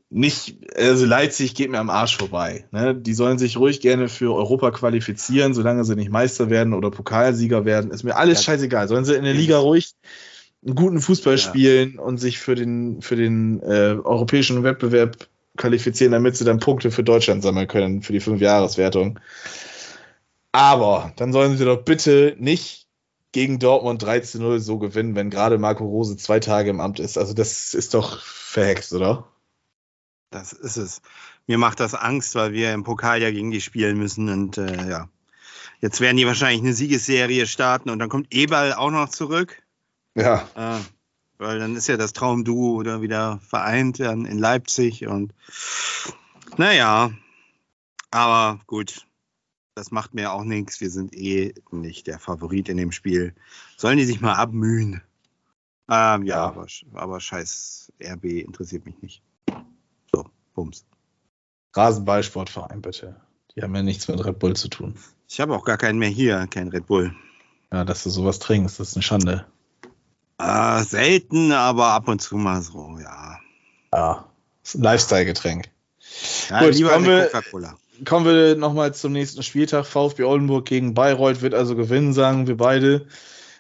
nicht, 0.10 0.58
also 0.76 1.06
Leipzig 1.06 1.56
geht 1.56 1.72
mir 1.72 1.80
am 1.80 1.90
Arsch 1.90 2.18
vorbei. 2.18 2.68
Ne? 2.72 2.94
Die 2.94 3.14
sollen 3.14 3.40
sich 3.40 3.58
ruhig 3.58 3.82
gerne 3.82 4.10
für 4.10 4.36
Europa 4.36 4.70
qualifizieren, 4.72 5.56
solange 5.56 5.84
sie 5.86 5.96
nicht 5.96 6.12
Meister 6.12 6.52
werden 6.52 6.74
oder 6.74 6.92
Pokalsieger 6.92 7.66
werden. 7.66 7.90
Ist 7.90 8.04
mir 8.04 8.16
alles 8.16 8.40
Ja. 8.40 8.44
scheißegal. 8.54 8.88
Sollen 8.88 9.06
sie 9.06 9.16
in 9.16 9.24
der 9.24 9.34
Liga 9.34 9.58
ruhig 9.58 9.94
einen 10.64 10.76
guten 10.76 11.02
Fußball 11.02 11.38
Ja. 11.38 11.40
spielen 11.40 11.98
und 11.98 12.20
sich 12.20 12.38
für 12.38 12.54
den, 12.54 13.02
für 13.02 13.16
den 13.16 13.60
äh, 13.64 13.96
europäischen 14.04 14.62
Wettbewerb 14.64 15.18
qualifizieren, 15.58 16.12
damit 16.12 16.36
sie 16.36 16.46
dann 16.46 16.60
Punkte 16.60 16.92
für 16.92 17.04
Deutschland 17.04 17.44
sammeln 17.44 17.68
können, 17.68 18.02
für 18.02 18.14
die 18.14 18.20
Fünfjahreswertung. 18.20 19.20
Aber 20.52 21.14
dann 21.16 21.34
sollen 21.34 21.58
sie 21.58 21.66
doch 21.66 21.84
bitte 21.84 22.36
nicht 22.40 22.88
gegen 23.32 23.60
Dortmund 23.60 24.04
13-0 24.04 24.60
so 24.60 24.78
gewinnen, 24.78 25.16
wenn 25.16 25.30
gerade 25.30 25.58
Marco 25.58 25.84
Rose 25.84 26.16
zwei 26.18 26.40
Tage 26.40 26.70
im 26.70 26.80
Amt 26.80 27.00
ist. 27.00 27.18
Also 27.18 27.34
das 27.34 27.74
ist 27.74 27.94
doch 27.94 28.22
verhext, 28.22 28.94
oder? 28.94 29.28
Das 30.30 30.54
ist 30.54 30.78
es. 30.78 31.02
Mir 31.48 31.58
macht 31.58 31.80
das 31.80 31.96
Angst, 31.96 32.36
weil 32.36 32.54
wir 32.54 32.74
im 32.74 32.84
Pokal 32.84 33.22
ja 33.22 33.32
gegen 33.32 33.52
die 33.52 33.62
spielen 33.62 33.98
müssen 33.98 34.30
und 34.30 34.58
äh, 34.58 34.88
ja. 34.88 35.10
Jetzt 35.82 36.00
werden 36.00 36.16
die 36.16 36.26
wahrscheinlich 36.26 36.62
eine 36.62 36.74
Siegesserie 36.74 37.46
starten 37.46 37.90
und 37.90 38.00
dann 38.00 38.08
kommt 38.08 38.34
Eberl 38.34 38.74
auch 38.74 38.92
noch 38.92 39.10
zurück. 39.10 39.62
Ja. 40.16 40.48
Äh, 40.56 40.80
weil 41.44 41.60
dann 41.60 41.76
ist 41.76 41.88
ja 41.88 41.98
das 41.98 42.14
Traumduo 42.14 42.76
oder 42.76 43.02
wieder 43.02 43.40
vereint 43.48 44.00
dann 44.00 44.26
in 44.26 44.40
Leipzig 44.40 45.06
und 45.08 45.34
naja, 46.58 47.12
aber 48.12 48.60
gut, 48.68 49.06
das 49.76 49.92
macht 49.92 50.14
mir 50.14 50.32
auch 50.32 50.44
nichts. 50.44 50.82
Wir 50.82 50.90
sind 50.90 51.16
eh 51.16 51.54
nicht 51.72 52.08
der 52.08 52.20
Favorit 52.20 52.70
in 52.70 52.78
dem 52.78 52.92
Spiel. 52.92 53.34
Sollen 53.76 53.98
die 53.98 54.06
sich 54.06 54.22
mal 54.22 54.34
abmühen? 54.34 55.02
Ähm, 55.90 56.24
ja, 56.24 56.24
Ja. 56.24 56.44
Aber, 56.46 56.68
aber 56.94 57.20
scheiß 57.20 57.92
RB 58.02 58.26
interessiert 58.26 58.86
mich 58.86 59.02
nicht. 59.02 59.24
So, 60.14 60.26
Bums. 60.54 60.86
Rasenballsportverein, 61.76 62.82
bitte. 62.82 63.20
Die 63.56 63.62
haben 63.62 63.76
ja 63.76 63.82
nichts 63.82 64.08
mit 64.08 64.24
Red 64.24 64.40
Bull 64.40 64.56
zu 64.56 64.68
tun. 64.68 64.96
Ich 65.28 65.40
habe 65.40 65.56
auch 65.56 65.66
gar 65.66 65.78
keinen 65.78 66.00
mehr 66.00 66.10
hier, 66.10 66.48
kein 66.48 66.68
Red 66.68 66.86
Bull. 66.86 67.16
Ja, 67.72 67.84
dass 67.84 68.04
du 68.04 68.12
sowas 68.12 68.38
trinkst, 68.40 68.80
das 68.80 68.90
ist 68.90 68.96
eine 68.96 69.04
Schande. 69.04 69.48
Äh, 70.40 70.84
selten, 70.84 71.52
aber 71.52 71.88
ab 71.88 72.08
und 72.08 72.22
zu 72.22 72.36
mal 72.38 72.62
so, 72.62 72.98
ja. 73.02 73.38
Ja. 73.94 74.26
Das 74.64 74.76
ist 74.76 74.80
ein 74.80 74.84
Lifestyle-Getränk. 74.84 75.70
ja 76.50 76.64
Gut, 76.64 76.76
lieber 76.76 76.90
kommen 76.92 77.06
wir- 77.06 77.26
Coca-Cola. 77.28 77.76
Kommen 78.06 78.26
wir 78.26 78.56
nochmal 78.56 78.94
zum 78.94 79.14
nächsten 79.14 79.44
Spieltag. 79.44 79.86
VfB 79.86 80.24
Oldenburg 80.24 80.66
gegen 80.66 80.94
Bayreuth 80.96 81.42
wird 81.42 81.54
also 81.54 81.76
gewinnen, 81.76 82.14
sagen 82.14 82.48
wir 82.48 82.58
beide. 82.58 83.06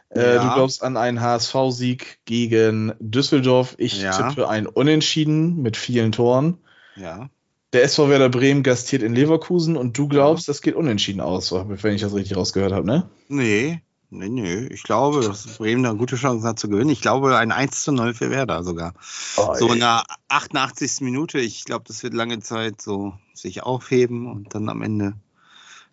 Äh, 0.09 0.35
Ja. 0.35 0.43
Du 0.49 0.53
glaubst 0.55 0.83
an 0.83 0.97
einen 0.97 1.21
HSV-Sieg 1.21 2.19
gegen 2.25 2.93
Düsseldorf. 2.99 3.75
Ich 3.77 4.01
Ja. 4.01 4.11
tippe 4.29 4.49
ein 4.49 4.65
Unentschieden 4.67 5.61
mit 5.61 5.77
vielen 5.77 6.11
Toren. 6.11 6.57
Ja. 6.95 7.29
Der 7.73 7.83
SV 7.83 8.09
Werder 8.09 8.29
Bremen 8.29 8.63
gastiert 8.63 9.01
in 9.03 9.15
Leverkusen 9.15 9.77
und 9.77 9.97
du 9.97 10.07
glaubst, 10.07 10.47
das 10.49 10.61
geht 10.61 10.75
unentschieden 10.75 11.21
aus, 11.21 11.51
wenn 11.51 11.95
ich 11.95 12.01
das 12.01 12.13
richtig 12.13 12.35
rausgehört 12.37 12.73
habe, 12.73 12.85
ne? 12.85 13.09
Nee, 13.29 13.81
nee, 14.13 14.29
nee. 14.29 14.67
Ich 14.67 14.83
glaube, 14.83 15.21
dass 15.21 15.45
Bremen 15.57 15.85
eine 15.85 15.97
gute 15.97 16.15
Chance 16.15 16.47
hat 16.47 16.59
zu 16.59 16.69
gewinnen. 16.69 16.89
Ich 16.89 17.01
glaube, 17.01 17.35
ein 17.37 17.51
1 17.51 17.83
zu 17.83 17.91
0 17.91 18.13
für 18.13 18.29
Werder 18.29 18.63
sogar. 18.63 18.93
Oh, 19.37 19.53
So 19.55 19.71
in 19.73 19.79
der 19.79 20.03
88. 20.29 21.01
Minute. 21.01 21.39
Ich 21.39 21.65
glaube, 21.65 21.85
das 21.87 22.03
wird 22.03 22.13
lange 22.13 22.39
Zeit 22.39 22.81
so 22.81 23.13
sich 23.33 23.63
aufheben 23.63 24.31
und 24.31 24.53
dann 24.55 24.69
am 24.69 24.81
Ende. 24.81 25.13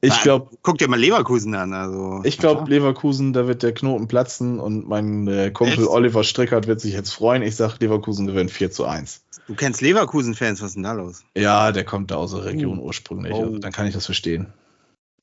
ich 0.01 0.21
glaube, 0.23 0.51
Guck 0.62 0.79
dir 0.79 0.89
mal 0.89 0.99
Leverkusen 0.99 1.55
an. 1.55 1.73
Also, 1.73 2.21
ich 2.25 2.39
glaube 2.39 2.71
Leverkusen, 2.71 3.33
da 3.33 3.47
wird 3.47 3.62
der 3.62 3.73
Knoten 3.75 4.09
platzen 4.09 4.61
und 4.61 4.89
mein 4.89 5.27
äh, 5.29 5.51
Kumpel 5.51 5.79
Echt? 5.81 5.89
Oliver 5.89 6.25
Strickert 6.25 6.66
wird 6.66 6.81
sich 6.81 6.93
jetzt 6.95 7.12
freuen. 7.12 7.43
Ich 7.43 7.57
sage, 7.57 7.75
Leverkusen 7.81 8.27
gewinnt 8.27 8.51
4 8.51 8.71
zu 8.71 8.85
1. 8.85 9.23
Du 9.47 9.55
kennst 9.57 9.81
Leverkusen-Fans, 9.81 10.61
was 10.61 10.68
ist 10.68 10.75
denn 10.77 10.85
da 10.85 10.93
los? 10.93 11.25
Ja, 11.37 11.73
der 11.73 11.85
kommt 11.85 12.11
da 12.12 12.16
aus 12.16 12.31
der 12.33 12.45
Region 12.45 12.79
ursprünglich. 12.79 13.33
Oh. 13.35 13.45
Also, 13.47 13.59
dann 13.59 13.73
kann 13.73 13.87
ich 13.87 13.95
das 13.95 14.05
verstehen. 14.07 14.53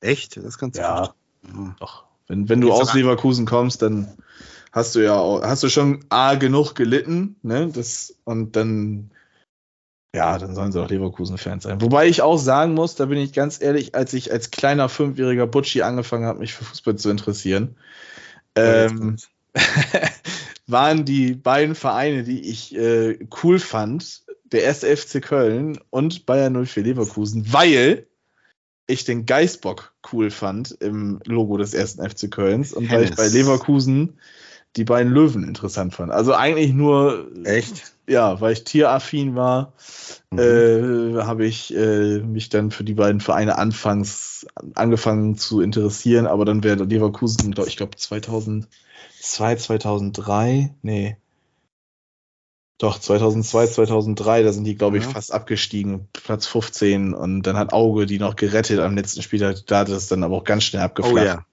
Echt? 0.02 0.38
Das 0.38 0.58
kannst 0.58 0.78
du 0.78 0.82
Ja. 0.82 0.96
verstehen. 1.44 1.76
Doch. 1.80 2.04
Wenn, 2.28 2.50
wenn 2.50 2.62
du 2.62 2.68
Jetzt 2.68 2.82
aus 2.82 2.94
Leverkusen 2.94 3.46
kommst, 3.46 3.82
dann 3.82 4.08
hast 4.72 4.96
du 4.96 5.00
ja 5.00 5.16
auch, 5.16 5.42
hast 5.42 5.64
du 5.64 5.70
schon 5.70 6.06
A 6.10 6.36
genug 6.36 6.76
gelitten, 6.76 7.38
ne? 7.42 7.70
Das, 7.74 8.16
und 8.26 8.56
dann, 8.56 9.12
ja, 10.14 10.38
dann 10.38 10.56
sollen 10.56 10.72
sie 10.72 10.82
auch 10.82 10.90
Leverkusen-Fans 10.90 11.64
sein. 11.64 11.82
Wobei 11.82 12.08
ich 12.08 12.22
auch 12.22 12.38
sagen 12.38 12.74
muss, 12.74 12.96
da 12.96 13.06
bin 13.06 13.18
ich 13.18 13.34
ganz 13.34 13.62
ehrlich, 13.62 13.96
als 13.96 14.14
ich 14.14 14.32
als 14.32 14.52
kleiner 14.52 14.90
fünfjähriger 14.90 15.48
Butschi 15.48 15.82
angefangen 15.82 16.26
habe, 16.26 16.40
mich 16.40 16.54
für 16.54 16.66
Fußball 16.66 16.96
zu 16.96 17.10
interessieren, 17.10 17.76
ähm, 18.56 19.18
waren 20.68 21.06
die 21.06 21.34
beiden 21.34 21.76
Vereine, 21.76 22.24
die 22.24 22.50
ich 22.50 22.76
äh, 22.76 23.20
cool 23.44 23.60
fand, 23.60 24.24
der 24.52 24.64
erste 24.64 24.96
FC 24.96 25.22
Köln 25.22 25.80
und 25.90 26.26
Bayern 26.26 26.66
04 26.66 26.84
Leverkusen, 26.84 27.52
weil 27.54 28.07
ich 28.88 29.04
den 29.06 29.26
Geißbock 29.26 29.94
cool 30.12 30.32
fand 30.32 30.72
im 30.72 31.20
Logo 31.26 31.58
des 31.58 31.74
ersten 31.74 32.08
FC 32.08 32.30
Kölns 32.32 32.74
und 32.74 32.90
weil 32.92 33.04
ich 33.04 33.16
bei 33.16 33.28
Leverkusen 33.28 34.20
die 34.76 34.84
beiden 34.84 35.12
Löwen 35.12 35.44
interessant 35.44 35.94
fand. 35.94 36.12
Also 36.12 36.34
eigentlich 36.34 36.74
nur, 36.74 37.30
Echt? 37.44 37.94
ja, 38.08 38.40
weil 38.40 38.54
ich 38.54 38.64
tieraffin 38.64 39.36
war, 39.36 39.74
Mhm. 40.32 40.40
äh, 40.40 41.24
habe 41.24 41.46
ich 41.46 41.74
äh, 41.76 42.20
mich 42.20 42.50
dann 42.50 42.72
für 42.72 42.84
die 42.84 42.94
beiden 42.94 43.22
Vereine 43.22 43.58
anfangs 43.58 44.46
angefangen 44.76 45.38
zu 45.38 45.62
interessieren, 45.62 46.28
aber 46.28 46.46
dann 46.46 46.64
wäre 46.64 46.84
Leverkusen, 46.84 47.52
glaub- 47.52 47.68
ich 47.68 47.78
glaube 47.78 47.96
2002, 47.96 49.56
2003, 49.56 50.74
nee. 50.82 51.18
Doch, 52.80 53.00
2002, 53.00 53.68
2003, 53.68 54.44
da 54.44 54.54
sind 54.54 54.64
die, 54.66 54.76
glaube 54.76 54.98
ich, 55.00 55.04
Ja. 55.06 55.10
fast 55.10 55.34
abgestiegen, 55.34 56.10
Platz 56.14 56.46
15 56.46 57.14
und 57.16 57.42
dann 57.44 57.58
hat 57.58 57.74
Auge 57.74 58.06
die 58.06 58.20
noch 58.20 58.36
gerettet 58.36 58.80
am 58.80 58.96
letzten 58.96 59.24
Spieltag, 59.24 59.66
da 59.66 59.80
hat 59.80 59.90
es 59.90 60.08
dann 60.08 60.24
aber 60.24 60.36
auch 60.38 60.44
ganz 60.44 60.64
schnell 60.64 60.84
Oh 60.84 60.86
abgeflacht, 60.86 61.26
ja. 61.26 61.46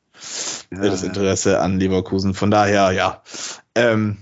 äh, 0.71 0.91
das 0.91 1.03
Interesse 1.03 1.61
an 1.61 1.79
Leverkusen. 1.81 2.35
Von 2.35 2.51
daher, 2.51 2.93
ja. 2.93 3.23
Ähm, 3.75 4.19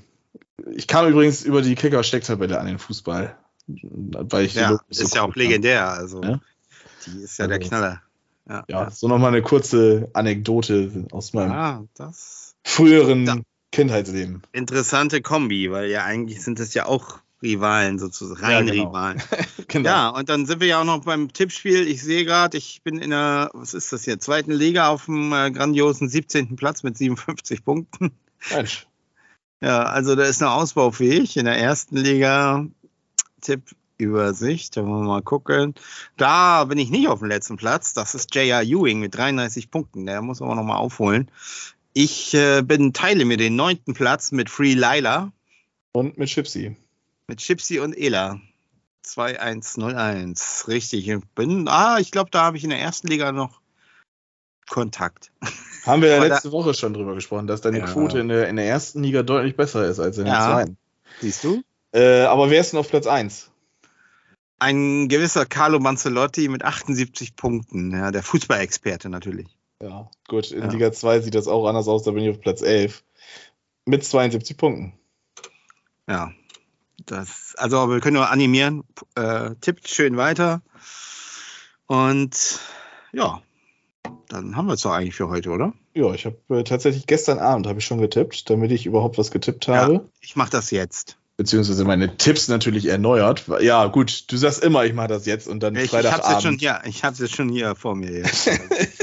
ich 0.74 0.86
kam 0.86 1.08
übrigens 1.08 1.42
über 1.42 1.60
die 1.60 1.74
Kicker-Stecktabelle 1.74 2.60
an 2.60 2.66
den 2.66 2.78
Fußball, 2.78 3.36
weil 3.66 4.44
ich 4.44 4.54
Ja, 4.54 4.78
so 4.88 5.02
ist 5.02 5.14
ja 5.14 5.22
auch 5.22 5.34
legendär. 5.34 5.88
Also, 5.90 6.22
Ja. 6.22 6.40
die 7.06 7.22
ist 7.22 7.38
ja 7.38 7.48
der 7.48 7.56
Also, 7.58 7.68
Knaller. 7.68 8.02
Ja, 8.48 8.64
Ja, 8.68 8.90
so 8.90 9.08
nochmal 9.08 9.32
eine 9.32 9.42
kurze 9.42 10.08
Anekdote 10.12 11.06
aus 11.10 11.32
meinem 11.32 11.52
Ah, 11.52 11.84
früheren 12.64 13.26
Ja. 13.26 13.36
Kindheitsleben. 13.72 14.42
interessante 14.52 15.20
Kombi, 15.22 15.70
weil 15.72 15.90
ja 15.90 16.04
eigentlich 16.04 16.42
sind 16.42 16.60
es 16.60 16.74
ja 16.74 16.86
auch 16.86 17.18
Rivalen 17.42 17.98
sozusagen, 17.98 18.40
Ja, 18.40 18.58
rein 18.58 18.66
genau. 18.66 18.88
Rivalen. 18.88 19.22
genau. 19.68 19.88
Ja, 19.88 20.08
und 20.10 20.28
dann 20.28 20.46
sind 20.46 20.60
wir 20.60 20.68
ja 20.68 20.80
auch 20.80 20.84
noch 20.84 21.04
beim 21.04 21.32
Tippspiel. 21.32 21.88
Ich 21.88 22.02
sehe 22.02 22.24
gerade, 22.24 22.56
ich 22.56 22.82
bin 22.84 22.98
in 22.98 23.10
der, 23.10 23.50
was 23.52 23.74
ist 23.74 23.92
das 23.92 24.04
hier, 24.04 24.20
zweiten 24.20 24.52
Liga 24.52 24.88
auf 24.88 25.06
dem 25.06 25.32
äh, 25.32 25.50
grandiosen 25.50 26.08
17. 26.08 26.54
Platz 26.54 26.84
mit 26.84 26.96
57 26.96 27.64
Punkten. 27.64 28.12
Mensch. 28.54 28.86
Ja, 29.60 29.82
also 29.82 30.14
da 30.14 30.22
ist 30.24 30.40
noch 30.40 30.52
ausbaufähig. 30.52 31.36
In 31.36 31.44
der 31.46 31.56
ersten 31.58 31.96
Liga 31.96 32.66
Tippübersicht, 33.40 34.76
da 34.76 34.82
wollen 34.82 35.02
wir 35.02 35.08
mal 35.08 35.22
gucken. 35.22 35.74
Da 36.16 36.64
bin 36.64 36.78
ich 36.78 36.90
nicht 36.90 37.08
auf 37.08 37.20
dem 37.20 37.28
letzten 37.28 37.56
Platz. 37.56 37.92
Das 37.94 38.14
ist 38.14 38.34
J.R. 38.34 38.62
Ewing 38.62 39.00
mit 39.00 39.16
33 39.16 39.70
Punkten. 39.70 40.06
Der 40.06 40.22
muss 40.22 40.42
aber 40.42 40.54
noch 40.54 40.64
mal 40.64 40.76
aufholen. 40.76 41.28
Ich 41.92 42.32
äh, 42.34 42.62
bin, 42.62 42.92
teile 42.92 43.24
mir 43.24 43.36
den 43.36 43.56
neunten 43.56 43.94
Platz 43.94 44.32
mit 44.32 44.48
Free 44.48 44.74
Lila, 44.74 45.30
Und 45.92 46.16
mit 46.18 46.28
Chipsy. 46.30 46.76
mit 47.26 47.38
Chipsy 47.40 47.80
und 47.80 47.92
Ela. 47.96 48.40
2101. 49.02 50.64
Richtig. 50.68 51.08
Ich 51.08 51.20
bin, 51.34 51.68
ah, 51.68 51.98
ich 51.98 52.10
glaube, 52.12 52.30
da 52.30 52.42
habe 52.44 52.56
ich 52.56 52.64
in 52.64 52.70
der 52.70 52.80
ersten 52.80 53.08
Liga 53.08 53.32
noch 53.32 53.60
Kontakt. 54.68 55.32
Haben 55.84 56.02
wir 56.02 56.10
ja 56.10 56.16
Aber 56.18 56.28
da- 56.28 56.34
letzte 56.36 56.52
Woche 56.52 56.72
schon 56.74 56.94
drüber 56.94 57.14
gesprochen, 57.14 57.46
dass 57.48 57.60
deine 57.60 57.80
Ja. 57.80 57.86
Quote 57.86 58.20
in 58.20 58.28
der, 58.28 58.48
in 58.48 58.56
der 58.56 58.66
ersten 58.66 59.02
Liga 59.02 59.22
deutlich 59.24 59.56
besser 59.56 59.86
ist 59.88 59.98
als 59.98 60.16
in 60.18 60.24
der 60.26 60.34
Ja. 60.34 60.44
zweiten. 60.52 60.76
Siehst 61.20 61.42
du? 61.44 61.62
Äh, 61.92 62.22
aber 62.22 62.48
wer 62.50 62.60
ist 62.60 62.72
denn 62.72 62.78
auf 62.80 62.88
Platz 62.88 63.06
1? 63.06 63.50
Ein 64.60 65.08
gewisser 65.08 65.44
Carlo 65.44 65.80
Mancelotti 65.80 66.48
mit 66.48 66.64
78 66.64 67.34
Punkten. 67.34 67.90
Ja, 67.90 68.12
der 68.12 68.22
Fußballexperte 68.22 69.08
natürlich. 69.08 69.48
Ja, 69.82 70.08
gut, 70.28 70.52
in 70.52 70.62
Ja. 70.62 70.68
Liga 70.70 70.92
2 70.92 71.20
sieht 71.20 71.34
das 71.34 71.48
auch 71.48 71.66
anders 71.66 71.88
aus, 71.88 72.04
da 72.04 72.12
bin 72.12 72.22
ich 72.22 72.30
auf 72.30 72.40
Platz 72.40 72.62
11. 72.62 73.02
Mit 73.84 74.04
72 74.04 74.56
Punkten. 74.56 74.92
Ja. 76.08 76.32
Das, 77.06 77.54
also 77.56 77.90
wir 77.90 77.98
können 78.00 78.14
nur 78.14 78.30
animieren. 78.30 78.84
Äh, 79.16 79.56
tippt 79.60 79.88
schön 79.88 80.16
weiter. 80.16 80.62
Und 81.86 82.60
ja, 83.12 83.42
dann 84.28 84.56
haben 84.56 84.66
wir 84.66 84.74
es 84.74 84.82
doch 84.82 84.92
eigentlich 84.92 85.16
für 85.16 85.28
heute, 85.28 85.50
oder? 85.50 85.72
Ja, 85.94 86.14
ich 86.14 86.26
habe 86.26 86.36
äh, 86.50 86.62
tatsächlich 86.62 87.06
gestern 87.08 87.40
Abend 87.40 87.66
habe 87.66 87.80
ich 87.80 87.84
schon 87.84 88.00
getippt, 88.00 88.48
damit 88.48 88.70
ich 88.70 88.86
überhaupt 88.86 89.18
was 89.18 89.32
getippt 89.32 89.66
habe. 89.66 90.08
Ich 90.20 90.36
mache 90.36 90.50
das 90.50 90.70
jetzt. 90.70 91.18
Beziehungsweise 91.36 91.84
meine 91.84 92.16
Tipps 92.16 92.46
natürlich 92.46 92.86
erneuert. 92.86 93.46
Ja, 93.60 93.86
gut, 93.86 94.30
du 94.30 94.36
sagst 94.36 94.62
immer, 94.62 94.84
ich 94.84 94.92
mache 94.92 95.08
das 95.08 95.26
jetzt 95.26 95.48
und 95.48 95.60
dann 95.60 95.74
Ich, 95.74 95.84
ich 95.84 95.92
habe 95.92 96.06
es 96.06 96.20
Freitagabend. 96.20 97.18
jetzt 97.18 97.34
schon 97.34 97.48
hier 97.48 97.74
vor 97.74 97.96
mir. 97.96 98.12
Jetzt. 98.12 98.48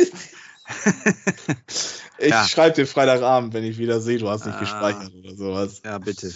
ich 2.18 2.30
Ja. 2.30 2.46
schreibe 2.48 2.76
dir 2.76 2.88
Freitagabend, 2.88 3.54
wenn 3.54 3.64
ich 3.64 3.78
wieder 3.78 4.00
sehe, 4.02 4.18
du 4.20 4.30
hast 4.30 4.46
nicht 4.46 4.56
Ah. 4.56 4.60
gespeichert 4.60 5.14
oder 5.14 5.36
sowas. 5.36 5.82
ja, 5.84 5.98
bitte. 5.98 6.34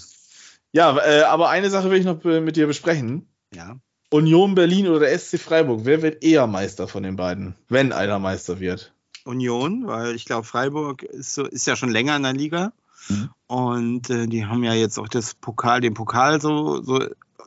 Ja, 0.71 0.97
äh, 0.97 1.21
aber 1.23 1.49
eine 1.49 1.69
Sache 1.69 1.91
will 1.91 1.99
ich 1.99 2.05
noch 2.05 2.23
äh, 2.25 2.41
mit 2.41 2.55
dir 2.55 2.67
besprechen. 2.67 3.27
Ja. 3.53 3.77
Union 4.09 4.55
Berlin 4.55 4.87
oder 4.87 5.07
SC 5.17 5.39
Freiburg, 5.39 5.81
wer 5.83 6.01
wird 6.01 6.23
eher 6.23 6.47
Meister 6.47 6.87
von 6.87 7.03
den 7.03 7.15
beiden, 7.15 7.55
wenn 7.69 7.91
einer 7.93 8.19
Meister 8.19 8.59
wird? 8.59 8.93
Union, 9.25 9.87
weil 9.87 10.15
ich 10.15 10.25
glaube, 10.25 10.45
Freiburg 10.45 11.03
ist, 11.03 11.33
so, 11.33 11.45
ist 11.45 11.65
ja 11.67 11.75
schon 11.75 11.89
länger 11.91 12.15
in 12.15 12.23
der 12.23 12.33
Liga. 12.33 12.73
Mhm. 13.09 13.29
Und 13.47 14.09
äh, 14.09 14.27
die 14.27 14.45
haben 14.45 14.63
ja 14.63 14.73
jetzt 14.73 14.97
auch 14.99 15.07
das 15.07 15.33
Pokal, 15.35 15.81
den 15.81 15.93
Pokal 15.93 16.41
so, 16.41 16.81
so 16.81 16.99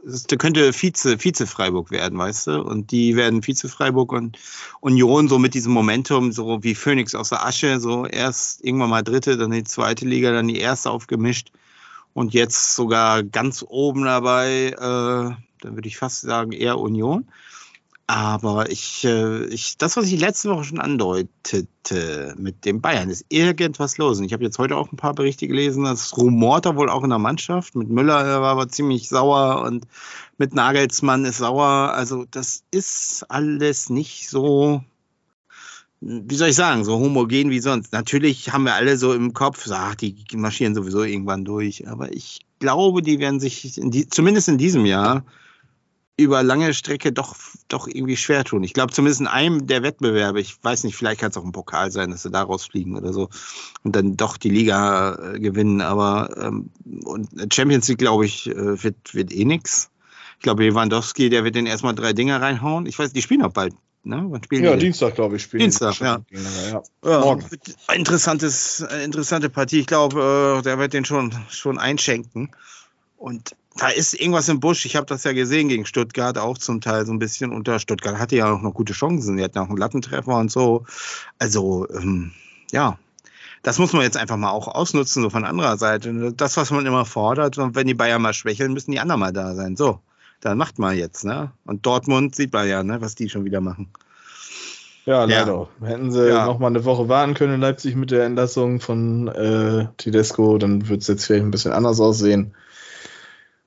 der 0.06 0.38
könnte 0.38 0.72
Vize, 0.72 1.18
Vize 1.18 1.46
Freiburg 1.46 1.90
werden, 1.90 2.16
weißt 2.18 2.46
du? 2.46 2.62
Und 2.62 2.92
die 2.92 3.16
werden 3.16 3.42
Vize 3.42 3.68
Freiburg 3.68 4.12
und 4.12 4.38
Union 4.80 5.28
so 5.28 5.38
mit 5.38 5.54
diesem 5.54 5.72
Momentum, 5.72 6.30
so 6.30 6.62
wie 6.62 6.76
Phoenix 6.76 7.14
aus 7.14 7.30
der 7.30 7.44
Asche, 7.44 7.80
so 7.80 8.06
erst 8.06 8.64
irgendwann 8.64 8.90
mal 8.90 9.02
dritte, 9.02 9.36
dann 9.36 9.50
die 9.50 9.64
zweite 9.64 10.06
Liga, 10.06 10.30
dann 10.30 10.48
die 10.48 10.60
erste 10.60 10.90
aufgemischt 10.90 11.50
und 12.14 12.34
jetzt 12.34 12.76
sogar 12.76 13.24
ganz 13.24 13.64
oben 13.66 14.04
dabei, 14.04 14.68
äh, 14.68 14.76
dann 14.78 15.74
würde 15.74 15.88
ich 15.88 15.96
fast 15.96 16.20
sagen, 16.20 16.52
eher 16.52 16.78
Union. 16.78 17.26
Aber 18.08 18.70
ich, 18.70 19.04
äh, 19.04 19.46
ich, 19.46 19.78
das, 19.78 19.96
was 19.96 20.06
ich 20.06 20.20
letzte 20.20 20.48
Woche 20.50 20.62
schon 20.62 20.78
andeutete 20.78 22.36
mit 22.38 22.64
dem 22.64 22.80
Bayern, 22.80 23.10
ist 23.10 23.26
irgendwas 23.30 23.98
los. 23.98 24.18
Und 24.18 24.26
ich 24.26 24.32
habe 24.32 24.44
jetzt 24.44 24.58
heute 24.58 24.76
auch 24.76 24.92
ein 24.92 24.96
paar 24.96 25.14
Berichte 25.14 25.48
gelesen, 25.48 25.82
das 25.82 26.16
rumort 26.16 26.66
da 26.66 26.76
wohl 26.76 26.88
auch 26.88 27.02
in 27.02 27.10
der 27.10 27.18
Mannschaft. 27.18 27.74
Mit 27.74 27.88
Müller 27.88 28.40
war 28.40 28.52
aber 28.52 28.68
ziemlich 28.68 29.08
sauer 29.08 29.62
und 29.62 29.88
mit 30.38 30.54
Nagelsmann 30.54 31.24
ist 31.24 31.38
sauer. 31.38 31.94
Also 31.94 32.24
das 32.30 32.62
ist 32.70 33.24
alles 33.28 33.90
nicht 33.90 34.28
so, 34.28 34.84
wie 36.00 36.36
soll 36.36 36.50
ich 36.50 36.56
sagen, 36.56 36.84
so 36.84 37.00
homogen 37.00 37.50
wie 37.50 37.60
sonst. 37.60 37.92
Natürlich 37.92 38.52
haben 38.52 38.64
wir 38.64 38.74
alle 38.74 38.98
so 38.98 39.14
im 39.14 39.32
Kopf, 39.32 39.66
ach, 39.72 39.96
die 39.96 40.14
marschieren 40.34 40.76
sowieso 40.76 41.02
irgendwann 41.02 41.44
durch. 41.44 41.88
Aber 41.88 42.12
ich 42.12 42.46
glaube, 42.60 43.02
die 43.02 43.18
werden 43.18 43.40
sich 43.40 43.76
in 43.78 43.90
die, 43.90 44.08
zumindest 44.08 44.48
in 44.48 44.58
diesem 44.58 44.86
Jahr 44.86 45.24
über 46.16 46.42
lange 46.42 46.72
Strecke 46.72 47.12
doch, 47.12 47.36
doch 47.68 47.86
irgendwie 47.86 48.16
schwer 48.16 48.44
tun. 48.44 48.64
Ich 48.64 48.72
glaube 48.72 48.92
zumindest 48.92 49.20
in 49.20 49.26
einem 49.26 49.66
der 49.66 49.82
Wettbewerbe, 49.82 50.40
ich 50.40 50.56
weiß 50.62 50.84
nicht, 50.84 50.96
vielleicht 50.96 51.20
kann 51.20 51.30
es 51.30 51.36
auch 51.36 51.44
ein 51.44 51.52
Pokal 51.52 51.90
sein, 51.90 52.10
dass 52.10 52.22
sie 52.22 52.30
da 52.30 52.42
rausfliegen 52.42 52.96
oder 52.96 53.12
so 53.12 53.28
und 53.82 53.94
dann 53.94 54.16
doch 54.16 54.36
die 54.38 54.48
Liga 54.48 55.34
äh, 55.34 55.38
gewinnen. 55.38 55.82
Aber 55.82 56.34
ähm, 56.40 56.70
und 57.04 57.28
Champions 57.52 57.88
League, 57.88 57.98
glaube 57.98 58.24
ich, 58.24 58.48
äh, 58.48 58.82
wird, 58.82 59.14
wird 59.14 59.32
eh 59.32 59.44
nix. 59.44 59.90
Ich 60.38 60.42
glaube, 60.42 60.64
Lewandowski, 60.64 61.28
der 61.28 61.44
wird 61.44 61.54
den 61.54 61.66
erstmal 61.66 61.94
drei 61.94 62.12
Dinger 62.12 62.40
reinhauen. 62.40 62.86
Ich 62.86 62.98
weiß, 62.98 63.12
die 63.12 63.22
spielen 63.22 63.42
auch 63.42 63.52
bald. 63.52 63.74
Ne? 64.06 64.24
Wann 64.28 64.42
spielen 64.42 64.64
Ja, 64.64 64.74
die? 64.74 64.80
Dienstag, 64.80 65.16
glaube 65.16 65.36
ich, 65.36 65.42
spielen. 65.42 65.62
Dienstag, 65.62 65.94
die 65.94 66.04
ja. 66.04 66.20
Ja, 66.30 66.82
ja. 67.04 67.20
Morgen. 67.20 67.44
Interessantes, 67.92 68.80
interessante 69.04 69.50
Partie. 69.50 69.80
Ich 69.80 69.86
glaube, 69.86 70.58
äh, 70.58 70.62
der 70.62 70.78
wird 70.78 70.92
den 70.92 71.04
schon, 71.04 71.34
schon 71.50 71.78
einschenken. 71.78 72.50
Und 73.16 73.56
da 73.78 73.88
ist 73.88 74.14
irgendwas 74.14 74.48
im 74.48 74.60
Busch. 74.60 74.84
Ich 74.86 74.96
habe 74.96 75.06
das 75.06 75.24
ja 75.24 75.32
gesehen 75.32 75.68
gegen 75.68 75.86
Stuttgart 75.86 76.38
auch 76.38 76.58
zum 76.58 76.80
Teil 76.80 77.04
so 77.06 77.12
ein 77.12 77.18
bisschen. 77.18 77.52
Unter 77.52 77.78
Stuttgart 77.78 78.18
hatte 78.18 78.36
ja 78.36 78.52
auch 78.52 78.62
noch 78.62 78.74
gute 78.74 78.92
Chancen. 78.92 79.36
Die 79.36 79.44
hatten 79.44 79.58
auch 79.58 79.68
einen 79.68 79.76
Lattentreffer 79.76 80.36
und 80.36 80.50
so. 80.50 80.84
Also, 81.38 81.86
ähm, 81.90 82.32
ja. 82.72 82.98
Das 83.62 83.78
muss 83.78 83.92
man 83.92 84.02
jetzt 84.02 84.16
einfach 84.16 84.36
mal 84.36 84.50
auch 84.50 84.68
ausnutzen, 84.68 85.22
so 85.22 85.30
von 85.30 85.44
anderer 85.44 85.76
Seite. 85.76 86.32
Das, 86.36 86.56
was 86.56 86.70
man 86.70 86.86
immer 86.86 87.04
fordert, 87.04 87.58
und 87.58 87.74
wenn 87.74 87.86
die 87.86 87.94
Bayern 87.94 88.22
mal 88.22 88.32
schwächeln, 88.32 88.72
müssen 88.72 88.92
die 88.92 89.00
anderen 89.00 89.18
mal 89.20 89.32
da 89.32 89.54
sein. 89.56 89.76
So, 89.76 89.98
dann 90.40 90.56
macht 90.56 90.78
mal 90.78 90.94
jetzt, 90.94 91.24
ne? 91.24 91.50
Und 91.64 91.84
Dortmund 91.84 92.36
sieht 92.36 92.52
man 92.52 92.68
ja, 92.68 92.84
ne, 92.84 93.00
was 93.00 93.16
die 93.16 93.28
schon 93.28 93.44
wieder 93.44 93.60
machen. 93.60 93.88
Ja, 95.04 95.26
Ja. 95.26 95.40
leider. 95.40 95.68
Hätten 95.82 96.12
sie 96.12 96.28
Ja. 96.28 96.46
noch 96.46 96.58
mal 96.58 96.68
eine 96.68 96.84
Woche 96.84 97.08
warten 97.08 97.34
können 97.34 97.54
in 97.54 97.60
Leipzig 97.60 97.96
mit 97.96 98.10
der 98.10 98.24
Entlassung 98.24 98.80
von 98.80 99.28
äh, 99.28 99.86
Tedesco, 99.96 100.58
dann 100.58 100.88
wird 100.88 101.02
es 101.02 101.08
jetzt 101.08 101.24
vielleicht 101.26 101.44
ein 101.44 101.50
bisschen 101.50 101.72
anders 101.72 101.98
aussehen. 101.98 102.54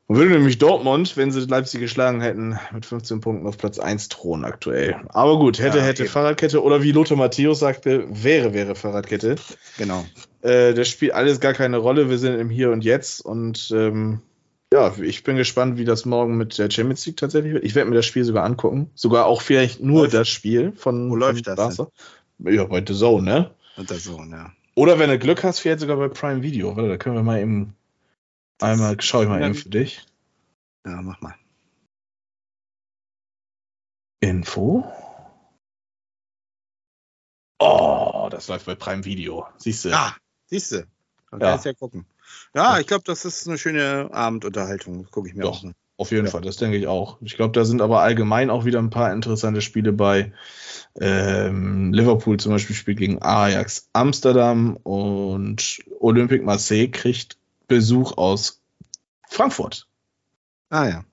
Und 0.09 0.15
würde 0.15 0.31
nämlich 0.31 0.57
Dortmund, 0.57 1.17
wenn 1.17 1.31
sie 1.31 1.39
Leipzig 1.41 1.81
geschlagen 1.81 2.19
hätten, 2.19 2.57
mit 2.73 2.83
15 2.83 3.21
Punkten 3.21 3.45
auf 3.45 3.59
Platz 3.59 3.77
1 3.77 4.09
thronen 4.09 4.43
aktuell. 4.43 4.95
Aber 5.09 5.37
gut, 5.37 5.59
hätte, 5.59 5.77
Ja, 5.77 5.83
hätte 5.83 6.01
eben. 6.03 6.11
Fahrradkette 6.11 6.63
oder 6.63 6.81
wie 6.81 6.91
Lothar 6.91 7.15
Matthäus 7.15 7.59
sagte, 7.59 8.07
wäre, 8.09 8.55
wäre 8.55 8.73
Fahrradkette. 8.73 9.35
Genau. 9.77 10.03
Äh, 10.41 10.73
das 10.73 10.89
spielt 10.89 11.13
alles 11.13 11.39
gar 11.39 11.53
keine 11.53 11.77
Rolle. 11.77 12.09
Wir 12.09 12.17
sind 12.17 12.39
im 12.39 12.49
Hier 12.49 12.71
und 12.71 12.83
Jetzt 12.83 13.21
und 13.23 13.69
ähm, 13.71 14.21
ja, 14.73 14.91
ich 14.99 15.23
bin 15.23 15.35
gespannt, 15.37 15.77
wie 15.77 15.85
das 15.85 16.05
morgen 16.05 16.37
mit 16.37 16.57
der 16.57 16.71
Champions 16.71 17.05
League 17.05 17.17
tatsächlich 17.17 17.53
wird. 17.53 17.63
Ich 17.63 17.75
werde 17.75 17.91
mir 17.91 17.95
das 17.95 18.07
Spiel 18.07 18.23
sogar 18.23 18.45
angucken. 18.45 18.89
Sogar 18.95 19.27
auch 19.27 19.43
vielleicht 19.43 19.79
nur 19.79 20.01
Läuft- 20.05 20.13
das 20.15 20.27
Spiel 20.27 20.71
von, 20.75 21.05
Wo 21.05 21.11
von 21.11 21.19
läuft 21.19 21.45
das 21.45 21.55
Barca. 21.55 21.87
Ja, 22.39 22.63
bei 22.63 22.83
The 22.83 22.95
Zone, 22.95 23.23
ne? 23.23 23.51
Und 23.77 23.91
das 23.91 24.05
so, 24.05 24.19
ja. 24.31 24.51
Oder 24.73 24.97
wenn 24.97 25.09
du 25.11 25.19
Glück 25.19 25.43
hast, 25.43 25.59
vielleicht 25.59 25.81
sogar 25.81 25.97
bei 25.97 26.07
Prime 26.07 26.41
Video. 26.41 26.75
Warte, 26.75 26.89
da 26.89 26.97
können 26.97 27.15
wir 27.15 27.21
mal 27.23 27.39
eben 27.39 27.75
einmal, 28.59 28.99
schau 29.01 29.23
ich 29.23 29.29
mal 29.29 29.41
eben 29.41 29.55
für 29.55 29.69
dich. 29.69 30.05
Ja, 30.85 31.01
mach 31.01 31.21
mal. 31.21 31.35
Info. 34.21 34.85
Oh, 37.61 38.27
das 38.31 38.47
läuft 38.47 38.65
bei 38.65 38.75
Prime 38.75 39.05
Video. 39.05 39.47
Siehst 39.57 39.85
du? 39.85 39.93
Ah, 39.93 40.15
siehst 40.45 40.71
du. 40.71 40.87
Dann 41.31 41.39
Ja. 41.41 41.51
kannst 41.51 41.65
ja 41.65 41.73
gucken. 41.73 42.05
Ja, 42.53 42.79
ich 42.79 42.87
glaube, 42.87 43.03
das 43.05 43.25
ist 43.25 43.47
eine 43.47 43.57
schöne 43.57 44.09
Abendunterhaltung. 44.11 45.05
Gucke 45.11 45.29
ich 45.29 45.35
mir 45.35 45.43
Doch. 45.43 45.59
auch 45.59 45.63
an. 45.63 45.73
Auf 45.97 46.11
jeden 46.11 46.25
Ja. 46.25 46.31
Fall, 46.31 46.41
das 46.41 46.55
denke 46.55 46.77
ich 46.77 46.87
auch. 46.87 47.17
Ich 47.21 47.35
glaube, 47.35 47.51
da 47.51 47.65
sind 47.65 47.81
aber 47.81 47.99
allgemein 47.99 48.49
auch 48.49 48.63
wieder 48.63 48.79
ein 48.79 48.89
paar 48.89 49.11
interessante 49.11 49.61
Spiele 49.61 49.91
bei. 49.91 50.31
Ähm, 50.99 51.91
Liverpool 51.91 52.39
zum 52.39 52.53
Beispiel 52.53 52.75
spielt 52.75 52.99
gegen 52.99 53.21
Ajax 53.21 53.89
Amsterdam 53.91 54.77
und 54.77 55.81
Olympique 55.99 56.45
Marseille 56.45 56.87
kriegt 56.87 57.37
Besuch 57.69 58.17
aus 58.17 58.61
Frankfurt. 59.29 59.87
Ah 60.69 60.87
ja. 60.87 61.05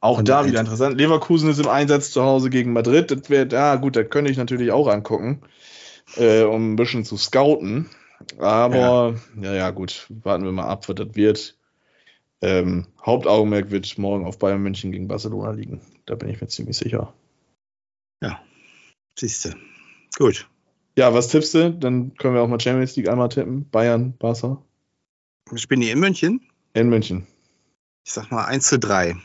Auch 0.00 0.18
Und 0.18 0.28
da 0.28 0.44
wieder 0.46 0.60
interessant. 0.60 0.96
Leverkusen 0.98 1.50
ist 1.50 1.60
im 1.60 1.68
Einsatz 1.68 2.10
zu 2.10 2.22
Hause 2.22 2.50
gegen 2.50 2.72
Madrid. 2.72 3.10
Das 3.10 3.30
wäre, 3.30 3.48
ja 3.48 3.76
gut, 3.76 3.94
da 3.94 4.02
könnte 4.02 4.30
ich 4.30 4.36
natürlich 4.36 4.72
auch 4.72 4.88
angucken, 4.88 5.42
äh, 6.16 6.42
um 6.42 6.72
ein 6.72 6.76
bisschen 6.76 7.04
zu 7.04 7.16
scouten. 7.16 7.88
Aber, 8.38 9.14
ja. 9.40 9.54
ja, 9.54 9.70
gut, 9.70 10.06
warten 10.08 10.44
wir 10.44 10.52
mal 10.52 10.66
ab, 10.66 10.88
was 10.88 10.96
das 10.96 11.14
wird. 11.14 11.56
Ähm, 12.40 12.86
Hauptaugenmerk 13.04 13.70
wird 13.70 13.98
morgen 13.98 14.24
auf 14.24 14.38
Bayern 14.38 14.62
München 14.62 14.92
gegen 14.92 15.08
Barcelona 15.08 15.52
liegen. 15.52 15.80
Da 16.06 16.16
bin 16.16 16.28
ich 16.28 16.40
mir 16.40 16.48
ziemlich 16.48 16.76
sicher. 16.76 17.12
Siehst 19.18 19.46
du. 19.46 19.50
Gut. 20.16 20.48
Ja, 20.96 21.12
was 21.12 21.28
tippst 21.28 21.54
du? 21.54 21.72
Dann 21.72 22.14
können 22.14 22.34
wir 22.34 22.42
auch 22.42 22.48
mal 22.48 22.60
Champions 22.60 22.94
League 22.96 23.08
einmal 23.08 23.28
tippen. 23.28 23.68
Bayern, 23.68 24.16
Barca. 24.16 24.62
Spielen 25.56 25.80
die 25.80 25.90
in 25.90 26.00
München? 26.00 26.40
In 26.74 26.88
München. 26.88 27.26
Ich 28.04 28.12
sag 28.12 28.30
mal 28.30 28.44
1 28.44 28.66
zu 28.66 28.78
3. 28.78 29.16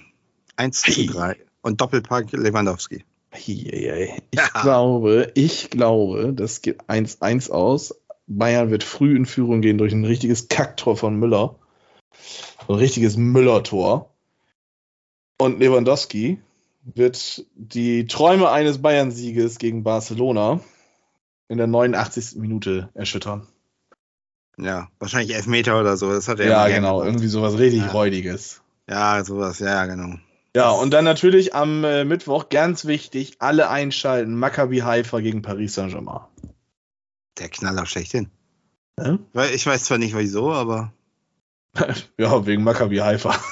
1 0.55 0.84
Hey. 0.86 1.07
zu 1.07 1.13
3. 1.13 1.38
Und 1.61 1.82
Doppelpack 1.82 2.32
Lewandowski. 2.32 3.03
Eieiei. 3.32 4.21
Ich 4.32 4.39
Ja. 4.39 4.61
glaube, 4.61 5.32
ich 5.36 5.69
glaube, 5.69 6.34
das 6.34 6.61
geht 6.61 6.88
1-1 6.89 7.49
aus. 7.49 7.95
Bayern 8.28 8.69
wird 8.69 8.84
früh 8.84 9.15
in 9.15 9.26
Führung 9.26 9.61
gehen 9.61 9.78
durch 9.78 9.93
ein 9.93 10.05
richtiges 10.05 10.47
Kacktor 10.47 10.95
von 10.95 11.15
Müller. 11.17 11.59
Ein 12.67 12.76
richtiges 12.76 13.17
Müller-Tor. 13.17 14.13
Und 15.39 15.59
Lewandowski 15.59 16.39
wird 16.84 17.45
die 17.55 18.05
Träume 18.05 18.49
eines 18.51 18.82
Bayern-Sieges 18.82 19.57
gegen 19.57 19.84
Barcelona 19.84 20.59
in 21.49 21.57
der 21.57 21.67
89. 21.67 22.36
Minute 22.39 22.89
erschüttern. 22.93 23.47
Ja, 24.58 24.89
wahrscheinlich 24.99 25.36
Elfmeter 25.36 25.80
oder 25.80 25.97
so. 25.97 26.12
Das 26.12 26.28
hat 26.28 26.39
er 26.39 26.47
Ja, 26.47 26.68
genau. 26.68 26.97
gern 26.97 27.08
Irgendwie 27.08 27.28
sowas 27.28 27.58
richtig 27.58 27.82
Ja. 27.82 27.91
Räudiges. 27.91 28.62
Ja, 28.89 29.24
sowas, 29.24 29.60
ja, 29.60 29.86
genau. 29.86 30.18
Ja, 30.56 30.70
und 30.70 30.91
dann 30.91 31.06
natürlich 31.06 31.56
am 31.56 31.84
äh, 31.84 32.04
Mittwoch 32.06 32.49
ganz 32.49 32.86
wichtig, 32.86 33.38
alle 33.39 33.70
einschalten, 33.70 34.38
Maccabi 34.38 34.80
Haifa 34.80 35.20
gegen 35.20 35.41
Paris 35.41 35.74
Saint-Germain. 35.74 36.22
Der 37.39 37.49
Knaller 37.49 37.88
schlechthin. 37.88 38.30
Weil 38.95 39.56
ich 39.56 39.66
weiß 39.66 39.86
zwar 39.86 39.97
nicht 39.97 40.16
wieso, 40.16 40.51
aber. 40.54 40.93
ja, 42.18 42.45
wegen 42.45 42.64
Maccabi 42.64 42.97
Haifa. 42.97 43.36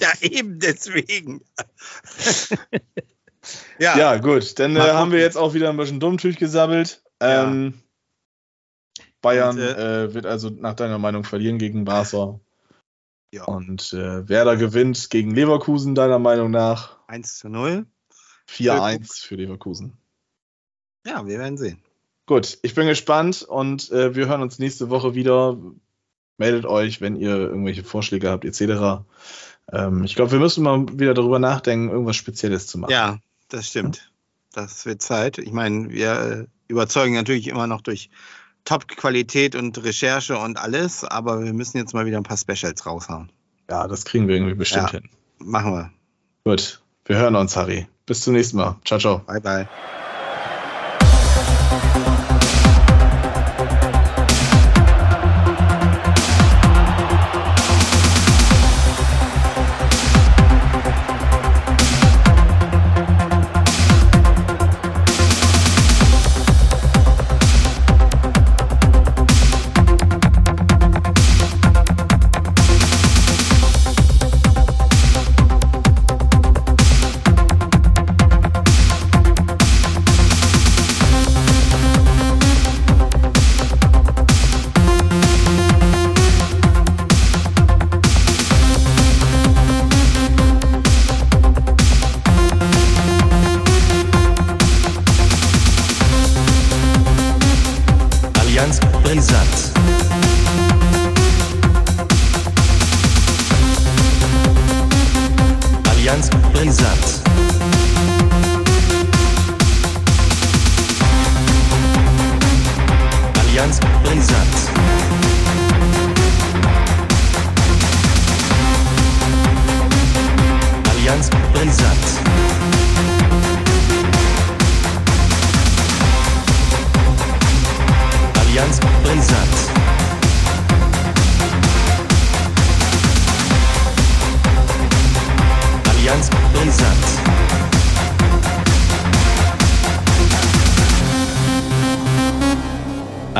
Ja, 0.00 0.08
eben 0.22 0.58
deswegen. 0.58 1.42
ja, 3.78 3.98
Ja, 3.98 4.16
gut, 4.16 4.58
dann 4.58 4.74
äh, 4.74 4.80
haben 4.80 5.12
wir 5.12 5.20
jetzt 5.20 5.36
auch 5.36 5.52
wieder 5.52 5.68
ein 5.68 5.76
bisschen 5.76 6.00
Dummtüch 6.00 6.38
gesammelt. 6.38 7.02
Ja. 7.20 7.44
Bayern 9.26 9.58
Und, 9.58 9.64
äh, 9.64 10.14
wird 10.14 10.24
also 10.24 10.50
nach 10.50 10.74
deiner 10.74 10.98
Meinung 10.98 11.24
verlieren 11.24 11.58
gegen 11.58 11.84
Barca. 11.84 12.38
Ja. 13.32 13.44
Und 13.44 13.92
äh, 13.92 14.28
Werder 14.28 14.56
gewinnt 14.56 15.10
gegen 15.10 15.32
Leverkusen, 15.32 15.96
deiner 15.96 16.20
Meinung 16.20 16.52
nach. 16.52 17.00
1 17.08 17.38
zu 17.38 17.48
0. 17.48 17.86
4-1 18.48 19.26
für 19.26 19.34
Leverkusen. 19.34 19.94
Ja, 21.04 21.26
wir 21.26 21.40
werden 21.40 21.58
sehen. 21.58 21.82
Gut, 22.26 22.58
ich 22.62 22.74
bin 22.74 22.86
gespannt 22.86 23.42
und 23.42 23.90
äh, 23.90 24.14
wir 24.14 24.28
hören 24.28 24.42
uns 24.42 24.60
nächste 24.60 24.90
Woche 24.90 25.16
wieder. 25.16 25.58
Meldet 26.38 26.64
euch, 26.64 27.00
wenn 27.00 27.16
ihr 27.16 27.36
irgendwelche 27.36 27.82
Vorschläge 27.82 28.30
habt, 28.30 28.44
etc. 28.44 29.04
Ähm, 29.72 30.04
ich 30.04 30.14
glaube, 30.14 30.30
wir 30.30 30.38
müssen 30.38 30.62
mal 30.62 30.86
wieder 30.92 31.14
darüber 31.14 31.40
nachdenken, 31.40 31.90
irgendwas 31.90 32.14
Spezielles 32.14 32.68
zu 32.68 32.78
machen. 32.78 32.92
Ja, 32.92 33.18
das 33.48 33.66
stimmt. 33.66 34.12
Das 34.52 34.86
wird 34.86 35.02
Zeit. 35.02 35.38
Ich 35.38 35.52
meine, 35.52 35.90
wir 35.90 36.20
äh, 36.20 36.46
überzeugen 36.68 37.14
natürlich 37.14 37.48
immer 37.48 37.66
noch 37.66 37.80
durch 37.80 38.10
Top-Qualität 38.66 39.54
und 39.54 39.82
Recherche 39.82 40.36
und 40.38 40.58
alles, 40.58 41.02
aber 41.04 41.42
wir 41.42 41.54
müssen 41.54 41.78
jetzt 41.78 41.94
mal 41.94 42.04
wieder 42.04 42.18
ein 42.18 42.22
paar 42.24 42.36
Specials 42.36 42.84
raushauen. 42.84 43.30
ja, 43.70 43.88
das 43.88 44.04
kriegen 44.04 44.28
wir 44.28 44.34
irgendwie 44.36 44.54
bestimmt 44.54 44.92
Ja. 44.92 45.00
hin. 45.00 45.08
Machen 45.38 45.72
wir. 45.72 45.90
Gut, 46.44 46.82
wir 47.06 47.16
hören 47.16 47.34
uns, 47.34 47.56
Harry. 47.56 47.86
Bis 48.06 48.20
zum 48.20 48.34
nächsten 48.34 48.58
Mal. 48.58 48.76
Ciao, 48.84 48.98
ciao. 49.00 49.18
Bye, 49.26 49.40
bye. 49.40 49.68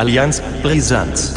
Allianz 0.07 0.41
Brisanz. 0.63 1.35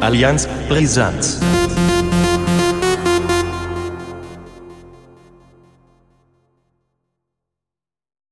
Allianz 0.00 0.46
Brisanz. 0.68 1.40